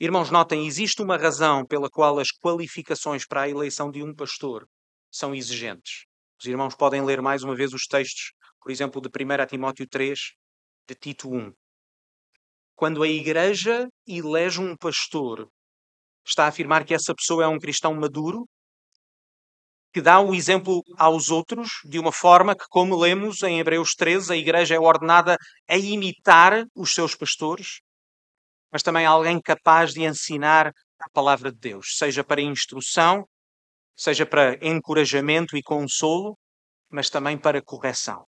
Irmãos, 0.00 0.32
notem, 0.32 0.66
existe 0.66 1.00
uma 1.02 1.16
razão 1.16 1.64
pela 1.64 1.88
qual 1.88 2.18
as 2.18 2.32
qualificações 2.32 3.24
para 3.24 3.42
a 3.42 3.48
eleição 3.48 3.92
de 3.92 4.02
um 4.02 4.12
pastor 4.12 4.66
são 5.08 5.32
exigentes. 5.32 6.04
Os 6.36 6.46
irmãos 6.46 6.74
podem 6.74 7.04
ler 7.04 7.22
mais 7.22 7.44
uma 7.44 7.54
vez 7.54 7.72
os 7.72 7.86
textos, 7.86 8.32
por 8.60 8.72
exemplo, 8.72 9.00
de 9.00 9.08
1 9.08 9.46
Timóteo 9.46 9.86
3, 9.88 10.18
de 10.88 10.94
Tito 10.96 11.32
1. 11.32 11.52
Quando 12.84 13.02
a 13.02 13.08
igreja 13.08 13.88
elege 14.06 14.60
um 14.60 14.76
pastor, 14.76 15.48
está 16.22 16.44
a 16.44 16.48
afirmar 16.48 16.84
que 16.84 16.92
essa 16.92 17.14
pessoa 17.14 17.42
é 17.42 17.48
um 17.48 17.58
cristão 17.58 17.94
maduro, 17.94 18.46
que 19.90 20.02
dá 20.02 20.20
o 20.20 20.34
exemplo 20.34 20.82
aos 20.98 21.30
outros 21.30 21.80
de 21.86 21.98
uma 21.98 22.12
forma 22.12 22.54
que, 22.54 22.66
como 22.68 22.94
lemos 22.94 23.42
em 23.42 23.58
Hebreus 23.58 23.94
13, 23.94 24.34
a 24.34 24.36
igreja 24.36 24.74
é 24.74 24.78
ordenada 24.78 25.38
a 25.66 25.78
imitar 25.78 26.66
os 26.74 26.92
seus 26.92 27.14
pastores, 27.14 27.80
mas 28.70 28.82
também 28.82 29.06
alguém 29.06 29.40
capaz 29.40 29.94
de 29.94 30.04
ensinar 30.04 30.70
a 31.00 31.08
palavra 31.10 31.50
de 31.50 31.58
Deus, 31.58 31.96
seja 31.96 32.22
para 32.22 32.42
instrução, 32.42 33.24
seja 33.96 34.26
para 34.26 34.58
encorajamento 34.60 35.56
e 35.56 35.62
consolo, 35.62 36.36
mas 36.90 37.08
também 37.08 37.38
para 37.38 37.62
correção. 37.62 38.26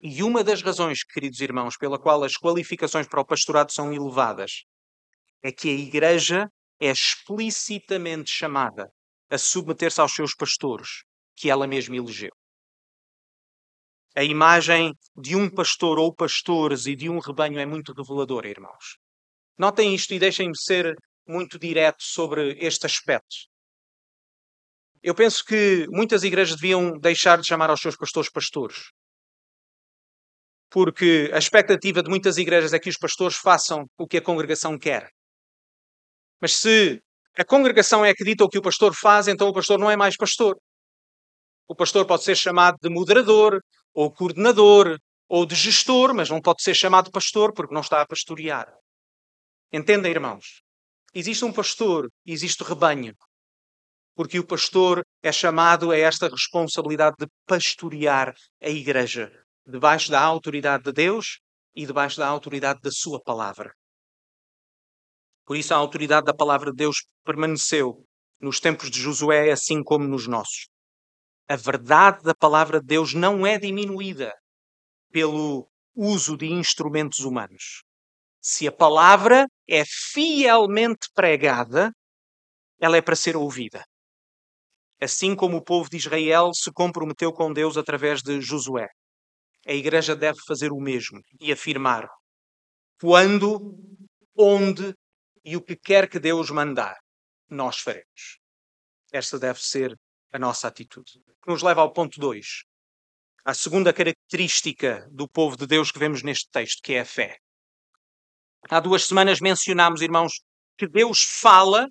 E 0.00 0.22
uma 0.22 0.44
das 0.44 0.62
razões, 0.62 1.02
queridos 1.02 1.40
irmãos, 1.40 1.76
pela 1.76 1.98
qual 1.98 2.22
as 2.22 2.36
qualificações 2.36 3.08
para 3.08 3.20
o 3.20 3.26
pastorado 3.26 3.72
são 3.72 3.92
elevadas 3.92 4.62
é 5.42 5.50
que 5.50 5.68
a 5.68 5.72
igreja 5.72 6.48
é 6.80 6.90
explicitamente 6.90 8.30
chamada 8.30 8.88
a 9.28 9.36
submeter-se 9.36 10.00
aos 10.00 10.12
seus 10.12 10.34
pastores, 10.34 11.02
que 11.36 11.50
ela 11.50 11.66
mesma 11.66 11.96
elegeu. 11.96 12.30
A 14.16 14.22
imagem 14.22 14.92
de 15.16 15.36
um 15.36 15.50
pastor 15.50 15.98
ou 15.98 16.14
pastores 16.14 16.86
e 16.86 16.94
de 16.94 17.08
um 17.08 17.18
rebanho 17.18 17.58
é 17.58 17.66
muito 17.66 17.92
reveladora, 17.92 18.48
irmãos. 18.48 18.98
Notem 19.56 19.94
isto 19.94 20.14
e 20.14 20.18
deixem-me 20.18 20.56
ser 20.56 20.94
muito 21.26 21.58
direto 21.58 22.02
sobre 22.02 22.56
este 22.58 22.86
aspecto. 22.86 23.36
Eu 25.02 25.14
penso 25.14 25.44
que 25.44 25.86
muitas 25.90 26.22
igrejas 26.22 26.56
deviam 26.56 26.98
deixar 26.98 27.38
de 27.40 27.46
chamar 27.46 27.70
aos 27.70 27.80
seus 27.80 27.96
pastores 27.96 28.30
pastores. 28.30 28.90
Porque 30.70 31.30
a 31.32 31.38
expectativa 31.38 32.02
de 32.02 32.10
muitas 32.10 32.36
igrejas 32.36 32.72
é 32.72 32.78
que 32.78 32.90
os 32.90 32.98
pastores 32.98 33.36
façam 33.36 33.86
o 33.96 34.06
que 34.06 34.18
a 34.18 34.22
congregação 34.22 34.78
quer. 34.78 35.08
Mas 36.40 36.54
se 36.54 37.00
a 37.36 37.44
congregação 37.44 38.04
é 38.04 38.12
que 38.14 38.24
dita 38.24 38.44
o 38.44 38.48
que 38.48 38.58
o 38.58 38.62
pastor 38.62 38.94
faz, 38.94 39.28
então 39.28 39.48
o 39.48 39.52
pastor 39.52 39.78
não 39.78 39.90
é 39.90 39.96
mais 39.96 40.16
pastor. 40.16 40.56
O 41.66 41.74
pastor 41.74 42.06
pode 42.06 42.24
ser 42.24 42.36
chamado 42.36 42.76
de 42.82 42.88
moderador, 42.88 43.60
ou 43.94 44.12
coordenador, 44.12 44.98
ou 45.28 45.44
de 45.46 45.54
gestor, 45.54 46.14
mas 46.14 46.30
não 46.30 46.40
pode 46.40 46.62
ser 46.62 46.74
chamado 46.74 47.10
pastor 47.10 47.52
porque 47.52 47.74
não 47.74 47.80
está 47.80 48.00
a 48.00 48.06
pastorear. 48.06 48.72
Entendem, 49.72 50.10
irmãos? 50.10 50.62
Existe 51.14 51.44
um 51.44 51.52
pastor 51.52 52.08
e 52.24 52.32
existe 52.32 52.62
rebanho. 52.64 53.14
Porque 54.14 54.38
o 54.38 54.46
pastor 54.46 55.02
é 55.22 55.30
chamado 55.30 55.90
a 55.90 55.96
esta 55.96 56.28
responsabilidade 56.28 57.16
de 57.18 57.26
pastorear 57.46 58.34
a 58.62 58.68
igreja, 58.68 59.30
debaixo 59.68 60.10
da 60.10 60.20
autoridade 60.20 60.84
de 60.84 60.92
Deus 60.92 61.40
e 61.74 61.84
debaixo 61.84 62.18
da 62.18 62.26
autoridade 62.26 62.80
da 62.80 62.90
Sua 62.90 63.20
palavra. 63.20 63.72
Por 65.44 65.56
isso, 65.56 65.74
a 65.74 65.76
autoridade 65.76 66.26
da 66.26 66.34
palavra 66.34 66.70
de 66.70 66.76
Deus 66.76 67.04
permaneceu 67.24 68.04
nos 68.40 68.60
tempos 68.60 68.90
de 68.90 69.00
Josué, 69.00 69.50
assim 69.50 69.82
como 69.82 70.06
nos 70.06 70.26
nossos. 70.26 70.68
A 71.48 71.56
verdade 71.56 72.22
da 72.22 72.34
palavra 72.34 72.80
de 72.80 72.86
Deus 72.86 73.14
não 73.14 73.46
é 73.46 73.58
diminuída 73.58 74.32
pelo 75.10 75.68
uso 75.94 76.36
de 76.36 76.46
instrumentos 76.46 77.20
humanos. 77.20 77.82
Se 78.40 78.66
a 78.68 78.72
palavra 78.72 79.46
é 79.68 79.82
fielmente 79.84 81.08
pregada, 81.14 81.92
ela 82.80 82.96
é 82.96 83.02
para 83.02 83.16
ser 83.16 83.36
ouvida. 83.36 83.84
Assim 85.00 85.34
como 85.34 85.56
o 85.56 85.64
povo 85.64 85.88
de 85.90 85.96
Israel 85.96 86.52
se 86.54 86.72
comprometeu 86.72 87.32
com 87.32 87.52
Deus 87.52 87.76
através 87.76 88.22
de 88.22 88.40
Josué. 88.40 88.88
A 89.68 89.72
igreja 89.72 90.16
deve 90.16 90.40
fazer 90.46 90.72
o 90.72 90.80
mesmo 90.80 91.20
e 91.38 91.52
afirmar: 91.52 92.08
quando, 92.98 93.78
onde 94.34 94.94
e 95.44 95.56
o 95.56 95.62
que 95.62 95.76
quer 95.76 96.08
que 96.08 96.18
Deus 96.18 96.50
mandar, 96.50 96.96
nós 97.50 97.78
faremos. 97.78 98.38
Esta 99.12 99.38
deve 99.38 99.60
ser 99.60 99.94
a 100.32 100.38
nossa 100.38 100.68
atitude. 100.68 101.20
Que 101.42 101.50
nos 101.50 101.62
leva 101.62 101.82
ao 101.82 101.92
ponto 101.92 102.18
2. 102.18 102.64
A 103.44 103.52
segunda 103.52 103.92
característica 103.92 105.06
do 105.10 105.28
povo 105.28 105.54
de 105.54 105.66
Deus 105.66 105.92
que 105.92 105.98
vemos 105.98 106.22
neste 106.22 106.48
texto, 106.50 106.82
que 106.82 106.94
é 106.94 107.00
a 107.00 107.04
fé. 107.04 107.38
Há 108.70 108.80
duas 108.80 109.04
semanas 109.04 109.38
mencionámos, 109.38 110.00
irmãos, 110.00 110.40
que 110.78 110.88
Deus 110.88 111.22
fala 111.22 111.88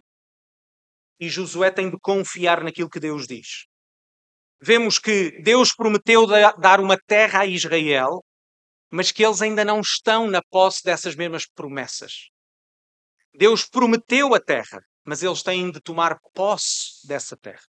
e 1.20 1.30
Josué 1.30 1.72
tem 1.72 1.90
de 1.92 1.98
confiar 2.00 2.64
naquilo 2.64 2.90
que 2.90 3.00
Deus 3.00 3.28
diz. 3.28 3.66
Vemos 4.62 4.98
que 4.98 5.40
Deus 5.42 5.74
prometeu 5.74 6.26
dar 6.26 6.80
uma 6.80 6.98
terra 6.98 7.42
a 7.42 7.46
Israel, 7.46 8.24
mas 8.92 9.12
que 9.12 9.24
eles 9.24 9.42
ainda 9.42 9.64
não 9.64 9.82
estão 9.82 10.28
na 10.28 10.42
posse 10.50 10.84
dessas 10.84 11.16
mesmas 11.16 11.46
promessas. 11.46 12.30
Deus 13.34 13.66
prometeu 13.66 14.34
a 14.34 14.40
terra, 14.40 14.82
mas 15.06 15.22
eles 15.22 15.44
têm 15.44 15.70
de 15.72 15.80
tomar 15.80 16.18
posse 16.34 17.08
dessa 17.08 17.38
terra. 17.38 17.66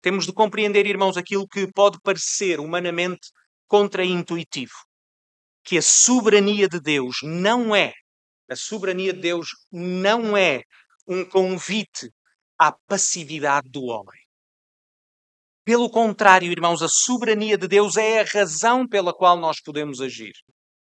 Temos 0.00 0.26
de 0.26 0.32
compreender, 0.32 0.86
irmãos, 0.86 1.16
aquilo 1.16 1.46
que 1.46 1.70
pode 1.72 1.98
parecer 2.00 2.60
humanamente 2.60 3.28
contraintuitivo 3.66 4.74
que 5.64 5.78
a 5.78 5.82
soberania 5.82 6.68
de 6.68 6.78
Deus 6.78 7.16
não 7.22 7.74
é, 7.74 7.94
a 8.48 8.54
soberania 8.54 9.12
de 9.12 9.20
Deus 9.20 9.48
não 9.72 10.36
é 10.36 10.62
um 11.08 11.24
convite 11.24 12.10
à 12.58 12.70
passividade 12.70 13.68
do 13.70 13.84
homem. 13.84 14.23
Pelo 15.64 15.88
contrário, 15.88 16.52
irmãos, 16.52 16.82
a 16.82 16.88
soberania 16.88 17.56
de 17.56 17.66
Deus 17.66 17.96
é 17.96 18.20
a 18.20 18.24
razão 18.24 18.86
pela 18.86 19.14
qual 19.14 19.38
nós 19.38 19.62
podemos 19.62 19.98
agir. 19.98 20.32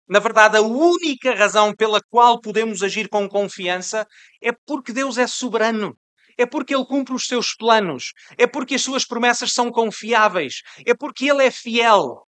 Na 0.08 0.18
verdade, 0.18 0.56
a 0.56 0.62
única 0.62 1.32
razão 1.32 1.72
pela 1.72 2.00
qual 2.10 2.40
podemos 2.40 2.82
agir 2.82 3.08
com 3.08 3.28
confiança 3.28 4.04
é 4.42 4.50
porque 4.66 4.92
Deus 4.92 5.16
é 5.16 5.28
soberano. 5.28 5.96
É 6.37 6.44
porque 6.44 6.74
Ele 6.74 6.84
cumpre 6.84 7.14
os 7.14 7.26
seus 7.26 7.54
planos. 7.54 8.06
É 8.37 8.48
porque 8.48 8.74
as 8.74 8.82
suas 8.82 9.06
promessas 9.06 9.52
são 9.52 9.70
confiáveis. 9.70 10.54
É 10.84 10.92
porque 10.92 11.30
Ele 11.30 11.44
é 11.44 11.50
fiel. 11.52 12.26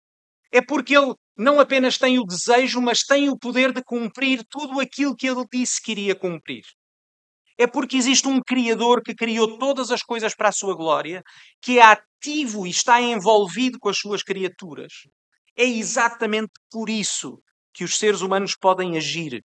É 0.52 0.62
porque 0.62 0.96
Ele 0.96 1.14
não 1.36 1.58
apenas 1.58 1.98
tem 1.98 2.18
o 2.18 2.24
desejo, 2.24 2.80
mas 2.80 3.00
tem 3.00 3.28
o 3.28 3.36
poder 3.36 3.72
de 3.72 3.82
cumprir 3.82 4.44
tudo 4.48 4.80
aquilo 4.80 5.16
que 5.16 5.26
ele 5.26 5.44
disse 5.52 5.82
que 5.82 5.92
iria 5.92 6.14
cumprir. 6.14 6.62
É 7.58 7.66
porque 7.66 7.96
existe 7.96 8.28
um 8.28 8.40
Criador 8.40 9.02
que 9.02 9.14
criou 9.14 9.58
todas 9.58 9.90
as 9.90 10.02
coisas 10.02 10.34
para 10.34 10.50
a 10.50 10.52
sua 10.52 10.74
glória, 10.74 11.22
que 11.62 11.78
é 11.78 11.82
ativo 11.82 12.66
e 12.66 12.70
está 12.70 13.00
envolvido 13.00 13.78
com 13.78 13.88
as 13.88 13.98
suas 13.98 14.22
criaturas. 14.22 14.92
É 15.56 15.64
exatamente 15.64 16.52
por 16.70 16.90
isso 16.90 17.40
que 17.72 17.82
os 17.84 17.98
seres 17.98 18.20
humanos 18.20 18.54
podem 18.54 18.96
agir. 18.96 19.42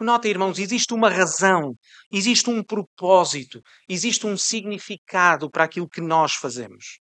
Nota, 0.00 0.28
irmãos, 0.28 0.58
existe 0.58 0.94
uma 0.94 1.10
razão, 1.10 1.74
existe 2.10 2.48
um 2.48 2.64
propósito, 2.64 3.60
existe 3.86 4.26
um 4.26 4.34
significado 4.34 5.50
para 5.50 5.64
aquilo 5.64 5.86
que 5.86 6.00
nós 6.00 6.32
fazemos. 6.32 7.00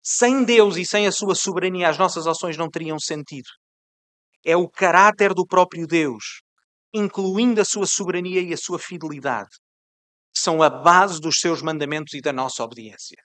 Sem 0.00 0.44
Deus 0.44 0.76
e 0.76 0.86
sem 0.86 1.08
a 1.08 1.10
sua 1.10 1.34
soberania, 1.34 1.88
as 1.88 1.98
nossas 1.98 2.28
ações 2.28 2.56
não 2.56 2.70
teriam 2.70 2.96
sentido. 2.96 3.48
É 4.44 4.56
o 4.56 4.68
caráter 4.68 5.34
do 5.34 5.44
próprio 5.44 5.84
Deus, 5.84 6.42
incluindo 6.96 7.60
a 7.60 7.64
sua 7.64 7.86
soberania 7.86 8.40
e 8.40 8.52
a 8.52 8.56
sua 8.56 8.78
fidelidade, 8.78 9.50
que 10.34 10.40
são 10.40 10.62
a 10.62 10.70
base 10.70 11.20
dos 11.20 11.38
seus 11.40 11.62
mandamentos 11.62 12.14
e 12.14 12.20
da 12.20 12.32
nossa 12.32 12.64
obediência. 12.64 13.16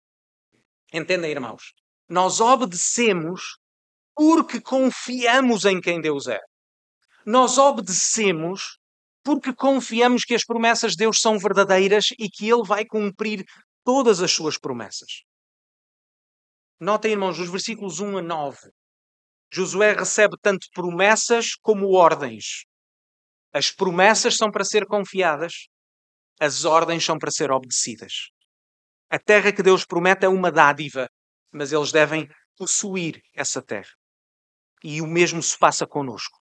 Entendem, 0.94 1.32
irmãos? 1.32 1.74
Nós 2.10 2.42
obedecemos 2.42 3.58
porque 4.16 4.60
confiamos 4.60 5.64
em 5.66 5.80
quem 5.80 6.02
Deus 6.02 6.28
é. 6.28 6.40
Nós 7.26 7.58
obedecemos 7.58 8.78
porque 9.24 9.54
confiamos 9.54 10.24
que 10.24 10.34
as 10.34 10.44
promessas 10.44 10.92
de 10.92 10.98
Deus 10.98 11.22
são 11.22 11.38
verdadeiras 11.38 12.08
e 12.20 12.30
que 12.30 12.50
Ele 12.50 12.64
vai 12.64 12.86
cumprir 12.86 13.46
todas 13.84 14.22
as 14.22 14.32
suas 14.32 14.58
promessas. 14.58 15.24
Notem, 16.80 17.12
irmãos, 17.12 17.40
os 17.40 17.50
versículos 17.50 18.00
1 18.00 18.18
a 18.18 18.22
9. 18.22 18.58
Josué 19.54 19.94
recebe 19.94 20.36
tanto 20.42 20.68
promessas 20.74 21.56
como 21.62 21.94
ordens. 21.94 22.66
As 23.54 23.72
promessas 23.72 24.38
são 24.38 24.50
para 24.50 24.64
ser 24.64 24.86
confiadas, 24.86 25.68
as 26.40 26.66
ordens 26.66 27.04
são 27.04 27.20
para 27.20 27.32
ser 27.32 27.52
obedecidas. 27.52 28.30
A 29.10 29.20
terra 29.20 29.52
que 29.52 29.62
Deus 29.62 29.86
promete 29.86 30.26
é 30.26 30.30
uma 30.30 30.52
dádiva, 30.52 31.08
mas 31.52 31.74
eles 31.74 31.92
devem 31.92 32.28
possuir 32.58 33.22
essa 33.34 33.62
terra. 33.62 33.92
E 34.84 35.02
o 35.02 35.08
mesmo 35.08 35.44
se 35.44 35.58
passa 35.58 35.86
conosco. 35.86 36.40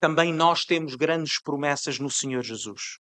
Também 0.00 0.34
nós 0.34 0.64
temos 0.64 0.96
grandes 0.96 1.40
promessas 1.40 1.98
no 2.00 2.10
Senhor 2.10 2.42
Jesus. 2.42 2.98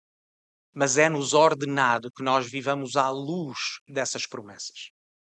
Mas 0.73 0.97
é-nos 0.97 1.33
ordenado 1.33 2.11
que 2.11 2.21
nós 2.21 2.45
vivamos 2.49 2.97
à 2.97 3.09
luz 3.09 3.57
dessas 3.87 4.27
promessas. 4.27 4.89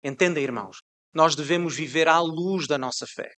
Entendem, 0.03 0.43
irmãos? 0.43 0.77
Nós 1.13 1.35
devemos 1.35 1.75
viver 1.75 2.07
à 2.09 2.19
luz 2.19 2.67
da 2.67 2.77
nossa 2.77 3.07
fé. 3.07 3.31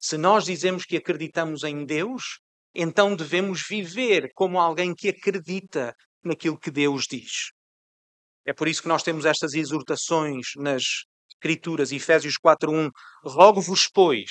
Se 0.00 0.18
nós 0.18 0.44
dizemos 0.44 0.84
que 0.84 0.96
acreditamos 0.96 1.62
em 1.62 1.86
Deus, 1.86 2.40
então 2.80 3.16
devemos 3.16 3.66
viver 3.68 4.30
como 4.36 4.60
alguém 4.60 4.94
que 4.94 5.08
acredita 5.08 5.92
naquilo 6.22 6.56
que 6.56 6.70
Deus 6.70 7.06
diz. 7.10 7.50
É 8.46 8.52
por 8.52 8.68
isso 8.68 8.82
que 8.82 8.88
nós 8.88 9.02
temos 9.02 9.26
estas 9.26 9.54
exortações 9.54 10.46
nas 10.56 10.84
Escrituras, 11.28 11.90
Efésios 11.90 12.34
4:1, 12.38 12.88
rogo-vos, 13.24 13.88
pois, 13.92 14.30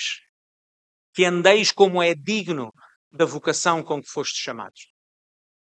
que 1.12 1.26
andeis 1.26 1.70
como 1.70 2.02
é 2.02 2.14
digno 2.14 2.72
da 3.12 3.26
vocação 3.26 3.82
com 3.82 4.00
que 4.00 4.10
fostes 4.10 4.40
chamados. 4.40 4.80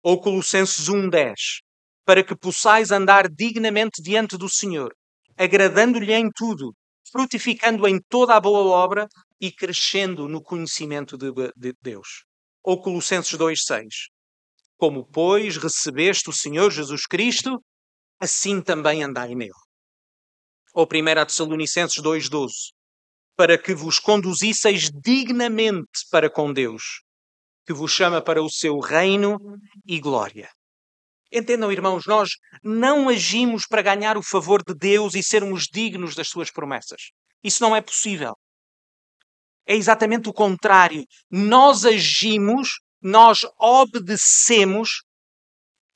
Ou 0.04 0.22
Colossenses 0.22 0.88
1:10, 0.88 1.62
para 2.06 2.24
que 2.24 2.36
possais 2.36 2.92
andar 2.92 3.28
dignamente 3.28 4.04
diante 4.04 4.38
do 4.38 4.48
Senhor, 4.48 4.94
agradando-lhe 5.36 6.14
em 6.14 6.30
tudo, 6.30 6.76
frutificando 7.12 7.88
em 7.88 8.00
toda 8.08 8.36
a 8.36 8.40
boa 8.40 8.60
obra 8.60 9.08
e 9.42 9.52
crescendo 9.52 10.28
no 10.28 10.44
conhecimento 10.44 11.18
de, 11.18 11.32
de 11.56 11.74
Deus. 11.82 12.27
Ou 12.64 12.82
Colossenses 12.82 13.38
2,6. 13.38 13.88
Como, 14.78 15.06
pois, 15.06 15.58
recebeste 15.58 16.30
o 16.30 16.34
Senhor 16.34 16.72
Jesus 16.72 17.06
Cristo, 17.06 17.64
assim 18.20 18.62
também 18.62 19.04
andai 19.04 19.34
nele. 19.36 19.52
Ou 20.74 20.86
1 20.86 21.26
Tessalonicenses 21.26 22.02
2,12. 22.02 22.52
Para 23.36 23.58
que 23.58 23.74
vos 23.74 24.00
conduzisseis 24.00 24.90
dignamente 24.92 26.08
para 26.12 26.30
com 26.30 26.52
Deus, 26.52 27.02
que 27.66 27.74
vos 27.74 27.92
chama 27.92 28.22
para 28.22 28.42
o 28.42 28.50
seu 28.50 28.80
reino 28.80 29.38
e 29.86 30.00
glória. 30.00 30.50
Entendam, 31.32 31.72
irmãos, 31.72 32.06
nós 32.06 32.30
não 32.64 33.10
agimos 33.10 33.68
para 33.68 33.82
ganhar 33.82 34.18
o 34.18 34.24
favor 34.24 34.64
de 34.64 34.74
Deus 34.74 35.14
e 35.14 35.22
sermos 35.22 35.64
dignos 35.64 36.16
das 36.16 36.30
suas 36.30 36.50
promessas. 36.50 37.12
Isso 37.44 37.62
não 37.62 37.76
é 37.76 37.82
possível. 37.82 38.34
É 39.68 39.76
exatamente 39.76 40.30
o 40.30 40.34
contrário. 40.34 41.04
Nós 41.30 41.86
agimos, 41.86 42.80
nós 43.02 43.42
obedecemos 43.60 45.04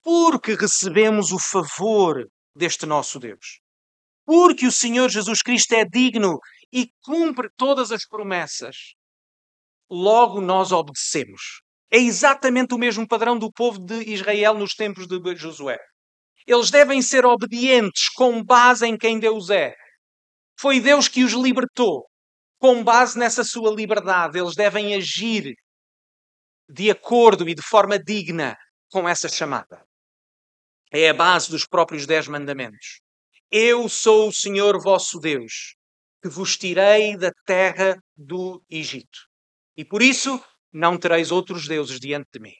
porque 0.03 0.55
recebemos 0.55 1.31
o 1.31 1.39
favor 1.39 2.27
deste 2.55 2.85
nosso 2.85 3.17
Deus. 3.17 3.61
Porque 4.25 4.67
o 4.67 4.71
Senhor 4.71 5.09
Jesus 5.09 5.41
Cristo 5.41 5.73
é 5.73 5.85
digno 5.85 6.37
e 6.71 6.89
cumpre 7.03 7.49
todas 7.55 7.91
as 7.91 8.05
promessas. 8.05 8.75
Logo 9.89 10.41
nós 10.41 10.71
obedecemos. 10.71 11.61
É 11.89 11.97
exatamente 11.97 12.73
o 12.73 12.77
mesmo 12.77 13.07
padrão 13.07 13.37
do 13.37 13.51
povo 13.51 13.79
de 13.79 14.09
Israel 14.11 14.53
nos 14.53 14.73
tempos 14.73 15.07
de 15.07 15.35
Josué. 15.35 15.77
Eles 16.45 16.71
devem 16.71 17.01
ser 17.01 17.25
obedientes 17.25 18.09
com 18.09 18.43
base 18.43 18.85
em 18.85 18.97
quem 18.97 19.19
Deus 19.19 19.49
é. 19.49 19.75
Foi 20.59 20.79
Deus 20.79 21.07
que 21.07 21.23
os 21.23 21.33
libertou. 21.33 22.10
Com 22.61 22.83
base 22.83 23.17
nessa 23.17 23.43
sua 23.43 23.73
liberdade, 23.73 24.37
eles 24.37 24.53
devem 24.53 24.93
agir 24.93 25.55
de 26.69 26.91
acordo 26.91 27.49
e 27.49 27.55
de 27.55 27.61
forma 27.63 27.97
digna 27.97 28.55
com 28.91 29.09
essa 29.09 29.27
chamada. 29.27 29.83
É 30.91 31.09
a 31.09 31.13
base 31.13 31.49
dos 31.49 31.65
próprios 31.65 32.05
Dez 32.05 32.27
Mandamentos. 32.27 33.01
Eu 33.49 33.89
sou 33.89 34.29
o 34.29 34.33
Senhor 34.33 34.79
vosso 34.79 35.19
Deus, 35.19 35.75
que 36.21 36.29
vos 36.29 36.55
tirei 36.55 37.17
da 37.17 37.31
terra 37.47 37.97
do 38.15 38.63
Egito. 38.69 39.19
E 39.75 39.83
por 39.83 40.03
isso 40.03 40.39
Não 40.71 40.97
tereis 40.97 41.31
outros 41.31 41.67
deuses 41.67 41.99
diante 41.99 42.29
de 42.31 42.39
mim. 42.39 42.55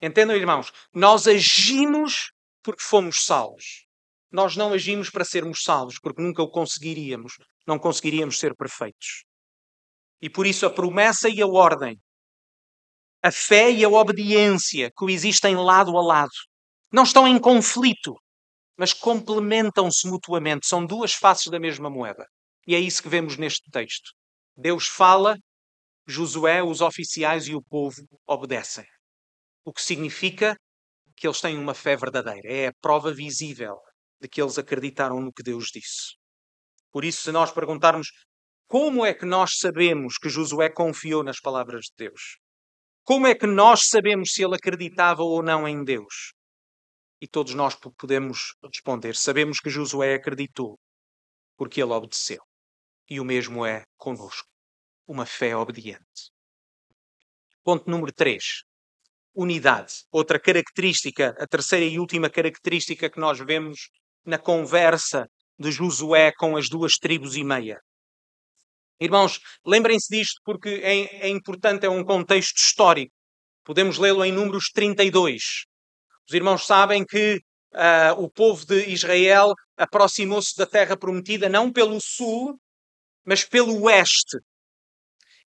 Entendam, 0.00 0.34
irmãos? 0.34 0.72
Nós 0.92 1.28
agimos 1.28 2.32
porque 2.64 2.82
fomos 2.82 3.24
salvos. 3.24 3.86
Nós 4.28 4.56
não 4.56 4.72
agimos 4.72 5.08
para 5.08 5.24
sermos 5.24 5.62
salvos, 5.62 6.00
porque 6.00 6.20
nunca 6.20 6.42
o 6.42 6.50
conseguiríamos. 6.50 7.34
Não 7.66 7.78
conseguiríamos 7.78 8.38
ser 8.38 8.54
perfeitos. 8.54 9.24
E 10.20 10.30
por 10.30 10.46
isso 10.46 10.66
a 10.66 10.70
promessa 10.70 11.28
e 11.28 11.40
a 11.42 11.46
ordem, 11.46 11.98
a 13.22 13.30
fé 13.30 13.70
e 13.70 13.84
a 13.84 13.88
obediência 13.88 14.90
coexistem 14.94 15.56
lado 15.56 15.96
a 15.96 16.02
lado. 16.02 16.32
Não 16.92 17.04
estão 17.04 17.26
em 17.26 17.38
conflito, 17.38 18.14
mas 18.76 18.92
complementam-se 18.92 20.08
mutuamente. 20.08 20.66
São 20.66 20.84
duas 20.84 21.12
faces 21.12 21.50
da 21.50 21.58
mesma 21.58 21.88
moeda. 21.88 22.26
E 22.66 22.74
é 22.74 22.80
isso 22.80 23.02
que 23.02 23.08
vemos 23.08 23.36
neste 23.36 23.70
texto. 23.70 24.10
Deus 24.56 24.86
fala, 24.86 25.36
Josué, 26.06 26.62
os 26.62 26.80
oficiais 26.80 27.46
e 27.46 27.54
o 27.54 27.62
povo 27.62 27.96
obedecem. 28.26 28.84
O 29.64 29.72
que 29.72 29.82
significa 29.82 30.56
que 31.22 31.28
eles 31.28 31.40
têm 31.40 31.56
uma 31.56 31.72
fé 31.72 31.96
verdadeira. 31.96 32.52
É 32.52 32.66
a 32.66 32.72
prova 32.80 33.14
visível 33.14 33.76
de 34.20 34.28
que 34.28 34.42
eles 34.42 34.58
acreditaram 34.58 35.20
no 35.20 35.32
que 35.32 35.42
Deus 35.42 35.66
disse. 35.72 36.16
Por 36.92 37.04
isso, 37.04 37.22
se 37.22 37.32
nós 37.32 37.50
perguntarmos 37.50 38.08
como 38.68 39.04
é 39.04 39.12
que 39.12 39.26
nós 39.26 39.58
sabemos 39.58 40.16
que 40.18 40.28
Josué 40.28 40.70
confiou 40.70 41.22
nas 41.22 41.40
palavras 41.40 41.86
de 41.86 42.06
Deus? 42.08 42.38
Como 43.04 43.26
é 43.26 43.34
que 43.34 43.46
nós 43.46 43.88
sabemos 43.88 44.30
se 44.32 44.44
ele 44.44 44.54
acreditava 44.54 45.22
ou 45.22 45.42
não 45.42 45.66
em 45.66 45.82
Deus? 45.82 46.32
E 47.20 47.26
todos 47.26 47.54
nós 47.54 47.74
podemos 47.74 48.54
responder: 48.62 49.16
sabemos 49.16 49.58
que 49.58 49.70
Josué 49.70 50.14
acreditou, 50.14 50.78
porque 51.56 51.82
ele 51.82 51.92
obedeceu. 51.92 52.42
E 53.08 53.20
o 53.20 53.24
mesmo 53.24 53.66
é 53.66 53.84
conosco. 53.96 54.48
Uma 55.06 55.26
fé 55.26 55.56
obediente. 55.56 56.30
Ponto 57.64 57.90
número 57.90 58.12
3. 58.12 58.42
Unidade. 59.34 60.04
Outra 60.10 60.38
característica, 60.38 61.34
a 61.38 61.46
terceira 61.46 61.86
e 61.86 61.98
última 61.98 62.30
característica 62.30 63.10
que 63.10 63.20
nós 63.20 63.38
vemos 63.38 63.88
na 64.24 64.38
conversa 64.38 65.28
de 65.62 65.70
Josué 65.70 66.32
com 66.36 66.56
as 66.56 66.68
duas 66.68 66.94
tribos 66.94 67.36
e 67.36 67.44
meia. 67.44 67.78
Irmãos, 69.00 69.40
lembrem-se 69.66 70.14
disto 70.14 70.40
porque 70.44 70.68
é, 70.68 71.26
é, 71.26 71.28
importante, 71.28 71.86
é 71.86 71.90
um 71.90 72.04
contexto 72.04 72.58
histórico. 72.58 73.12
Podemos 73.64 73.98
lê-lo 73.98 74.24
em 74.24 74.30
Números 74.30 74.66
32. 74.72 75.64
Os 76.28 76.34
irmãos 76.34 76.66
sabem 76.66 77.04
que 77.04 77.36
uh, 77.74 78.22
o 78.22 78.30
povo 78.30 78.66
de 78.66 78.88
Israel 78.90 79.54
aproximou-se 79.76 80.56
da 80.56 80.66
terra 80.66 80.96
prometida 80.96 81.48
não 81.48 81.72
pelo 81.72 81.98
sul, 82.00 82.58
mas 83.24 83.44
pelo 83.44 83.82
oeste. 83.82 84.38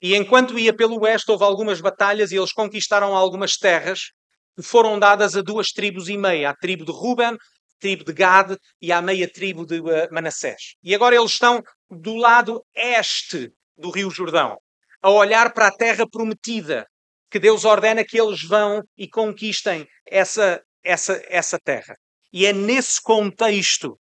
E 0.02 0.14
enquanto 0.14 0.58
ia 0.58 0.74
pelo 0.74 1.00
oeste, 1.00 1.30
houve 1.30 1.44
algumas 1.44 1.80
batalhas 1.80 2.32
e 2.32 2.36
eles 2.36 2.52
conquistaram 2.52 3.14
algumas 3.14 3.56
terras 3.56 4.10
que 4.54 4.62
foram 4.62 4.98
dadas 4.98 5.36
a 5.36 5.42
duas 5.42 5.68
tribos 5.68 6.08
e 6.08 6.16
meia, 6.16 6.50
a 6.50 6.54
tribo 6.54 6.84
de 6.84 6.92
Ruben 6.92 7.36
tribo 7.78 8.04
de 8.04 8.12
Gad 8.12 8.56
e 8.80 8.92
à 8.92 9.00
meia 9.00 9.30
tribo 9.30 9.64
de 9.66 9.80
uh, 9.80 10.08
Manassés. 10.10 10.74
E 10.82 10.94
agora 10.94 11.16
eles 11.16 11.32
estão 11.32 11.62
do 11.90 12.16
lado 12.16 12.64
este 12.74 13.52
do 13.76 13.90
Rio 13.90 14.10
Jordão, 14.10 14.58
a 15.02 15.10
olhar 15.10 15.52
para 15.52 15.68
a 15.68 15.76
terra 15.76 16.08
prometida, 16.08 16.86
que 17.30 17.38
Deus 17.38 17.64
ordena 17.64 18.04
que 18.04 18.18
eles 18.18 18.42
vão 18.42 18.82
e 18.96 19.08
conquistem 19.08 19.86
essa, 20.06 20.62
essa, 20.82 21.22
essa 21.28 21.58
terra. 21.58 21.94
E 22.32 22.46
é 22.46 22.52
nesse 22.52 23.00
contexto 23.00 23.98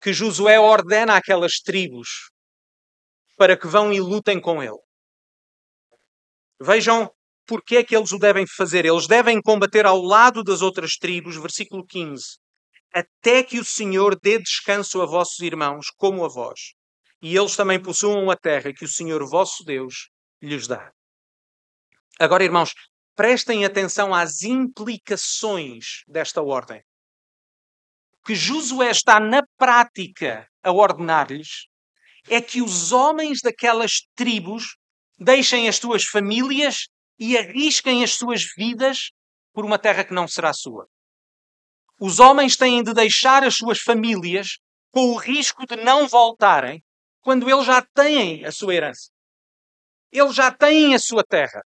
que 0.00 0.12
Josué 0.12 0.58
ordena 0.58 1.16
aquelas 1.16 1.54
tribos 1.60 2.30
para 3.36 3.56
que 3.56 3.66
vão 3.66 3.92
e 3.92 4.00
lutem 4.00 4.40
com 4.40 4.62
ele. 4.62 4.78
Vejam 6.60 7.10
porque 7.46 7.76
é 7.78 7.84
que 7.84 7.96
eles 7.96 8.12
o 8.12 8.18
devem 8.18 8.46
fazer. 8.46 8.84
Eles 8.84 9.06
devem 9.06 9.42
combater 9.42 9.84
ao 9.84 10.00
lado 10.00 10.44
das 10.44 10.62
outras 10.62 10.92
tribos, 10.92 11.36
versículo 11.36 11.84
15 11.84 12.39
até 12.92 13.42
que 13.42 13.58
o 13.58 13.64
Senhor 13.64 14.18
dê 14.20 14.38
descanso 14.38 15.00
a 15.00 15.06
vossos 15.06 15.38
irmãos, 15.40 15.86
como 15.96 16.24
a 16.24 16.28
vós, 16.28 16.74
e 17.22 17.36
eles 17.36 17.56
também 17.56 17.80
possuam 17.80 18.30
a 18.30 18.36
terra 18.36 18.72
que 18.72 18.84
o 18.84 18.88
Senhor 18.88 19.24
vosso 19.28 19.64
Deus 19.64 20.10
lhes 20.42 20.66
dá. 20.66 20.92
Agora, 22.18 22.44
irmãos, 22.44 22.72
prestem 23.14 23.64
atenção 23.64 24.14
às 24.14 24.42
implicações 24.42 26.02
desta 26.08 26.42
ordem. 26.42 26.82
Que 28.24 28.34
Josué 28.34 28.90
está 28.90 29.18
na 29.18 29.42
prática 29.56 30.48
a 30.62 30.72
ordenar-lhes 30.72 31.66
é 32.28 32.40
que 32.40 32.60
os 32.60 32.92
homens 32.92 33.40
daquelas 33.42 34.06
tribos 34.14 34.76
deixem 35.18 35.68
as 35.68 35.76
suas 35.76 36.04
famílias 36.04 36.88
e 37.18 37.36
arrisquem 37.36 38.02
as 38.02 38.14
suas 38.14 38.44
vidas 38.56 39.10
por 39.52 39.64
uma 39.64 39.78
terra 39.78 40.04
que 40.04 40.14
não 40.14 40.28
será 40.28 40.52
sua. 40.52 40.86
Os 42.02 42.18
homens 42.18 42.56
têm 42.56 42.82
de 42.82 42.94
deixar 42.94 43.44
as 43.44 43.56
suas 43.56 43.78
famílias 43.78 44.58
com 44.90 45.10
o 45.10 45.18
risco 45.18 45.66
de 45.66 45.76
não 45.76 46.08
voltarem 46.08 46.82
quando 47.20 47.48
eles 47.50 47.66
já 47.66 47.82
têm 47.82 48.42
a 48.46 48.50
sua 48.50 48.74
herança. 48.74 49.10
Eles 50.10 50.34
já 50.34 50.50
têm 50.50 50.94
a 50.94 50.98
sua 50.98 51.22
terra. 51.22 51.62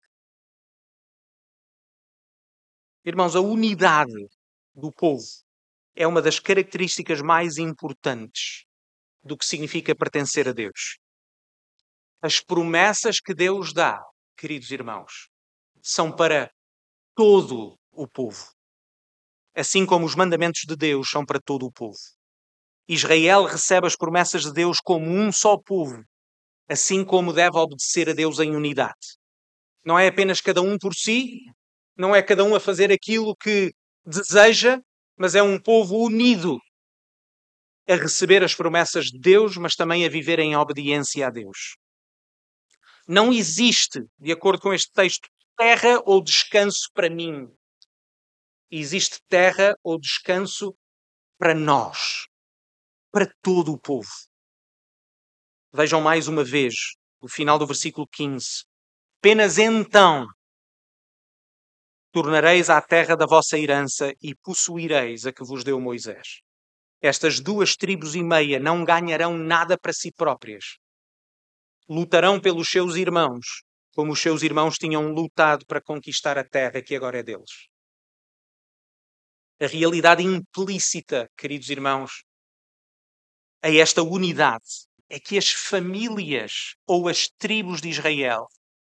Irmãos, 3.05 3.37
a 3.37 3.41
unidade 3.41 4.27
do 4.75 4.91
povo 4.91 5.23
é 5.95 6.07
uma 6.07 6.23
das 6.23 6.41
características 6.41 7.21
mais 7.21 7.59
importantes 7.59 8.65
do 9.23 9.37
que 9.37 9.45
significa 9.45 9.95
pertencer 9.95 10.49
a 10.49 10.53
Deus. 10.53 10.97
As 12.23 12.41
promessas 12.41 13.21
que 13.21 13.35
Deus 13.35 13.75
dá, 13.75 14.03
queridos 14.35 14.71
irmãos, 14.71 15.29
são 15.83 16.11
para 16.11 16.51
todo 17.15 17.79
o 17.91 18.09
povo 18.09 18.51
assim 19.55 19.85
como 19.85 20.07
os 20.07 20.15
mandamentos 20.15 20.63
de 20.67 20.77
Deus 20.77 21.11
são 21.11 21.25
para 21.25 21.41
todo 21.41 21.67
o 21.67 21.73
povo. 21.73 21.99
Israel 22.89 23.45
recebe 23.45 23.87
as 23.87 23.97
promessas 23.97 24.43
de 24.43 24.53
Deus 24.53 24.81
como 24.81 25.07
um 25.07 25.31
só 25.31 25.57
povo, 25.57 26.03
assim 26.69 27.05
como 27.05 27.33
deve 27.33 27.57
obedecer 27.57 28.09
a 28.09 28.13
Deus 28.13 28.39
em 28.39 28.57
unidade. 28.57 29.17
Não 29.85 29.99
é 29.99 30.09
apenas 30.09 30.41
cada 30.41 30.63
um 30.63 30.79
por 30.79 30.95
si, 30.95 31.41
não 31.97 32.15
é 32.15 32.23
cada 32.23 32.45
um 32.45 32.55
a 32.55 32.61
fazer 32.61 32.91
aquilo 32.91 33.37
que 33.37 33.73
deseja, 34.05 34.81
mas 35.17 35.35
é 35.35 35.43
um 35.43 35.61
povo 35.61 35.97
unido 35.99 36.59
a 37.89 37.95
receber 37.95 38.43
as 38.43 38.55
promessas 38.55 39.07
de 39.07 39.19
Deus, 39.19 39.57
mas 39.57 39.75
também 39.75 40.05
a 40.05 40.09
viver 40.09 40.39
em 40.39 40.57
obediência 40.57 41.27
a 41.27 41.31
Deus. 41.31 41.77
Não 43.07 43.33
existe, 43.33 44.01
de 44.19 44.33
acordo 44.33 44.61
com 44.63 44.73
este 44.73 44.91
texto, 44.93 45.29
terra 45.57 46.01
ou 46.05 46.23
descanso 46.23 46.89
para 46.95 47.11
mim 47.11 47.49
existe 48.73 49.21
terra 49.29 49.77
ou 49.85 50.01
descanso 50.01 50.75
para 51.39 51.55
nós, 51.55 52.27
para 53.13 53.31
todo 53.43 53.71
o 53.73 53.79
povo. 53.79 54.09
Vejam 55.75 56.01
mais 56.01 56.27
uma 56.27 56.43
vez 56.43 56.75
o 57.21 57.29
final 57.29 57.59
do 57.59 57.67
versículo 57.67 58.07
15. 58.11 58.65
Apenas 59.21 59.59
então 59.59 60.27
tornareis 62.13 62.71
à 62.71 62.81
terra 62.81 63.15
da 63.15 63.27
vossa 63.27 63.59
herança 63.59 64.13
e 64.23 64.35
possuireis 64.35 65.27
a 65.27 65.33
que 65.33 65.45
vos 65.45 65.63
deu 65.63 65.79
Moisés. 65.79 66.41
Estas 67.01 67.41
duas 67.41 67.77
tribos 67.77 68.15
e 68.15 68.23
meia 68.23 68.59
não 68.59 68.85
ganharão 68.85 69.37
nada 69.37 69.77
para 69.79 69.93
si 69.93 70.11
próprias. 70.13 70.77
Lutarão 71.89 72.41
pelos 72.41 72.69
seus 72.69 72.97
irmãos, 72.97 73.65
como 73.95 74.13
os 74.13 74.21
seus 74.21 74.43
irmãos 74.43 74.77
tinham 74.77 75.09
lutado 75.09 75.67
para 75.67 75.81
conquistar 75.81 76.39
a 76.39 76.45
terra 76.45 76.83
que 76.83 76.95
agora 76.95 77.19
é 77.19 77.23
deles 77.23 77.72
a 79.63 79.67
realidade 79.69 80.25
implícita, 80.25 81.31
queridos 81.39 81.71
irmãos, 81.71 82.25
a 83.63 83.71
esta 83.73 84.03
unidade 84.03 84.89
é 85.09 85.21
que 85.21 85.39
as 85.39 85.53
famílias 85.53 86.75
ou 86.85 87.07
as 87.07 87.29
tribos 87.39 87.81
de 87.81 87.89
Israel 87.89 88.47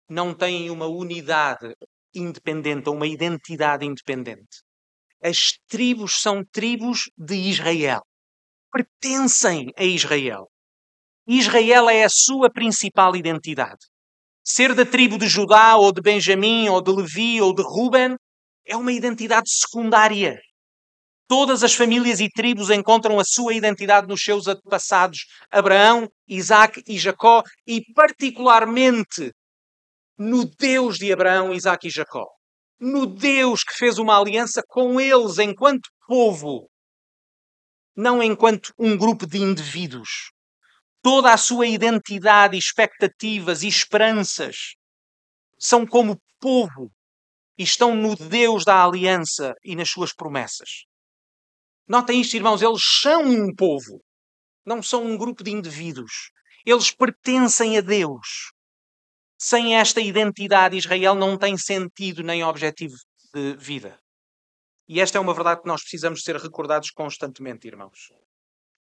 não 0.09 0.33
têm 0.33 0.71
uma 0.71 0.87
unidade 0.87 1.75
independente 2.15 2.89
ou 2.89 2.95
uma 2.95 3.07
identidade 3.07 3.85
independente. 3.85 4.63
As 5.23 5.59
tribos 5.69 6.23
são 6.23 6.43
tribos 6.43 7.11
de 7.19 7.35
Israel. 7.35 8.01
Pertencem 8.73 9.71
a 9.77 9.85
Israel. 9.85 10.49
Israel 11.27 11.91
é 11.91 12.05
a 12.05 12.11
sua 12.11 12.51
principal 12.51 13.15
identidade. 13.15 13.85
Ser 14.43 14.75
da 14.75 14.87
tribo 14.87 15.19
de 15.19 15.29
Judá 15.29 15.77
ou 15.77 15.93
de 15.93 16.01
Benjamim 16.01 16.69
ou 16.71 16.81
de 16.81 16.91
Levi 16.91 17.43
ou 17.43 17.55
de 17.55 17.63
Ruben 17.63 18.17
é 18.67 18.75
uma 18.75 18.93
identidade 18.93 19.51
secundária. 19.51 20.41
Todas 21.29 21.63
as 21.63 21.75
famílias 21.75 22.21
e 22.21 22.29
tribos 22.29 22.71
encontram 22.71 23.19
a 23.19 23.25
sua 23.25 23.55
identidade 23.55 24.07
nos 24.07 24.23
seus 24.23 24.47
antepassados, 24.47 25.27
Abraão, 25.51 26.09
Isaac 26.29 26.83
e 26.87 26.99
Jacó, 26.99 27.43
e 27.67 27.83
particularmente 27.95 29.33
no 30.19 30.45
Deus 30.45 30.99
de 30.99 31.13
Abraão, 31.13 31.55
Isaac 31.55 31.87
e 31.87 31.91
Jacó. 31.91 32.27
No 32.79 33.07
Deus 33.07 33.63
que 33.63 33.75
fez 33.75 33.99
uma 33.99 34.19
aliança 34.19 34.63
com 34.69 35.01
eles 35.01 35.39
enquanto 35.39 35.89
povo, 36.07 36.69
não 37.97 38.23
enquanto 38.23 38.73
um 38.79 38.97
grupo 38.97 39.27
de 39.27 39.39
indivíduos. 39.39 40.31
Toda 41.03 41.33
a 41.33 41.37
sua 41.37 41.67
identidade, 41.67 42.57
expectativas 42.57 43.63
e 43.63 43.69
esperanças 43.69 44.75
são 45.59 45.87
como 45.87 46.21
povo 46.41 46.91
e 47.57 47.63
estão 47.63 47.95
no 47.95 48.17
Deus 48.17 48.65
da 48.65 48.85
aliança 48.85 49.55
e 49.65 49.75
nas 49.75 49.91
suas 49.91 50.13
promessas. 50.13 50.85
Notem 51.87 52.21
isto, 52.21 52.35
irmãos, 52.35 52.63
eles 52.63 52.83
são 53.01 53.23
um 53.23 53.55
povo, 53.55 54.03
não 54.65 54.83
são 54.83 55.05
um 55.05 55.17
grupo 55.17 55.43
de 55.43 55.51
indivíduos. 55.51 56.31
Eles 56.65 56.91
pertencem 56.91 57.77
a 57.77 57.81
Deus. 57.81 58.53
Sem 59.39 59.77
esta 59.77 60.01
identidade, 60.01 60.77
Israel 60.77 61.15
não 61.17 61.37
tem 61.37 61.59
sentido 61.59 62.23
nem 62.23 62.45
objetivo 62.45 62.95
de 63.35 63.57
vida. 63.57 63.99
E 64.89 65.01
esta 65.01 65.19
é 65.19 65.21
uma 65.21 65.35
verdade 65.35 65.63
que 65.63 65.69
nós 65.69 65.81
precisamos 65.81 66.23
ser 66.23 66.37
recordados 66.37 66.91
constantemente, 66.91 67.67
irmãos. 67.67 68.13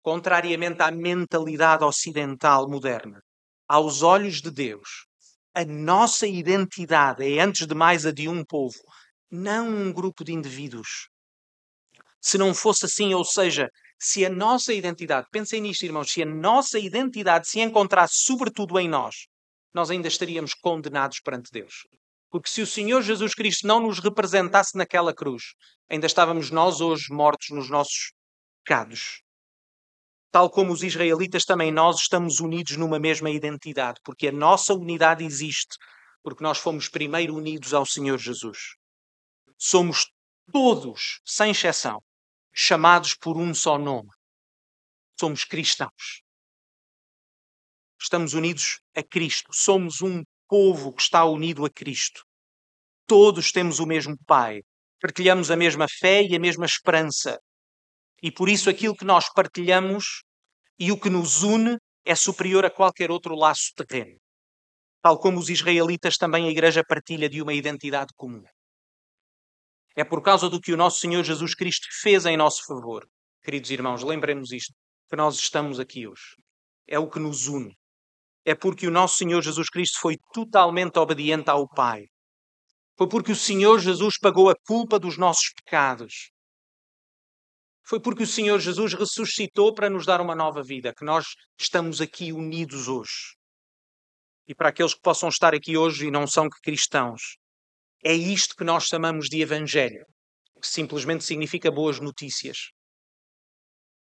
Contrariamente 0.02 0.82
à 0.82 0.92
mentalidade 0.92 1.84
ocidental 1.84 2.70
moderna, 2.70 3.20
aos 3.68 4.02
olhos 4.04 4.42
de 4.42 4.52
Deus, 4.52 5.08
a 5.54 5.66
nossa 5.66 6.28
identidade 6.28 7.24
é, 7.26 7.42
antes 7.42 7.66
de 7.66 7.74
mais, 7.74 8.06
a 8.06 8.12
de 8.12 8.30
um 8.30 8.46
povo, 8.46 8.78
não 9.32 9.68
um 9.68 9.92
grupo 9.92 10.24
de 10.24 10.32
indivíduos. 10.32 11.10
Se 12.26 12.40
não 12.40 12.56
fosse 12.56 12.86
assim, 12.86 13.14
ou 13.14 13.24
seja, 13.24 13.70
se 14.00 14.26
a 14.26 14.30
nossa 14.32 14.74
identidade, 14.74 15.28
pensem 15.32 15.62
nisto, 15.62 15.86
irmãos, 15.86 16.12
se 16.12 16.24
a 16.24 16.26
nossa 16.26 16.80
identidade 16.80 17.48
se 17.48 17.60
encontrasse 17.60 18.16
sobretudo 18.24 18.80
em 18.80 18.90
nós, 18.90 19.28
nós 19.72 19.92
ainda 19.92 20.08
estaríamos 20.08 20.56
condenados 20.56 21.20
perante 21.20 21.52
Deus. 21.52 21.86
Porque 22.32 22.50
se 22.50 22.64
o 22.64 22.68
Senhor 22.68 23.04
Jesus 23.04 23.36
Cristo 23.36 23.68
não 23.68 23.80
nos 23.80 24.00
representasse 24.00 24.76
naquela 24.76 25.14
cruz, 25.14 25.54
ainda 25.88 26.08
estávamos 26.08 26.50
nós 26.50 26.82
hoje 26.82 27.14
mortos 27.14 27.50
nos 27.52 27.70
nossos 27.70 28.12
pecados. 28.64 29.22
Tal 30.32 30.50
como 30.50 30.74
os 30.74 30.82
israelitas, 30.82 31.46
também 31.46 31.72
nós 31.72 31.98
estamos 32.02 32.40
unidos 32.40 32.76
numa 32.76 32.98
mesma 32.98 33.30
identidade, 33.30 34.00
porque 34.04 34.30
a 34.30 34.32
nossa 34.32 34.74
unidade 34.74 35.24
existe, 35.24 35.78
porque 36.24 36.44
nós 36.44 36.58
fomos 36.58 36.90
primeiro 36.90 37.36
unidos 37.36 37.72
ao 37.72 37.86
Senhor 37.86 38.18
Jesus. 38.18 38.58
Somos 39.60 40.08
todos, 40.52 41.22
sem 41.24 41.52
exceção, 41.52 42.02
chamados 42.56 43.14
por 43.14 43.38
um 43.38 43.54
só 43.54 43.78
nome. 43.78 44.10
Somos 45.20 45.44
cristãos. 45.44 46.22
Estamos 48.00 48.34
unidos 48.34 48.80
a 48.96 49.04
Cristo. 49.04 49.50
Somos 49.54 50.02
um 50.02 50.24
povo 50.48 50.94
que 50.94 51.02
está 51.02 51.26
unido 51.26 51.66
a 51.66 51.70
Cristo. 51.70 52.24
Todos 53.06 53.52
temos 53.52 53.80
o 53.80 53.86
mesmo 53.86 54.18
Pai. 54.26 54.62
Partilhamos 55.02 55.52
a 55.52 55.56
mesma 55.56 55.86
fé 55.88 56.24
e 56.24 56.36
a 56.36 56.40
mesma 56.40 56.66
esperança. 56.66 57.38
E 58.24 58.32
por 58.32 58.48
isso 58.48 58.70
aquilo 58.70 58.96
que 58.96 59.06
nós 59.06 59.32
partilhamos 59.34 60.24
e 60.80 60.92
o 60.92 61.00
que 61.00 61.10
nos 61.10 61.44
une 61.44 61.78
é 62.06 62.16
superior 62.16 62.66
a 62.66 62.72
qualquer 62.72 63.12
outro 63.12 63.36
laço 63.36 63.72
terreno. 63.76 64.18
Tal 65.02 65.20
como 65.20 65.40
os 65.40 65.50
israelitas, 65.50 66.18
também 66.18 66.48
a 66.48 66.50
Igreja 66.50 66.84
partilha 66.88 67.30
de 67.30 67.42
uma 67.42 67.54
identidade 67.54 68.14
comum. 68.16 68.44
É 69.96 70.04
por 70.04 70.22
causa 70.22 70.50
do 70.50 70.60
que 70.60 70.74
o 70.74 70.78
nosso 70.78 71.00
Senhor 71.00 71.24
Jesus 71.24 71.56
Cristo 71.56 71.88
fez 72.02 72.26
em 72.26 72.36
nosso 72.36 72.66
favor. 72.66 73.08
Queridos 73.42 73.72
irmãos, 73.72 74.04
lembremos 74.04 74.52
isto, 74.52 74.74
que 75.10 75.16
nós 75.16 75.36
estamos 75.36 75.80
aqui 75.80 76.06
hoje. 76.06 76.36
É 76.86 77.00
o 77.00 77.10
que 77.10 77.20
nos 77.20 77.48
une. 77.48 77.74
É 78.44 78.54
porque 78.54 78.88
o 78.88 78.92
nosso 78.92 79.18
Senhor 79.18 79.42
Jesus 79.42 79.70
Cristo 79.70 80.00
foi 80.00 80.18
totalmente 80.34 81.00
obediente 81.00 81.50
ao 81.50 81.68
Pai. 81.68 82.08
Foi 82.98 83.08
porque 83.08 83.32
o 83.32 83.36
Senhor 83.36 83.80
Jesus 83.80 84.18
pagou 84.20 84.50
a 84.50 84.56
culpa 84.68 85.00
dos 85.00 85.18
nossos 85.18 85.52
pecados. 85.54 86.32
Foi 87.88 88.00
porque 88.00 88.24
o 88.24 88.28
Senhor 88.28 88.60
Jesus 88.60 88.94
ressuscitou 88.94 89.74
para 89.74 89.90
nos 89.90 90.06
dar 90.06 90.20
uma 90.20 90.36
nova 90.36 90.62
vida, 90.62 90.94
que 90.94 91.06
nós 91.06 91.26
estamos 91.58 92.02
aqui 92.02 92.34
unidos 92.34 92.88
hoje. 92.88 93.36
E 94.48 94.54
para 94.54 94.70
aqueles 94.70 94.94
que 94.94 95.02
possam 95.02 95.30
estar 95.30 95.54
aqui 95.54 95.78
hoje 95.78 96.08
e 96.08 96.12
não 96.12 96.28
são 96.28 96.48
cristãos, 96.64 97.38
é 98.04 98.14
isto 98.14 98.56
que 98.56 98.64
nós 98.64 98.86
chamamos 98.86 99.28
de 99.28 99.42
Evangelho, 99.42 100.06
que 100.62 100.68
simplesmente 100.68 101.24
significa 101.24 101.72
boas 101.72 102.00
notícias. 102.00 102.58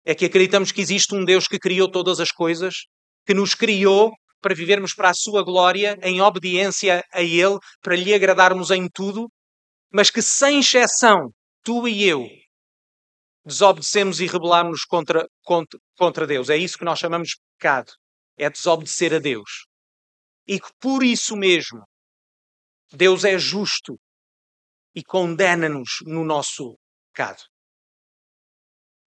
É 0.05 0.15
que 0.15 0.25
acreditamos 0.25 0.71
que 0.71 0.81
existe 0.81 1.13
um 1.13 1.23
Deus 1.23 1.47
que 1.47 1.59
criou 1.59 1.89
todas 1.89 2.19
as 2.19 2.31
coisas, 2.31 2.73
que 3.25 3.33
nos 3.33 3.53
criou 3.53 4.11
para 4.41 4.55
vivermos 4.55 4.93
para 4.93 5.09
a 5.09 5.13
sua 5.13 5.43
glória, 5.43 5.97
em 6.01 6.21
obediência 6.21 7.03
a 7.13 7.21
Ele, 7.21 7.59
para 7.81 7.95
lhe 7.95 8.13
agradarmos 8.13 8.71
em 8.71 8.87
tudo, 8.89 9.29
mas 9.93 10.09
que 10.09 10.21
sem 10.21 10.59
exceção, 10.59 11.29
tu 11.63 11.87
e 11.87 12.03
eu, 12.03 12.27
desobedecemos 13.45 14.19
e 14.19 14.27
rebelamos 14.27 14.83
contra, 14.85 15.27
contra, 15.43 15.79
contra 15.97 16.27
Deus. 16.27 16.49
É 16.49 16.57
isso 16.57 16.77
que 16.77 16.85
nós 16.85 16.99
chamamos 16.99 17.29
de 17.29 17.35
pecado. 17.57 17.91
É 18.37 18.49
desobedecer 18.49 19.13
a 19.13 19.19
Deus. 19.19 19.67
E 20.47 20.59
que 20.59 20.69
por 20.79 21.03
isso 21.03 21.35
mesmo 21.35 21.83
Deus 22.93 23.23
é 23.23 23.37
justo 23.37 23.97
e 24.93 25.03
condena-nos 25.03 25.99
no 26.05 26.25
nosso 26.25 26.77
pecado. 27.13 27.41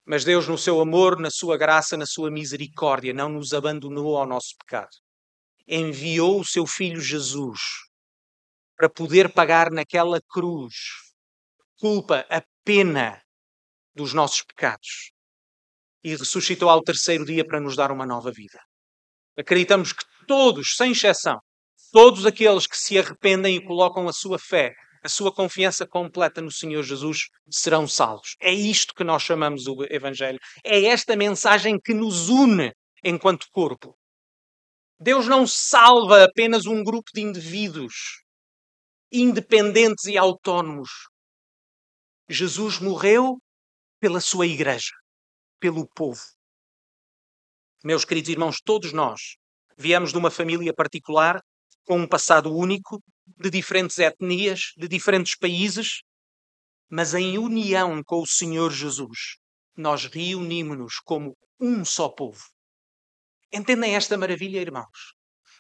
Mas 0.07 0.24
Deus, 0.24 0.49
no 0.49 0.59
seu 0.59 0.80
amor, 0.80 1.18
na 1.18 1.30
sua 1.30 1.57
graça, 1.57 1.97
na 1.97 2.07
sua 2.07 2.30
misericórdia, 2.30 3.14
não 3.14 3.28
nos 3.28 3.53
abandonou 3.53 4.16
ao 4.16 4.26
nosso 4.26 4.55
pecado. 4.59 4.91
Enviou 5.66 6.41
o 6.41 6.45
seu 6.45 6.66
filho 6.66 7.01
Jesus 7.01 7.61
para 8.76 8.89
poder 8.89 9.32
pagar 9.32 9.70
naquela 9.70 10.20
cruz 10.28 10.74
culpa, 11.78 12.26
a 12.30 12.43
pena 12.64 13.20
dos 13.95 14.12
nossos 14.12 14.43
pecados. 14.43 15.12
E 16.03 16.16
ressuscitou 16.16 16.68
ao 16.68 16.82
terceiro 16.82 17.24
dia 17.24 17.47
para 17.47 17.61
nos 17.61 17.76
dar 17.76 17.91
uma 17.91 18.07
nova 18.07 18.30
vida. 18.30 18.59
Acreditamos 19.37 19.93
que 19.93 20.05
todos, 20.26 20.76
sem 20.76 20.93
exceção, 20.93 21.39
Todos 21.95 22.26
aqueles 22.26 22.66
que 22.66 22.76
se 22.76 22.99
arrependem 22.99 23.55
e 23.55 23.64
colocam 23.64 24.09
a 24.09 24.12
sua 24.12 24.36
fé, 24.36 24.74
a 25.01 25.09
sua 25.09 25.32
confiança 25.32 25.86
completa 25.86 26.42
no 26.42 26.51
Senhor 26.51 26.82
Jesus, 26.82 27.28
serão 27.49 27.86
salvos. 27.86 28.34
É 28.40 28.53
isto 28.53 28.92
que 28.92 29.05
nós 29.05 29.22
chamamos 29.22 29.68
o 29.68 29.84
Evangelho. 29.84 30.40
É 30.64 30.86
esta 30.86 31.14
mensagem 31.14 31.78
que 31.78 31.95
nos 31.95 32.28
une 32.28 32.72
enquanto 33.05 33.47
corpo. 33.53 33.97
Deus 34.99 35.28
não 35.28 35.47
salva 35.47 36.24
apenas 36.24 36.66
um 36.66 36.82
grupo 36.82 37.12
de 37.14 37.20
indivíduos 37.20 37.95
independentes 39.12 40.07
e 40.07 40.18
autónomos. 40.18 40.90
Jesus 42.28 42.80
morreu 42.80 43.38
pela 44.01 44.20
sua 44.20 44.49
igreja, 44.49 44.90
pelo 45.61 45.86
povo. 45.95 46.24
Meus 47.84 48.05
queridos 48.05 48.30
irmãos, 48.30 48.57
todos 48.61 48.92
nós 48.92 49.36
viemos 49.78 50.11
de 50.11 50.18
uma 50.18 50.32
família 50.32 50.74
particular 50.74 51.40
com 51.85 51.99
um 51.99 52.07
passado 52.07 52.55
único, 52.55 53.03
de 53.39 53.51
diferentes 53.51 53.99
etnias, 53.99 54.72
de 54.76 54.89
diferentes 54.89 55.37
países, 55.37 56.03
mas 56.91 57.14
em 57.14 57.39
união 57.39 58.03
com 58.05 58.20
o 58.20 58.26
Senhor 58.26 58.70
Jesus, 58.70 59.37
nós 59.76 60.07
reunimos-nos 60.07 60.97
como 61.05 61.37
um 61.61 61.85
só 61.85 62.09
povo. 62.09 62.45
Entendem 63.53 63.95
esta 63.95 64.18
maravilha, 64.18 64.61
irmãos? 64.61 65.14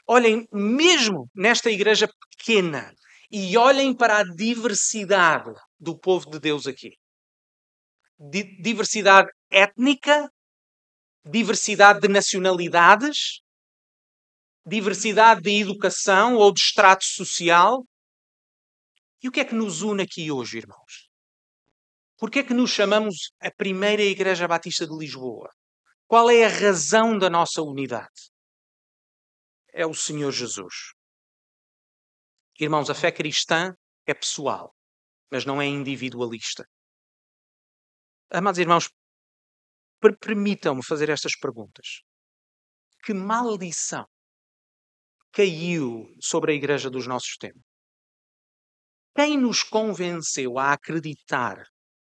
Olhem, 0.06 0.46
mesmo 0.52 1.28
nesta 1.34 1.70
igreja 1.70 2.08
pequena, 2.30 2.92
e 3.30 3.56
olhem 3.56 3.94
para 3.94 4.18
a 4.18 4.24
diversidade 4.24 5.52
do 5.78 5.98
povo 5.98 6.30
de 6.30 6.38
Deus 6.38 6.66
aqui. 6.66 6.92
diversidade 8.62 9.30
étnica, 9.50 10.30
diversidade 11.24 12.00
de 12.00 12.08
nacionalidades, 12.08 13.40
diversidade 14.66 15.42
de 15.42 15.60
educação 15.60 16.36
ou 16.36 16.52
de 16.52 16.60
extrato 16.60 17.04
social. 17.04 17.84
E 19.22 19.28
o 19.28 19.32
que 19.32 19.40
é 19.40 19.44
que 19.44 19.54
nos 19.54 19.82
une 19.82 20.02
aqui 20.02 20.30
hoje, 20.30 20.58
irmãos? 20.58 21.08
Por 22.18 22.30
que 22.30 22.40
é 22.40 22.42
que 22.42 22.54
nos 22.54 22.70
chamamos 22.70 23.32
a 23.40 23.50
primeira 23.50 24.02
Igreja 24.02 24.48
Batista 24.48 24.86
de 24.86 24.96
Lisboa? 24.96 25.50
Qual 26.06 26.30
é 26.30 26.44
a 26.44 26.48
razão 26.48 27.18
da 27.18 27.28
nossa 27.28 27.62
unidade? 27.62 28.30
É 29.72 29.86
o 29.86 29.94
Senhor 29.94 30.30
Jesus. 30.30 30.92
Irmãos, 32.58 32.88
a 32.88 32.94
fé 32.94 33.10
cristã 33.10 33.74
é 34.06 34.14
pessoal, 34.14 34.72
mas 35.30 35.44
não 35.44 35.60
é 35.60 35.66
individualista. 35.66 36.64
Amados 38.30 38.58
irmãos, 38.58 38.88
permitam-me 40.20 40.84
fazer 40.84 41.08
estas 41.08 41.36
perguntas. 41.36 42.02
Que 43.02 43.12
maldição 43.12 44.06
caiu 45.34 46.06
sobre 46.20 46.52
a 46.52 46.54
igreja 46.54 46.88
dos 46.88 47.06
nossos 47.06 47.36
tempos? 47.36 47.62
Quem 49.16 49.36
nos 49.36 49.62
convenceu 49.62 50.58
a 50.58 50.72
acreditar 50.72 51.64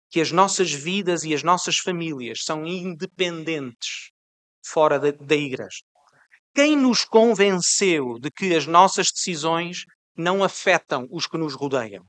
que 0.09 0.22
as 0.22 0.32
nossas 0.32 0.72
vidas 0.72 1.24
e 1.24 1.34
as 1.34 1.43
nossas 1.43 1.78
famílias 1.78 2.43
são 2.43 2.65
independentes 2.65 4.11
fora 4.63 4.99
da, 4.99 5.11
da 5.11 5.36
igreja? 5.36 5.82
Quem 6.53 6.76
nos 6.76 7.03
convenceu 7.03 8.20
de 8.20 8.32
que 8.32 8.55
as 8.55 8.65
nossas 8.65 9.07
decisões 9.11 9.84
não 10.15 10.43
afetam 10.43 11.07
os 11.11 11.28
que 11.28 11.38
nos 11.38 11.53
rodeiam? 11.53 12.03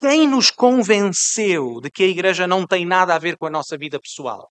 Quem 0.00 0.28
nos 0.28 0.50
convenceu 0.50 1.80
de 1.80 1.90
que 1.90 2.02
a 2.02 2.08
igreja 2.08 2.46
não 2.46 2.66
tem 2.66 2.84
nada 2.84 3.14
a 3.14 3.18
ver 3.18 3.36
com 3.36 3.46
a 3.46 3.50
nossa 3.50 3.78
vida 3.78 4.00
pessoal? 4.00 4.50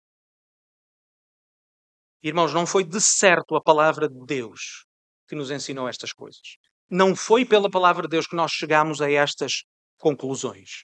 Irmãos, 2.22 2.52
não 2.52 2.66
foi 2.66 2.84
de 2.84 3.00
certo 3.00 3.56
a 3.56 3.62
palavra 3.62 4.08
de 4.08 4.24
Deus 4.26 4.89
que 5.31 5.37
nos 5.37 5.53
ensinou 5.53 5.89
estas 5.89 6.12
coisas. 6.12 6.59
Não 6.91 7.14
foi 7.14 7.45
pela 7.45 7.70
palavra 7.70 8.03
de 8.03 8.09
Deus 8.09 8.26
que 8.26 8.35
nós 8.35 8.51
chegamos 8.51 9.01
a 9.01 9.09
estas 9.09 9.62
conclusões. 9.97 10.83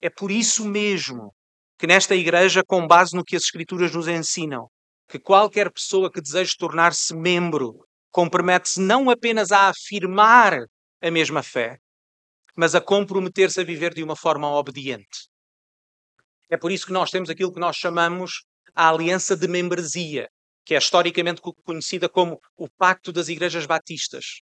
É 0.00 0.08
por 0.08 0.30
isso 0.30 0.64
mesmo 0.64 1.34
que 1.78 1.86
nesta 1.86 2.14
igreja, 2.14 2.62
com 2.66 2.86
base 2.86 3.14
no 3.14 3.22
que 3.22 3.36
as 3.36 3.42
Escrituras 3.42 3.94
nos 3.94 4.08
ensinam, 4.08 4.66
que 5.06 5.18
qualquer 5.18 5.70
pessoa 5.70 6.10
que 6.10 6.22
deseje 6.22 6.56
tornar-se 6.56 7.14
membro 7.14 7.86
compromete-se 8.10 8.80
não 8.80 9.10
apenas 9.10 9.52
a 9.52 9.68
afirmar 9.68 10.64
a 11.02 11.10
mesma 11.10 11.42
fé, 11.42 11.76
mas 12.56 12.74
a 12.74 12.80
comprometer-se 12.80 13.60
a 13.60 13.64
viver 13.64 13.92
de 13.92 14.02
uma 14.02 14.16
forma 14.16 14.50
obediente. 14.50 15.28
É 16.48 16.56
por 16.56 16.72
isso 16.72 16.86
que 16.86 16.92
nós 16.92 17.10
temos 17.10 17.28
aquilo 17.28 17.52
que 17.52 17.60
nós 17.60 17.76
chamamos 17.76 18.44
a 18.74 18.88
aliança 18.88 19.36
de 19.36 19.46
membresia, 19.46 20.28
que 20.68 20.74
é 20.74 20.78
historicamente 20.78 21.40
conhecida 21.64 22.10
como 22.10 22.38
o 22.54 22.68
Pacto 22.68 23.10
das 23.10 23.30
Igrejas 23.30 23.64
Batistas, 23.64 24.42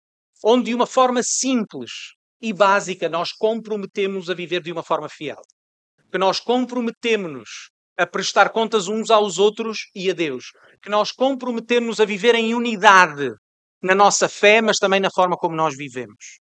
onde 0.42 0.70
de 0.70 0.74
uma 0.74 0.86
forma 0.86 1.20
simples 1.22 1.90
e 2.40 2.54
básica 2.54 3.06
nós 3.06 3.32
comprometemos 3.32 4.30
a 4.30 4.34
viver 4.34 4.62
de 4.62 4.72
uma 4.72 4.82
forma 4.82 5.10
fiel. 5.10 5.42
Que 6.10 6.16
nós 6.16 6.40
comprometemos 6.40 7.68
a 7.98 8.06
prestar 8.06 8.48
contas 8.48 8.88
uns 8.88 9.10
aos 9.10 9.36
outros 9.36 9.90
e 9.94 10.10
a 10.10 10.14
Deus. 10.14 10.46
Que 10.80 10.88
nós 10.88 11.12
comprometemos 11.12 12.00
a 12.00 12.06
viver 12.06 12.34
em 12.34 12.54
unidade 12.54 13.28
na 13.82 13.94
nossa 13.94 14.26
fé, 14.26 14.62
mas 14.62 14.78
também 14.78 15.00
na 15.00 15.10
forma 15.14 15.36
como 15.36 15.54
nós 15.54 15.76
vivemos. 15.76 16.38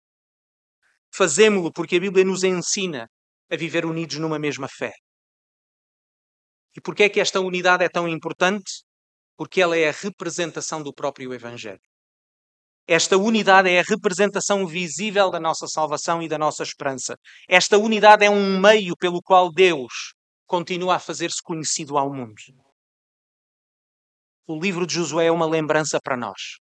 Fazemos-lo 1.13 1.71
porque 1.71 1.97
a 1.97 1.99
Bíblia 1.99 2.25
nos 2.25 2.43
ensina 2.43 3.07
a 3.51 3.55
viver 3.55 3.85
unidos 3.85 4.17
numa 4.17 4.39
mesma 4.39 4.67
fé. 4.67 4.93
E 6.75 6.81
porquê 6.81 7.03
é 7.03 7.09
que 7.09 7.19
esta 7.19 7.39
unidade 7.39 7.83
é 7.83 7.89
tão 7.89 8.07
importante? 8.07 8.88
Porque 9.39 9.61
ela 9.61 9.77
é 9.77 9.87
a 9.87 9.93
representação 9.93 10.83
do 10.83 10.93
próprio 10.93 11.33
Evangelho. 11.33 11.79
Esta 12.85 13.15
unidade 13.15 13.69
é 13.69 13.79
a 13.79 13.83
representação 13.87 14.67
visível 14.67 15.31
da 15.31 15.39
nossa 15.39 15.65
salvação 15.65 16.21
e 16.21 16.27
da 16.27 16.37
nossa 16.37 16.61
esperança. 16.61 17.15
Esta 17.47 17.77
unidade 17.77 18.25
é 18.25 18.29
um 18.29 18.59
meio 18.59 18.97
pelo 18.97 19.21
qual 19.21 19.49
Deus 19.49 20.13
continua 20.45 20.95
a 20.95 20.99
fazer-se 20.99 21.41
conhecido 21.41 21.97
ao 21.97 22.13
mundo. 22.13 22.33
O 24.45 24.59
livro 24.59 24.85
de 24.85 24.95
Josué 24.95 25.27
é 25.27 25.31
uma 25.31 25.45
lembrança 25.45 26.01
para 26.03 26.17
nós. 26.17 26.57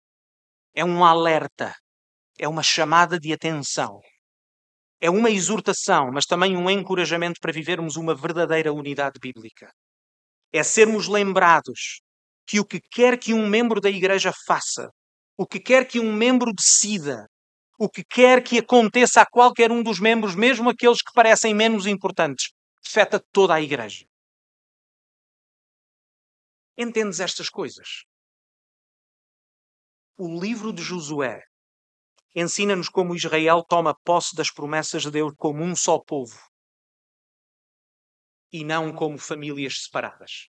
É 0.75 0.85
um 0.85 1.03
alerta. 1.03 1.73
É 2.37 2.47
uma 2.47 2.61
chamada 2.61 3.19
de 3.19 3.33
atenção. 3.33 3.99
É 5.01 5.09
uma 5.09 5.31
exortação, 5.31 6.11
mas 6.13 6.27
também 6.27 6.55
um 6.55 6.69
encorajamento 6.69 7.39
para 7.41 7.51
vivermos 7.51 7.95
uma 7.95 8.13
verdadeira 8.13 8.71
unidade 8.71 9.17
bíblica 9.19 9.67
é 10.53 10.63
sermos 10.63 11.07
lembrados 11.07 12.01
que 12.47 12.59
o 12.59 12.65
que 12.65 12.79
quer 12.79 13.19
que 13.19 13.33
um 13.33 13.47
membro 13.47 13.81
da 13.81 13.89
igreja 13.89 14.31
faça, 14.45 14.89
o 15.37 15.45
que 15.45 15.59
quer 15.59 15.85
que 15.85 15.99
um 15.99 16.13
membro 16.13 16.53
decida, 16.53 17.27
o 17.77 17.89
que 17.89 18.03
quer 18.03 18.41
que 18.41 18.57
aconteça 18.57 19.21
a 19.21 19.25
qualquer 19.25 19.71
um 19.71 19.83
dos 19.83 19.99
membros, 19.99 20.33
mesmo 20.33 20.69
aqueles 20.69 21.01
que 21.01 21.11
parecem 21.13 21.53
menos 21.53 21.85
importantes, 21.85 22.51
afeta 22.87 23.23
toda 23.31 23.53
a 23.53 23.61
igreja. 23.61 24.05
Entendes 26.77 27.19
estas 27.19 27.49
coisas? 27.49 28.05
O 30.17 30.39
livro 30.39 30.71
de 30.71 30.81
Josué 30.81 31.43
ensina-nos 32.35 32.87
como 32.87 33.15
Israel 33.15 33.63
toma 33.63 33.95
posse 34.03 34.35
das 34.35 34.51
promessas 34.51 35.03
de 35.03 35.11
Deus 35.11 35.33
como 35.37 35.63
um 35.63 35.75
só 35.75 35.99
povo 35.99 36.39
e 38.51 38.63
não 38.63 38.93
como 38.93 39.17
famílias 39.17 39.83
separadas. 39.83 40.47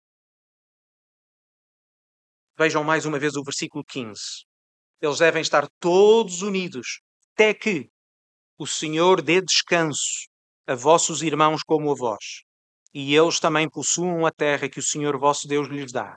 Vejam 2.56 2.84
mais 2.84 3.06
uma 3.06 3.18
vez 3.18 3.34
o 3.36 3.42
versículo 3.42 3.84
15. 3.84 4.20
Eles 5.00 5.18
devem 5.18 5.42
estar 5.42 5.68
todos 5.80 6.42
unidos, 6.42 7.00
até 7.32 7.52
que 7.52 7.90
o 8.58 8.66
Senhor 8.66 9.20
dê 9.22 9.40
descanso 9.40 10.28
a 10.66 10.74
vossos 10.74 11.22
irmãos 11.22 11.62
como 11.62 11.90
a 11.90 11.94
vós, 11.94 12.42
e 12.94 13.14
eles 13.14 13.40
também 13.40 13.68
possuam 13.68 14.24
a 14.26 14.30
terra 14.30 14.68
que 14.68 14.78
o 14.78 14.82
Senhor 14.82 15.18
vosso 15.18 15.48
Deus 15.48 15.68
lhes 15.68 15.90
dá. 15.90 16.16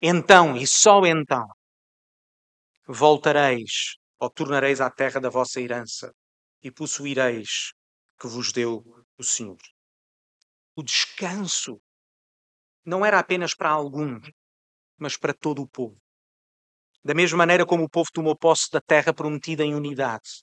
Então, 0.00 0.56
e 0.56 0.66
só 0.66 1.04
então, 1.04 1.46
voltareis 2.86 3.96
ou 4.20 4.30
tornareis 4.30 4.80
à 4.80 4.90
terra 4.90 5.20
da 5.20 5.28
vossa 5.30 5.60
herança 5.60 6.12
e 6.62 6.70
possuireis 6.70 7.72
que 8.20 8.28
vos 8.28 8.52
deu 8.52 8.84
o 9.16 9.24
Senhor 9.24 9.58
o 10.78 10.82
descanso 10.84 11.82
não 12.84 13.04
era 13.04 13.18
apenas 13.18 13.52
para 13.52 13.68
alguns, 13.68 14.30
mas 14.98 15.16
para 15.16 15.32
todo 15.32 15.62
o 15.62 15.68
povo. 15.68 15.96
Da 17.04 17.14
mesma 17.14 17.38
maneira 17.38 17.64
como 17.64 17.84
o 17.84 17.88
povo 17.88 18.10
tomou 18.12 18.36
posse 18.36 18.68
da 18.70 18.80
terra 18.80 19.14
prometida 19.14 19.64
em 19.64 19.74
unidade, 19.74 20.42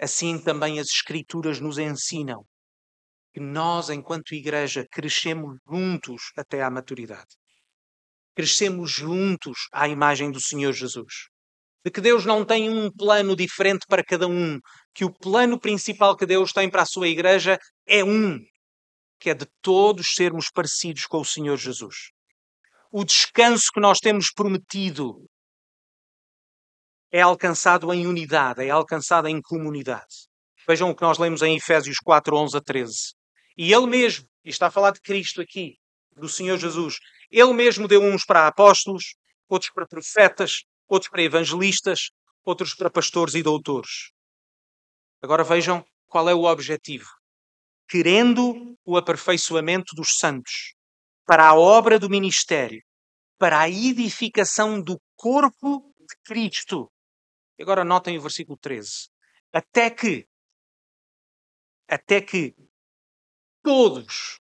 assim 0.00 0.38
também 0.38 0.78
as 0.78 0.88
Escrituras 0.88 1.60
nos 1.60 1.78
ensinam 1.78 2.44
que 3.32 3.40
nós, 3.40 3.88
enquanto 3.88 4.34
igreja, 4.34 4.86
crescemos 4.90 5.56
juntos 5.66 6.32
até 6.36 6.62
à 6.62 6.70
maturidade. 6.70 7.34
Crescemos 8.34 8.90
juntos 8.90 9.68
à 9.72 9.88
imagem 9.88 10.30
do 10.30 10.40
Senhor 10.40 10.72
Jesus. 10.72 11.28
De 11.84 11.90
que 11.90 12.00
Deus 12.00 12.24
não 12.24 12.44
tem 12.44 12.70
um 12.70 12.90
plano 12.90 13.34
diferente 13.34 13.86
para 13.88 14.04
cada 14.04 14.28
um, 14.28 14.60
que 14.94 15.04
o 15.04 15.12
plano 15.12 15.58
principal 15.58 16.16
que 16.16 16.26
Deus 16.26 16.52
tem 16.52 16.70
para 16.70 16.82
a 16.82 16.86
sua 16.86 17.08
igreja 17.08 17.58
é 17.86 18.04
um, 18.04 18.38
que 19.18 19.30
é 19.30 19.34
de 19.34 19.46
todos 19.60 20.14
sermos 20.14 20.50
parecidos 20.50 21.06
com 21.06 21.20
o 21.20 21.24
Senhor 21.24 21.56
Jesus. 21.56 22.12
O 22.94 23.04
descanso 23.04 23.70
que 23.72 23.80
nós 23.80 23.98
temos 24.00 24.30
prometido 24.30 25.24
é 27.10 27.22
alcançado 27.22 27.90
em 27.94 28.06
unidade, 28.06 28.62
é 28.62 28.68
alcançado 28.68 29.26
em 29.28 29.40
comunidade. 29.40 30.28
Vejam 30.68 30.90
o 30.90 30.94
que 30.94 31.00
nós 31.00 31.16
lemos 31.16 31.40
em 31.40 31.56
Efésios 31.56 31.96
4, 32.04 32.36
11 32.36 32.56
a 32.58 32.60
13. 32.60 33.14
E 33.56 33.72
Ele 33.72 33.86
mesmo, 33.86 34.28
e 34.44 34.50
está 34.50 34.66
a 34.66 34.70
falar 34.70 34.90
de 34.90 35.00
Cristo 35.00 35.40
aqui, 35.40 35.78
do 36.14 36.28
Senhor 36.28 36.58
Jesus, 36.58 36.98
Ele 37.30 37.54
mesmo 37.54 37.88
deu 37.88 38.02
uns 38.02 38.26
para 38.26 38.46
apóstolos, 38.46 39.14
outros 39.48 39.70
para 39.72 39.86
profetas, 39.86 40.64
outros 40.86 41.10
para 41.10 41.22
evangelistas, 41.22 42.10
outros 42.44 42.74
para 42.74 42.90
pastores 42.90 43.34
e 43.34 43.42
doutores. 43.42 44.10
Agora 45.22 45.42
vejam 45.42 45.82
qual 46.06 46.28
é 46.28 46.34
o 46.34 46.44
objetivo 46.44 47.08
querendo 47.92 48.74
o 48.86 48.96
aperfeiçoamento 48.96 49.94
dos 49.94 50.16
santos, 50.16 50.72
para 51.26 51.48
a 51.48 51.54
obra 51.54 51.98
do 51.98 52.10
ministério, 52.10 52.82
para 53.38 53.60
a 53.60 53.68
edificação 53.68 54.82
do 54.82 55.00
corpo 55.16 55.94
de 55.98 56.16
Cristo. 56.24 56.90
Agora 57.60 57.84
notem 57.84 58.18
o 58.18 58.20
versículo 58.20 58.58
13. 58.58 59.08
Até 59.52 59.90
que, 59.90 60.26
até 61.88 62.20
que 62.20 62.54
todos 63.62 64.38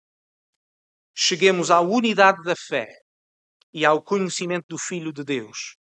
cheguemos 1.15 1.71
à 1.71 1.81
unidade 1.81 2.43
da 2.45 2.55
fé 2.55 2.89
e 3.73 3.85
ao 3.85 4.03
conhecimento 4.03 4.67
do 4.69 4.79
Filho 4.79 5.13
de 5.13 5.25
Deus, 5.25 5.77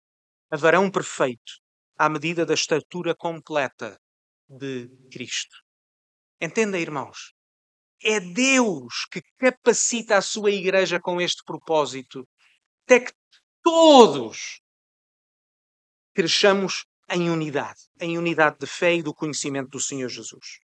a 0.50 0.56
varão 0.56 0.90
perfeito, 0.90 1.60
à 1.98 2.08
medida 2.08 2.46
da 2.46 2.54
estatura 2.54 3.14
completa 3.14 3.98
de 4.48 4.88
Cristo. 5.10 5.56
Entenda, 6.40 6.78
irmãos, 6.78 7.35
é 8.02 8.20
Deus 8.20 9.06
que 9.10 9.22
capacita 9.38 10.16
a 10.16 10.22
sua 10.22 10.50
igreja 10.50 11.00
com 11.00 11.20
este 11.20 11.42
propósito, 11.44 12.26
até 12.84 13.00
que 13.00 13.12
todos 13.62 14.60
cresçamos 16.14 16.84
em 17.10 17.30
unidade, 17.30 17.80
em 18.00 18.18
unidade 18.18 18.58
de 18.58 18.66
fé 18.66 18.94
e 18.94 19.02
do 19.02 19.14
conhecimento 19.14 19.70
do 19.70 19.80
Senhor 19.80 20.08
Jesus. 20.08 20.58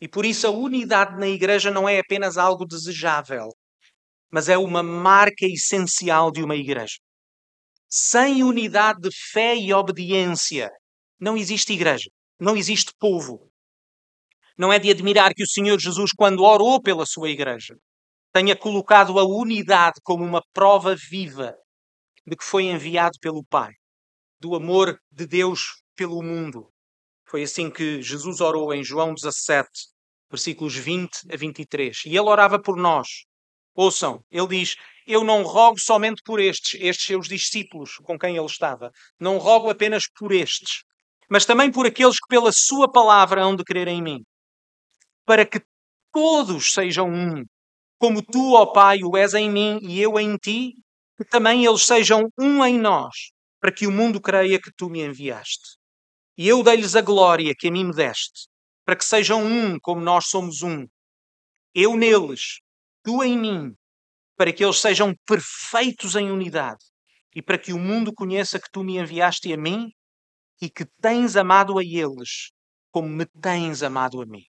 E 0.00 0.08
por 0.08 0.24
isso 0.24 0.46
a 0.46 0.50
unidade 0.50 1.18
na 1.18 1.28
igreja 1.28 1.70
não 1.70 1.88
é 1.88 1.98
apenas 1.98 2.36
algo 2.36 2.66
desejável, 2.66 3.48
mas 4.30 4.48
é 4.48 4.58
uma 4.58 4.82
marca 4.82 5.46
essencial 5.46 6.32
de 6.32 6.42
uma 6.42 6.56
igreja. 6.56 6.96
Sem 7.88 8.42
unidade 8.42 9.00
de 9.00 9.10
fé 9.30 9.54
e 9.54 9.72
obediência, 9.72 10.70
não 11.20 11.36
existe 11.36 11.74
igreja, 11.74 12.10
não 12.40 12.56
existe 12.56 12.92
povo, 12.98 13.51
não 14.56 14.72
é 14.72 14.78
de 14.78 14.90
admirar 14.90 15.34
que 15.34 15.42
o 15.42 15.48
Senhor 15.48 15.78
Jesus, 15.78 16.12
quando 16.16 16.44
orou 16.44 16.80
pela 16.80 17.06
sua 17.06 17.30
igreja, 17.30 17.74
tenha 18.32 18.56
colocado 18.56 19.18
a 19.18 19.24
unidade 19.24 20.00
como 20.02 20.24
uma 20.24 20.42
prova 20.52 20.94
viva 20.96 21.54
de 22.26 22.36
que 22.36 22.44
foi 22.44 22.64
enviado 22.64 23.18
pelo 23.20 23.44
Pai, 23.44 23.72
do 24.40 24.54
amor 24.54 24.98
de 25.10 25.26
Deus 25.26 25.82
pelo 25.96 26.22
mundo. 26.22 26.70
Foi 27.26 27.42
assim 27.42 27.70
que 27.70 28.00
Jesus 28.02 28.40
orou 28.40 28.72
em 28.72 28.84
João 28.84 29.14
17, 29.14 29.68
versículos 30.30 30.74
20 30.74 31.32
a 31.32 31.36
23. 31.36 32.02
E 32.06 32.10
ele 32.10 32.20
orava 32.20 32.60
por 32.60 32.76
nós. 32.76 33.08
Ouçam, 33.74 34.22
ele 34.30 34.48
diz: 34.48 34.76
Eu 35.06 35.24
não 35.24 35.42
rogo 35.42 35.80
somente 35.80 36.22
por 36.24 36.40
estes, 36.40 36.78
estes 36.80 37.06
seus 37.06 37.26
discípulos 37.26 37.96
com 38.02 38.18
quem 38.18 38.36
ele 38.36 38.46
estava. 38.46 38.90
Não 39.18 39.38
rogo 39.38 39.70
apenas 39.70 40.04
por 40.14 40.30
estes, 40.32 40.84
mas 41.28 41.46
também 41.46 41.70
por 41.70 41.86
aqueles 41.86 42.16
que 42.16 42.28
pela 42.28 42.52
sua 42.52 42.90
palavra 42.90 43.42
hão 43.42 43.56
de 43.56 43.64
crer 43.64 43.88
em 43.88 44.02
mim 44.02 44.22
para 45.24 45.46
que 45.46 45.60
todos 46.12 46.72
sejam 46.72 47.08
um, 47.08 47.44
como 47.98 48.22
tu, 48.22 48.54
ó 48.54 48.66
Pai, 48.66 48.98
o 49.02 49.16
és 49.16 49.34
em 49.34 49.50
mim 49.50 49.78
e 49.82 50.00
eu 50.00 50.18
em 50.18 50.36
ti, 50.36 50.74
que 51.16 51.24
também 51.24 51.64
eles 51.64 51.86
sejam 51.86 52.28
um 52.38 52.64
em 52.64 52.78
nós, 52.78 53.14
para 53.60 53.72
que 53.72 53.86
o 53.86 53.92
mundo 53.92 54.20
creia 54.20 54.60
que 54.60 54.72
tu 54.76 54.90
me 54.90 55.00
enviaste. 55.02 55.76
E 56.36 56.48
eu 56.48 56.62
dei-lhes 56.62 56.96
a 56.96 57.00
glória 57.00 57.54
que 57.56 57.68
a 57.68 57.70
mim 57.70 57.84
me 57.84 57.94
deste, 57.94 58.48
para 58.84 58.96
que 58.96 59.04
sejam 59.04 59.44
um 59.44 59.78
como 59.80 60.00
nós 60.00 60.26
somos 60.26 60.62
um. 60.62 60.86
Eu 61.74 61.96
neles, 61.96 62.58
tu 63.04 63.22
em 63.22 63.38
mim, 63.38 63.72
para 64.36 64.52
que 64.52 64.64
eles 64.64 64.80
sejam 64.80 65.14
perfeitos 65.26 66.16
em 66.16 66.30
unidade 66.30 66.84
e 67.34 67.40
para 67.40 67.58
que 67.58 67.72
o 67.72 67.78
mundo 67.78 68.12
conheça 68.12 68.58
que 68.58 68.70
tu 68.70 68.82
me 68.82 68.98
enviaste 68.98 69.52
a 69.52 69.56
mim 69.56 69.92
e 70.60 70.68
que 70.68 70.84
tens 71.00 71.36
amado 71.36 71.78
a 71.78 71.84
eles 71.84 72.50
como 72.90 73.08
me 73.08 73.26
tens 73.40 73.82
amado 73.82 74.20
a 74.20 74.26
mim. 74.26 74.44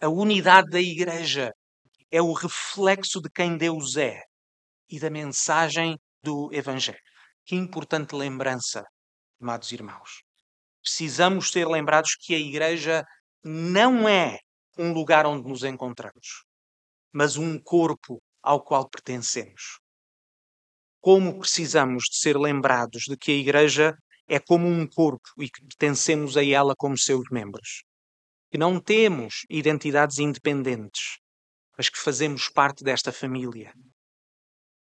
A 0.00 0.08
unidade 0.08 0.70
da 0.70 0.80
Igreja 0.80 1.52
é 2.08 2.22
o 2.22 2.32
reflexo 2.32 3.20
de 3.20 3.28
quem 3.28 3.56
Deus 3.58 3.96
é 3.96 4.22
e 4.88 5.00
da 5.00 5.10
mensagem 5.10 5.98
do 6.22 6.48
Evangelho. 6.52 7.00
Que 7.44 7.56
importante 7.56 8.14
lembrança, 8.14 8.84
amados 9.40 9.72
irmãos. 9.72 10.22
Precisamos 10.80 11.50
ser 11.50 11.66
lembrados 11.66 12.14
que 12.14 12.32
a 12.32 12.38
Igreja 12.38 13.04
não 13.42 14.08
é 14.08 14.38
um 14.78 14.92
lugar 14.92 15.26
onde 15.26 15.48
nos 15.48 15.64
encontramos, 15.64 16.44
mas 17.12 17.36
um 17.36 17.58
corpo 17.60 18.22
ao 18.40 18.62
qual 18.62 18.88
pertencemos. 18.88 19.80
Como 21.00 21.40
precisamos 21.40 22.04
de 22.04 22.18
ser 22.18 22.36
lembrados 22.36 23.02
de 23.02 23.16
que 23.16 23.32
a 23.32 23.34
Igreja 23.34 23.96
é 24.28 24.38
como 24.38 24.68
um 24.68 24.86
corpo 24.86 25.28
e 25.38 25.50
que 25.50 25.60
pertencemos 25.60 26.36
a 26.36 26.44
ela 26.44 26.74
como 26.76 26.96
seus 26.96 27.28
membros. 27.32 27.87
Que 28.50 28.58
não 28.58 28.80
temos 28.80 29.44
identidades 29.48 30.18
independentes, 30.18 31.18
mas 31.76 31.88
que 31.88 31.98
fazemos 31.98 32.48
parte 32.48 32.82
desta 32.82 33.12
família. 33.12 33.72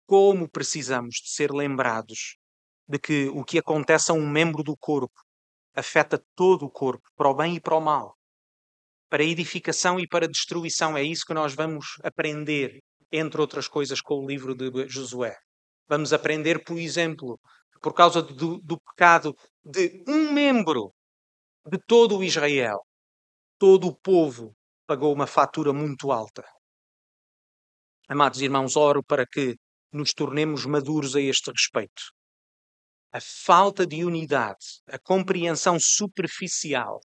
Como 0.06 0.50
precisamos 0.50 1.16
de 1.16 1.30
ser 1.30 1.52
lembrados 1.52 2.38
de 2.88 3.00
que 3.00 3.30
o 3.30 3.44
que 3.44 3.58
acontece 3.58 4.12
a 4.12 4.14
um 4.14 4.30
membro 4.30 4.64
do 4.64 4.76
corpo 4.78 5.20
afeta 5.76 6.22
todo 6.36 6.66
o 6.66 6.72
corpo, 6.72 7.08
para 7.16 7.30
o 7.30 7.34
bem 7.34 7.56
e 7.56 7.62
para 7.62 7.76
o 7.76 7.82
mal, 7.82 8.16
para 9.10 9.24
edificação 9.24 10.00
e 10.00 10.08
para 10.08 10.28
destruição. 10.28 10.98
É 10.98 11.04
isso 11.04 11.26
que 11.26 11.34
nós 11.34 11.54
vamos 11.54 11.98
aprender, 12.04 12.80
entre 13.12 13.40
outras 13.42 13.68
coisas, 13.68 14.02
com 14.02 14.16
o 14.16 14.28
livro 14.28 14.56
de 14.56 14.88
Josué. 14.88 15.36
Vamos 15.88 16.14
aprender, 16.14 16.64
por 16.64 16.78
exemplo, 16.78 17.40
por 17.82 17.94
causa 17.94 18.22
do, 18.22 18.60
do 18.62 18.80
pecado 18.80 19.36
de 19.64 20.04
um 20.08 20.32
membro 20.32 20.94
de 21.66 21.78
todo 21.88 22.18
o 22.18 22.24
Israel, 22.24 22.80
todo 23.58 23.88
o 23.88 23.96
povo 23.96 24.56
pagou 24.86 25.14
uma 25.14 25.28
fatura 25.28 25.74
muito 25.74 26.12
alta. 26.12 26.44
Amados 28.08 28.42
irmãos, 28.42 28.76
oro 28.76 29.04
para 29.04 29.26
que 29.26 29.56
nos 29.92 30.14
tornemos 30.14 30.66
maduros 30.66 31.16
a 31.16 31.22
este 31.22 31.52
respeito. 31.52 32.04
A 33.12 33.20
falta 33.22 33.86
de 33.86 34.04
unidade, 34.04 34.82
a 34.88 34.98
compreensão 35.00 35.78
superficial 35.80 37.00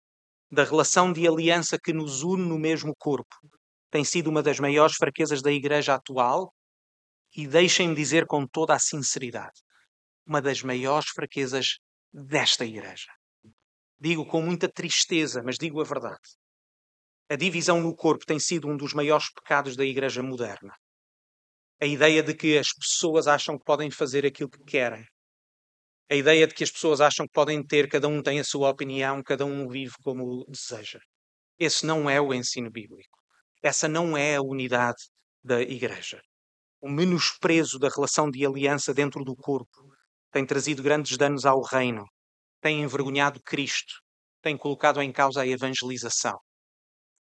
da 0.50 0.62
relação 0.62 1.12
de 1.12 1.26
aliança 1.26 1.78
que 1.82 1.92
nos 1.92 2.22
une 2.22 2.46
no 2.46 2.58
mesmo 2.58 2.94
corpo, 2.96 3.34
tem 3.90 4.04
sido 4.04 4.28
uma 4.28 4.42
das 4.42 4.60
maiores 4.60 4.96
fraquezas 4.96 5.42
da 5.42 5.50
Igreja 5.50 5.94
atual 5.94 6.52
e 7.34 7.46
deixem-me 7.46 7.94
dizer 7.94 8.26
com 8.26 8.46
toda 8.46 8.74
a 8.74 8.78
sinceridade, 8.78 9.60
uma 10.26 10.40
das 10.40 10.62
maiores 10.62 11.08
fraquezas 11.08 11.78
desta 12.12 12.64
igreja. 12.64 13.10
Digo 14.04 14.26
com 14.26 14.42
muita 14.42 14.68
tristeza, 14.68 15.42
mas 15.42 15.56
digo 15.56 15.80
a 15.80 15.84
verdade. 15.84 16.28
A 17.26 17.36
divisão 17.36 17.80
no 17.80 17.96
corpo 17.96 18.26
tem 18.26 18.38
sido 18.38 18.68
um 18.68 18.76
dos 18.76 18.92
maiores 18.92 19.32
pecados 19.32 19.76
da 19.76 19.84
igreja 19.86 20.22
moderna. 20.22 20.74
A 21.80 21.86
ideia 21.86 22.22
de 22.22 22.34
que 22.34 22.58
as 22.58 22.68
pessoas 22.74 23.26
acham 23.26 23.56
que 23.56 23.64
podem 23.64 23.90
fazer 23.90 24.26
aquilo 24.26 24.50
que 24.50 24.62
querem. 24.62 25.06
A 26.10 26.14
ideia 26.14 26.46
de 26.46 26.52
que 26.52 26.62
as 26.62 26.70
pessoas 26.70 27.00
acham 27.00 27.24
que 27.24 27.32
podem 27.32 27.66
ter, 27.66 27.88
cada 27.88 28.06
um 28.06 28.22
tem 28.22 28.38
a 28.38 28.44
sua 28.44 28.68
opinião, 28.68 29.22
cada 29.22 29.46
um 29.46 29.66
vive 29.66 29.94
como 30.02 30.44
deseja. 30.50 31.00
Esse 31.58 31.86
não 31.86 32.10
é 32.10 32.20
o 32.20 32.34
ensino 32.34 32.70
bíblico. 32.70 33.18
Essa 33.62 33.88
não 33.88 34.14
é 34.14 34.36
a 34.36 34.42
unidade 34.42 35.02
da 35.42 35.62
igreja. 35.62 36.20
O 36.78 36.90
menosprezo 36.90 37.78
da 37.78 37.88
relação 37.88 38.30
de 38.30 38.44
aliança 38.44 38.92
dentro 38.92 39.24
do 39.24 39.34
corpo 39.34 39.96
tem 40.30 40.44
trazido 40.44 40.82
grandes 40.82 41.16
danos 41.16 41.46
ao 41.46 41.62
reino, 41.62 42.04
tem 42.64 42.80
envergonhado 42.80 43.42
Cristo, 43.42 44.00
tem 44.40 44.56
colocado 44.56 45.02
em 45.02 45.12
causa 45.12 45.42
a 45.42 45.46
evangelização. 45.46 46.38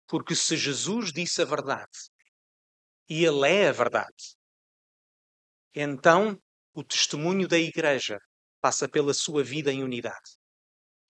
Porque 0.08 0.34
se 0.34 0.56
Jesus 0.56 1.12
disse 1.12 1.40
a 1.40 1.44
verdade, 1.44 1.96
e 3.08 3.24
Ele 3.24 3.48
é 3.48 3.68
a 3.68 3.72
verdade, 3.72 4.34
então 5.72 6.36
o 6.74 6.82
testemunho 6.82 7.46
da 7.46 7.56
Igreja 7.56 8.18
passa 8.60 8.88
pela 8.88 9.14
sua 9.14 9.44
vida 9.44 9.72
em 9.72 9.84
unidade. 9.84 10.28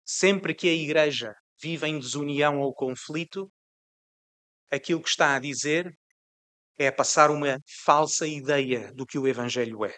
Sempre 0.05 0.55
que 0.55 0.69
a 0.69 0.75
Igreja 0.75 1.33
vive 1.59 1.87
em 1.87 1.99
desunião 1.99 2.61
ou 2.61 2.75
conflito, 2.75 3.51
aquilo 4.71 5.03
que 5.03 5.09
está 5.09 5.37
a 5.37 5.41
dizer 5.41 5.91
é 6.77 6.91
passar 6.91 7.31
uma 7.31 7.59
falsa 7.83 8.27
ideia 8.27 8.93
do 8.93 9.07
que 9.07 9.19
o 9.19 9.27
Evangelho 9.27 9.87
é. 9.87 9.97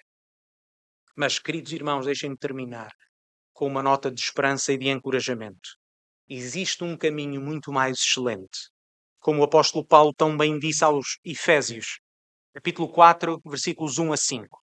Mas, 1.16 1.40
queridos 1.40 1.72
irmãos, 1.72 2.06
deixem-me 2.06 2.38
terminar 2.38 2.92
com 3.60 3.66
uma 3.66 3.82
nota 3.82 4.10
de 4.10 4.18
esperança 4.18 4.72
e 4.72 4.78
de 4.78 4.88
encorajamento. 4.88 5.76
Existe 6.26 6.82
um 6.82 6.96
caminho 6.96 7.42
muito 7.42 7.70
mais 7.70 7.98
excelente, 7.98 8.70
como 9.20 9.40
o 9.40 9.44
apóstolo 9.44 9.86
Paulo 9.86 10.14
tão 10.16 10.34
bem 10.34 10.58
disse 10.58 10.82
aos 10.82 11.18
Efésios, 11.22 11.98
capítulo 12.54 12.90
4, 12.90 13.38
versículos 13.44 13.98
1 13.98 14.14
a 14.14 14.16
5. 14.16 14.58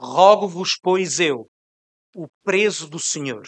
Rogo-vos, 0.00 0.78
pois 0.82 1.20
eu, 1.20 1.50
o 2.16 2.26
preso 2.42 2.88
do 2.88 2.98
Senhor, 2.98 3.46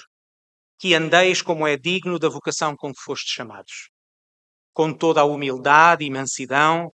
que 0.78 0.92
andeis 0.92 1.40
como 1.40 1.66
é 1.66 1.78
digno 1.78 2.18
da 2.18 2.28
vocação 2.28 2.76
com 2.76 2.92
que 2.92 3.00
fostes 3.00 3.32
chamados, 3.32 3.88
com 4.74 4.92
toda 4.92 5.22
a 5.22 5.24
humildade 5.24 6.04
e 6.04 6.10
mansidão, 6.10 6.92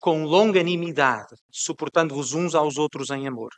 com 0.00 0.24
longanimidade, 0.24 1.36
suportando-vos 1.52 2.32
uns 2.32 2.54
aos 2.54 2.78
outros 2.78 3.10
em 3.10 3.28
amor 3.28 3.50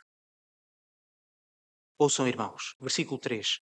Ouçam, 2.01 2.25
irmãos, 2.25 2.75
versículo 2.79 3.19
3. 3.19 3.59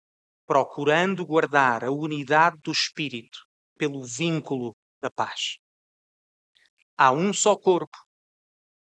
Procurando 0.46 1.26
guardar 1.26 1.82
a 1.82 1.90
unidade 1.90 2.56
do 2.62 2.70
Espírito 2.70 3.40
pelo 3.76 4.04
vínculo 4.04 4.72
da 5.02 5.10
paz. 5.10 5.58
Há 6.96 7.10
um 7.10 7.32
só 7.32 7.56
corpo 7.56 7.98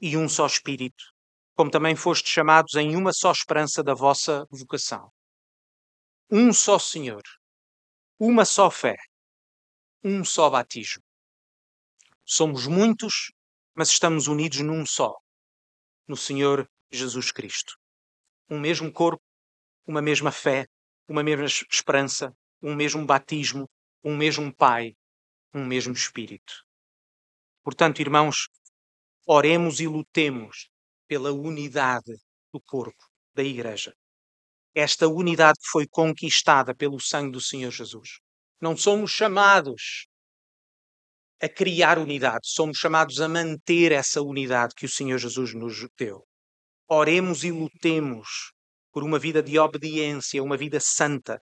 e 0.01 0.17
um 0.17 0.31
só 0.31 0.47
Espírito, 0.47 1.05
como 1.55 1.71
também 1.71 1.95
fostes 1.95 2.33
chamados 2.33 2.75
em 2.77 2.97
uma 2.97 3.13
só 3.13 3.33
esperança 3.33 3.83
da 3.83 3.93
vossa 3.93 4.47
vocação. 4.51 5.13
Um 6.31 6.51
só 6.51 6.79
Senhor, 6.79 7.23
uma 8.19 8.47
só 8.47 8.71
fé, 8.71 8.97
um 10.03 10.25
só 10.25 10.49
batismo. 10.49 11.03
Somos 12.25 12.67
muitos, 12.67 13.31
mas 13.75 13.91
estamos 13.91 14.27
unidos 14.27 14.61
num 14.61 14.87
só, 14.87 15.15
no 16.09 16.17
Senhor 16.17 16.67
Jesus 16.91 17.31
Cristo. 17.31 17.75
Um 18.49 18.59
mesmo 18.59 18.91
corpo, 18.91 19.23
uma 19.87 20.01
mesma 20.01 20.33
fé, 20.33 20.67
uma 21.09 21.23
mesma 21.23 21.47
esperança, 21.47 22.35
um 22.63 22.75
mesmo 22.75 23.05
batismo, 23.05 23.69
um 24.03 24.17
mesmo 24.17 24.55
Pai, 24.55 24.95
um 25.55 25.65
mesmo 25.65 25.93
Espírito. 25.93 26.65
Portanto, 27.63 28.01
irmãos, 28.01 28.49
oremos 29.27 29.81
e 29.81 29.87
lutemos 29.87 30.69
pela 31.07 31.33
unidade 31.33 32.17
do 32.53 32.61
corpo 32.61 33.05
da 33.35 33.43
Igreja. 33.43 33.95
Esta 34.75 35.07
unidade 35.09 35.59
foi 35.71 35.87
conquistada 35.87 36.75
pelo 36.75 37.01
sangue 37.01 37.33
do 37.33 37.41
Senhor 37.41 37.71
Jesus. 37.71 38.19
Não 38.61 38.77
somos 38.77 39.11
chamados 39.11 40.07
a 41.41 41.49
criar 41.49 41.99
unidade, 41.99 42.49
somos 42.49 42.79
chamados 42.79 43.21
a 43.21 43.29
manter 43.29 43.93
essa 43.93 44.23
unidade 44.23 44.75
que 44.75 44.87
o 44.87 44.89
Senhor 44.89 45.19
Jesus 45.19 45.55
nos 45.55 45.87
deu. 45.99 46.27
Oremos 46.89 47.45
e 47.45 47.51
lutemos 47.51 48.54
por 48.95 49.03
uma 49.03 49.19
vida 49.19 49.43
de 49.43 49.59
obediência, 49.59 50.41
uma 50.41 50.57
vida 50.57 50.79
santa, 50.79 51.43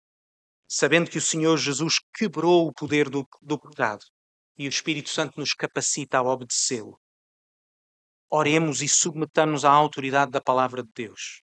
sabendo 0.68 1.12
que 1.12 1.20
o 1.20 1.22
Senhor 1.22 1.56
Jesus 1.58 2.00
quebrou 2.12 2.68
o 2.68 2.74
poder 2.74 3.08
do, 3.08 3.24
do 3.40 3.60
pecado 3.60 4.04
e 4.58 4.66
o 4.66 4.70
Espírito 4.70 5.10
Santo 5.10 5.40
nos 5.40 5.54
capacita 5.54 6.18
a 6.18 6.24
obedecê-lo. 6.24 7.00
Oremos 8.32 8.82
e 8.82 8.88
submetamos 8.90 9.64
à 9.64 9.70
autoridade 9.70 10.32
da 10.32 10.42
palavra 10.42 10.82
de 10.82 10.90
Deus. 10.96 11.44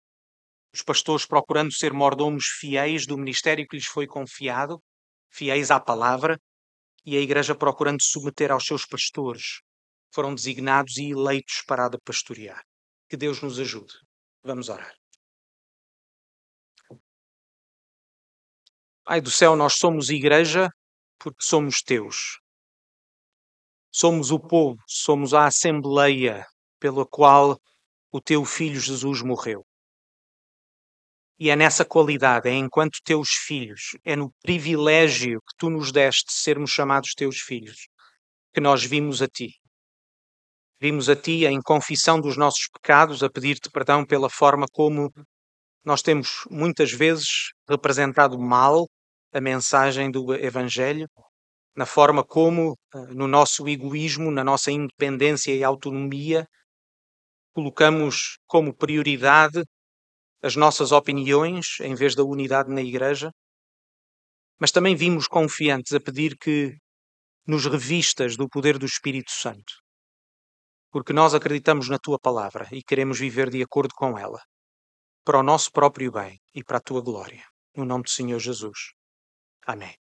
Os 0.72 0.84
pastores 0.84 1.26
procurando 1.26 1.74
ser 1.74 1.92
mordomos 1.94 2.46
fiéis 2.46 3.08
do 3.08 3.18
ministério 3.18 3.66
que 3.68 3.76
lhes 3.76 3.88
foi 3.88 4.06
confiado, 4.06 4.80
fiéis 5.32 5.72
à 5.72 5.80
palavra, 5.80 6.40
e 7.04 7.18
a 7.18 7.22
igreja 7.22 7.56
procurando 7.56 8.04
submeter 8.04 8.52
aos 8.52 8.66
seus 8.66 8.86
pastores, 8.86 9.62
foram 10.14 10.36
designados 10.36 10.98
e 10.98 11.10
eleitos 11.10 11.64
para 11.66 11.88
a 11.88 11.90
de 11.90 11.98
pastorear. 12.06 12.62
Que 13.10 13.18
Deus 13.18 13.42
nos 13.42 13.60
ajude. 13.60 13.96
Vamos 14.44 14.70
orar. 14.70 14.94
Pai 19.08 19.22
do 19.22 19.32
céu, 19.32 19.56
nós 19.56 19.76
somos 19.76 20.10
igreja 20.10 20.70
porque 21.18 21.42
somos 21.42 21.82
teus. 21.82 22.42
Somos 23.90 24.32
o 24.32 24.38
povo, 24.38 24.84
somos 24.86 25.34
a 25.34 25.46
assembleia 25.46 26.46
pela 26.78 27.06
qual 27.06 27.58
o 28.12 28.20
teu 28.20 28.44
filho 28.44 28.82
Jesus 28.82 29.22
morreu. 29.22 29.66
E 31.40 31.50
é 31.50 31.56
nessa 31.56 31.86
qualidade, 31.86 32.50
é 32.50 32.54
enquanto 32.54 33.00
teus 33.02 33.30
filhos, 33.30 33.96
é 34.04 34.14
no 34.14 34.30
privilégio 34.42 35.40
que 35.40 35.56
tu 35.58 35.70
nos 35.70 35.90
deste 35.90 36.26
de 36.26 36.34
sermos 36.34 36.72
chamados 36.72 37.14
teus 37.14 37.40
filhos, 37.40 37.88
que 38.54 38.60
nós 38.60 38.84
vimos 38.84 39.22
a 39.22 39.28
ti. 39.30 39.54
Vimos 40.82 41.08
a 41.08 41.16
ti 41.16 41.46
em 41.46 41.62
confissão 41.62 42.20
dos 42.20 42.36
nossos 42.36 42.68
pecados, 42.68 43.24
a 43.24 43.30
pedir-te 43.30 43.72
perdão 43.72 44.06
pela 44.06 44.30
forma 44.30 44.66
como 44.70 45.10
nós 45.86 46.02
temos 46.02 46.44
muitas 46.52 46.92
vezes 46.92 47.54
representado 47.70 48.38
mal 48.38 48.86
a 49.34 49.42
mensagem 49.42 50.10
do 50.12 50.34
Evangelho, 50.34 51.08
na 51.76 51.86
forma 51.86 52.24
como, 52.24 52.78
eh, 52.94 52.98
no 53.14 53.28
nosso 53.28 53.68
egoísmo, 53.68 54.32
na 54.32 54.44
nossa 54.44 54.72
independência 54.72 55.54
e 55.54 55.64
autonomia, 55.64 56.48
colocamos 57.54 58.38
como 58.48 58.76
prioridade 58.76 59.64
as 60.42 60.56
nossas 60.56 60.92
opiniões 60.92 61.80
em 61.82 61.96
vez 61.96 62.16
da 62.16 62.24
unidade 62.24 62.70
na 62.72 62.82
Igreja, 62.82 63.32
mas 64.60 64.72
também 64.72 64.96
vimos 64.96 65.28
confiantes 65.28 65.94
a 65.94 66.00
pedir 66.00 66.38
que 66.38 66.78
nos 67.46 67.66
revistas 67.66 68.36
do 68.36 68.50
poder 68.50 68.78
do 68.78 68.86
Espírito 68.86 69.32
Santo, 69.32 69.74
porque 70.92 71.14
nós 71.14 71.34
acreditamos 71.34 71.90
na 71.90 71.98
tua 71.98 72.20
palavra 72.20 72.68
e 72.72 72.84
queremos 72.84 73.20
viver 73.20 73.50
de 73.50 73.62
acordo 73.62 73.94
com 73.96 74.18
ela, 74.18 74.42
para 75.24 75.40
o 75.40 75.44
nosso 75.44 75.72
próprio 75.72 76.12
bem 76.12 76.40
e 76.54 76.64
para 76.64 76.78
a 76.78 76.82
tua 76.82 77.02
glória. 77.02 77.46
No 77.76 77.86
nome 77.86 78.04
do 78.04 78.10
Senhor 78.10 78.40
Jesus. 78.40 78.97
Amém. 79.68 79.98